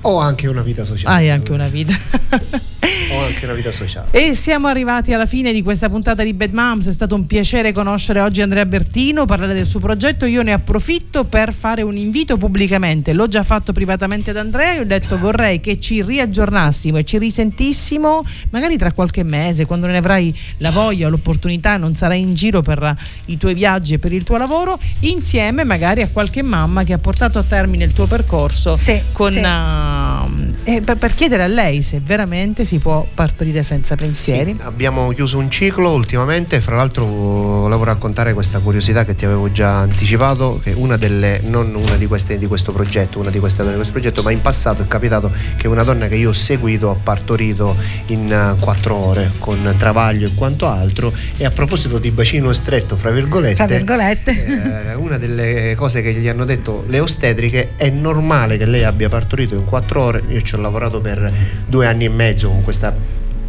Ho 0.00 0.18
anche 0.18 0.48
una 0.48 0.62
vita 0.62 0.82
sociale. 0.82 1.14
Hai 1.14 1.30
anche 1.30 1.52
una 1.52 1.68
vita. 1.68 1.94
Ho 3.12 3.24
anche 3.24 3.44
una 3.44 3.54
vita 3.54 3.72
sociale. 3.72 4.08
E 4.10 4.34
siamo 4.34 4.68
arrivati 4.68 5.12
alla 5.12 5.26
fine 5.26 5.52
di 5.52 5.62
questa 5.62 5.88
puntata 5.88 6.22
di 6.22 6.32
Bad 6.32 6.52
Moms. 6.52 6.88
È 6.88 6.92
stato 6.92 7.14
un 7.14 7.26
piacere 7.26 7.72
conoscere 7.72 8.20
oggi 8.20 8.40
Andrea 8.40 8.64
Bertino, 8.64 9.26
parlare 9.26 9.52
del 9.52 9.66
suo 9.66 9.80
progetto. 9.80 10.24
Io 10.24 10.42
ne 10.42 10.52
approfitto 10.52 11.24
per 11.24 11.52
fare 11.52 11.82
un 11.82 11.96
invito 11.96 12.38
pubblicamente. 12.38 13.12
L'ho 13.12 13.28
già 13.28 13.42
fatto 13.42 13.72
privatamente 13.72 14.30
ad 14.30 14.38
Andrea. 14.38 14.72
Io 14.72 14.82
ho 14.82 14.86
detto 14.86 15.18
vorrei 15.18 15.60
che 15.60 15.78
ci 15.78 16.02
riaggiornassimo 16.02 16.96
e 16.96 17.04
ci 17.04 17.18
risentissimo 17.18 18.24
magari 18.50 18.78
tra 18.78 18.92
qualche 18.92 19.22
mese, 19.22 19.66
quando 19.66 19.86
ne 19.86 19.98
avrai 19.98 20.34
la 20.58 20.70
voglia 20.70 21.06
o 21.06 21.10
l'opportunità, 21.10 21.76
non 21.76 21.94
sarai 21.94 22.20
in 22.20 22.34
giro 22.34 22.62
per 22.62 22.96
i 23.26 23.36
tuoi 23.36 23.54
viaggi 23.54 23.94
e 23.94 23.98
per 23.98 24.12
il 24.12 24.24
tuo 24.24 24.36
lavoro, 24.38 24.78
insieme 25.00 25.64
magari 25.64 26.02
a 26.02 26.08
qualche 26.08 26.42
mamma 26.42 26.84
che 26.84 26.92
ha 26.92 26.98
portato 26.98 27.38
a 27.38 27.42
termine 27.42 27.84
il 27.84 27.92
tuo 27.92 28.06
percorso 28.06 28.76
con, 29.12 29.30
sì. 29.30 29.40
ah, 29.44 30.28
eh, 30.64 30.80
per, 30.80 30.96
per 30.96 31.14
chiedere 31.14 31.42
a 31.42 31.46
lei 31.46 31.82
se 31.82 32.00
veramente 32.00 32.64
si 32.64 32.78
può 32.78 33.01
partorire 33.12 33.62
senza 33.62 33.94
pensieri. 33.96 34.56
Abbiamo 34.60 35.08
chiuso 35.12 35.38
un 35.38 35.50
ciclo 35.50 35.90
ultimamente, 35.92 36.60
fra 36.60 36.76
l'altro 36.76 37.04
volevo 37.04 37.84
raccontare 37.84 38.32
questa 38.34 38.58
curiosità 38.58 39.04
che 39.04 39.14
ti 39.14 39.24
avevo 39.24 39.50
già 39.52 39.78
anticipato, 39.78 40.60
che 40.62 40.72
una 40.72 40.96
delle, 40.96 41.40
non 41.44 41.74
una 41.74 41.96
di 41.96 42.06
queste 42.06 42.38
di 42.38 42.46
questo 42.46 42.72
progetto, 42.72 43.18
una 43.18 43.30
di 43.30 43.38
queste 43.38 43.58
donne 43.58 43.70
di 43.72 43.76
questo 43.76 43.92
progetto, 43.92 44.22
ma 44.22 44.30
in 44.30 44.40
passato 44.40 44.82
è 44.82 44.86
capitato 44.86 45.30
che 45.56 45.68
una 45.68 45.82
donna 45.82 46.08
che 46.08 46.16
io 46.16 46.30
ho 46.30 46.34
seguito 46.34 46.90
ha 46.90 46.94
partorito 46.94 47.76
in 48.06 48.30
eh, 48.32 48.56
quattro 48.60 48.94
ore 48.96 49.32
con 49.38 49.74
travaglio 49.76 50.28
e 50.28 50.34
quanto 50.34 50.68
altro 50.68 51.12
e 51.36 51.44
a 51.44 51.50
proposito 51.50 51.98
di 51.98 52.10
bacino 52.10 52.52
stretto, 52.52 52.96
fra 52.96 53.10
virgolette, 53.10 53.54
Tra 53.56 53.66
virgolette. 53.66 54.90
eh, 54.90 54.94
una 54.94 55.18
delle 55.18 55.74
cose 55.76 56.02
che 56.02 56.12
gli 56.12 56.28
hanno 56.28 56.44
detto 56.44 56.84
le 56.88 57.00
ostetriche 57.00 57.70
è 57.76 57.88
normale 57.90 58.56
che 58.56 58.66
lei 58.66 58.84
abbia 58.84 59.08
partorito 59.08 59.54
in 59.54 59.64
quattro 59.64 60.02
ore, 60.02 60.22
io 60.28 60.40
ci 60.42 60.54
ho 60.54 60.58
lavorato 60.58 61.00
per 61.00 61.32
due 61.66 61.86
anni 61.86 62.04
e 62.04 62.08
mezzo 62.08 62.48
con 62.48 62.62
questa 62.62 62.91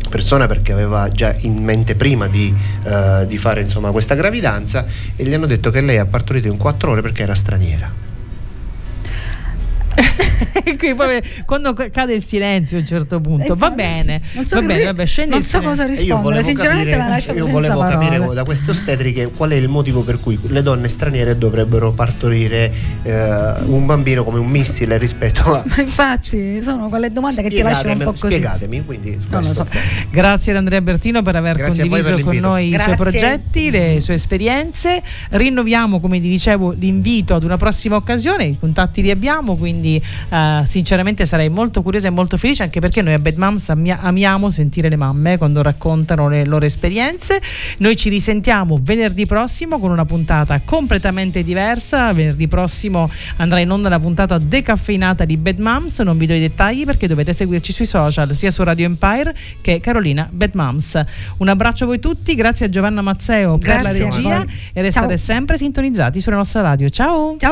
persona 0.09 0.45
perché 0.45 0.71
aveva 0.71 1.09
già 1.09 1.33
in 1.39 1.63
mente 1.63 1.95
prima 1.95 2.27
di, 2.27 2.53
eh, 2.83 3.25
di 3.27 3.37
fare 3.37 3.61
insomma, 3.61 3.91
questa 3.91 4.15
gravidanza 4.15 4.85
e 5.15 5.23
gli 5.23 5.33
hanno 5.33 5.47
detto 5.47 5.71
che 5.71 5.81
lei 5.81 5.97
ha 5.97 6.05
partorito 6.05 6.47
in 6.47 6.57
quattro 6.57 6.91
ore 6.91 7.01
perché 7.01 7.23
era 7.23 7.33
straniera. 7.33 8.02
Qui 10.77 10.93
poi, 10.93 11.21
quando 11.45 11.73
cade 11.73 12.13
il 12.13 12.23
silenzio 12.23 12.77
a 12.77 12.79
un 12.81 12.85
certo 12.85 13.19
punto, 13.21 13.55
va 13.55 13.69
bene, 13.69 14.21
non 14.33 14.45
so 14.45 14.59
va 14.59 14.65
bene, 14.65 14.83
vabbè, 14.85 15.05
scendi 15.05 15.31
non 15.31 15.43
so 15.43 15.61
cosa 15.61 15.83
io 15.83 15.89
rispondere, 15.89 16.21
volevo 16.21 16.43
sinceramente 16.43 16.89
capire, 16.89 17.07
la 17.07 17.13
lascio 17.13 17.33
io 17.33 17.47
volevo 17.47 17.79
parole. 17.79 18.07
capire 18.07 18.33
da 18.33 18.43
queste 18.43 18.71
ostetriche 18.71 19.31
qual 19.35 19.51
è 19.51 19.55
il 19.55 19.67
motivo 19.67 20.01
per 20.01 20.19
cui 20.19 20.39
le 20.47 20.61
donne 20.61 20.87
straniere 20.87 21.37
dovrebbero 21.37 21.91
partorire 21.91 22.71
eh, 23.03 23.53
un 23.65 23.85
bambino 23.85 24.23
come 24.23 24.39
un 24.39 24.47
missile 24.47 24.97
rispetto 24.97 25.41
a... 25.53 25.63
Ma 25.75 25.81
infatti 25.81 26.61
sono 26.61 26.89
quelle 26.89 27.11
domande 27.11 27.41
che 27.41 27.49
ti 27.49 27.61
lasciano 27.61 27.93
un 27.93 27.99
po' 27.99 28.11
così. 28.11 28.33
Spiegatemi, 28.33 28.85
quindi 28.85 29.19
Non 29.29 29.43
lo 29.43 29.53
so. 29.53 29.67
Grazie 30.09 30.51
ad 30.51 30.57
Andrea 30.57 30.81
Bertino 30.81 31.21
per 31.21 31.35
aver 31.35 31.57
Grazie 31.57 31.83
condiviso 31.83 32.15
per 32.15 32.23
con 32.23 32.35
noi 32.35 32.65
i 32.65 32.77
suoi 32.77 32.95
Grazie. 32.95 32.95
progetti, 32.95 33.71
le 33.71 34.01
sue 34.01 34.15
esperienze. 34.15 35.01
Rinnoviamo, 35.29 35.99
come 35.99 36.19
vi 36.19 36.29
dicevo, 36.29 36.71
l'invito 36.71 37.35
ad 37.35 37.43
una 37.43 37.57
prossima 37.57 37.95
occasione. 37.95 38.45
I 38.45 38.57
contatti 38.59 39.01
li 39.01 39.11
abbiamo, 39.11 39.55
quindi 39.55 39.82
eh, 39.91 40.63
sinceramente 40.67 41.25
sarei 41.25 41.49
molto 41.49 41.81
curiosa 41.81 42.07
e 42.07 42.11
molto 42.11 42.37
felice, 42.37 42.63
anche 42.63 42.79
perché 42.79 43.01
noi 43.01 43.13
a 43.13 43.19
Bad 43.19 43.37
Moms 43.37 43.69
amia- 43.69 43.99
amiamo 44.01 44.49
sentire 44.49 44.89
le 44.89 44.95
mamme 44.95 45.37
quando 45.37 45.61
raccontano 45.61 46.27
le 46.27 46.43
loro 46.45 46.65
esperienze. 46.65 47.41
Noi 47.79 47.95
ci 47.95 48.09
risentiamo 48.09 48.79
venerdì 48.81 49.25
prossimo 49.25 49.79
con 49.79 49.91
una 49.91 50.05
puntata 50.05 50.61
completamente 50.65 51.43
diversa. 51.43 52.11
Venerdì 52.13 52.47
prossimo 52.47 53.09
andrà 53.37 53.59
in 53.59 53.69
onda 53.69 53.89
la 53.89 53.99
puntata 53.99 54.37
decaffeinata 54.37 55.25
di 55.25 55.37
Bad 55.37 55.59
Moms. 55.59 55.99
Non 55.99 56.17
vi 56.17 56.25
do 56.25 56.33
i 56.33 56.39
dettagli 56.39 56.85
perché 56.85 57.07
dovete 57.07 57.33
seguirci 57.33 57.71
sui 57.71 57.85
social, 57.85 58.35
sia 58.35 58.51
su 58.51 58.63
Radio 58.63 58.85
Empire 58.85 59.33
che 59.61 59.79
Carolina 59.79 60.27
Bad 60.31 60.51
Moms. 60.53 61.01
Un 61.37 61.47
abbraccio 61.47 61.83
a 61.85 61.87
voi 61.87 61.99
tutti, 61.99 62.35
grazie 62.35 62.65
a 62.65 62.69
Giovanna 62.69 63.01
Mazzeo 63.01 63.57
per 63.57 63.81
la 63.81 63.91
Grazie 63.91 64.03
regia 64.03 64.45
e 64.73 64.81
restate 64.81 65.15
Ciao. 65.15 65.17
sempre 65.17 65.57
sintonizzati 65.57 66.19
sulla 66.19 66.37
nostra 66.37 66.61
radio. 66.61 66.89
Ciao! 66.89 67.03
Ciao. 67.13 67.37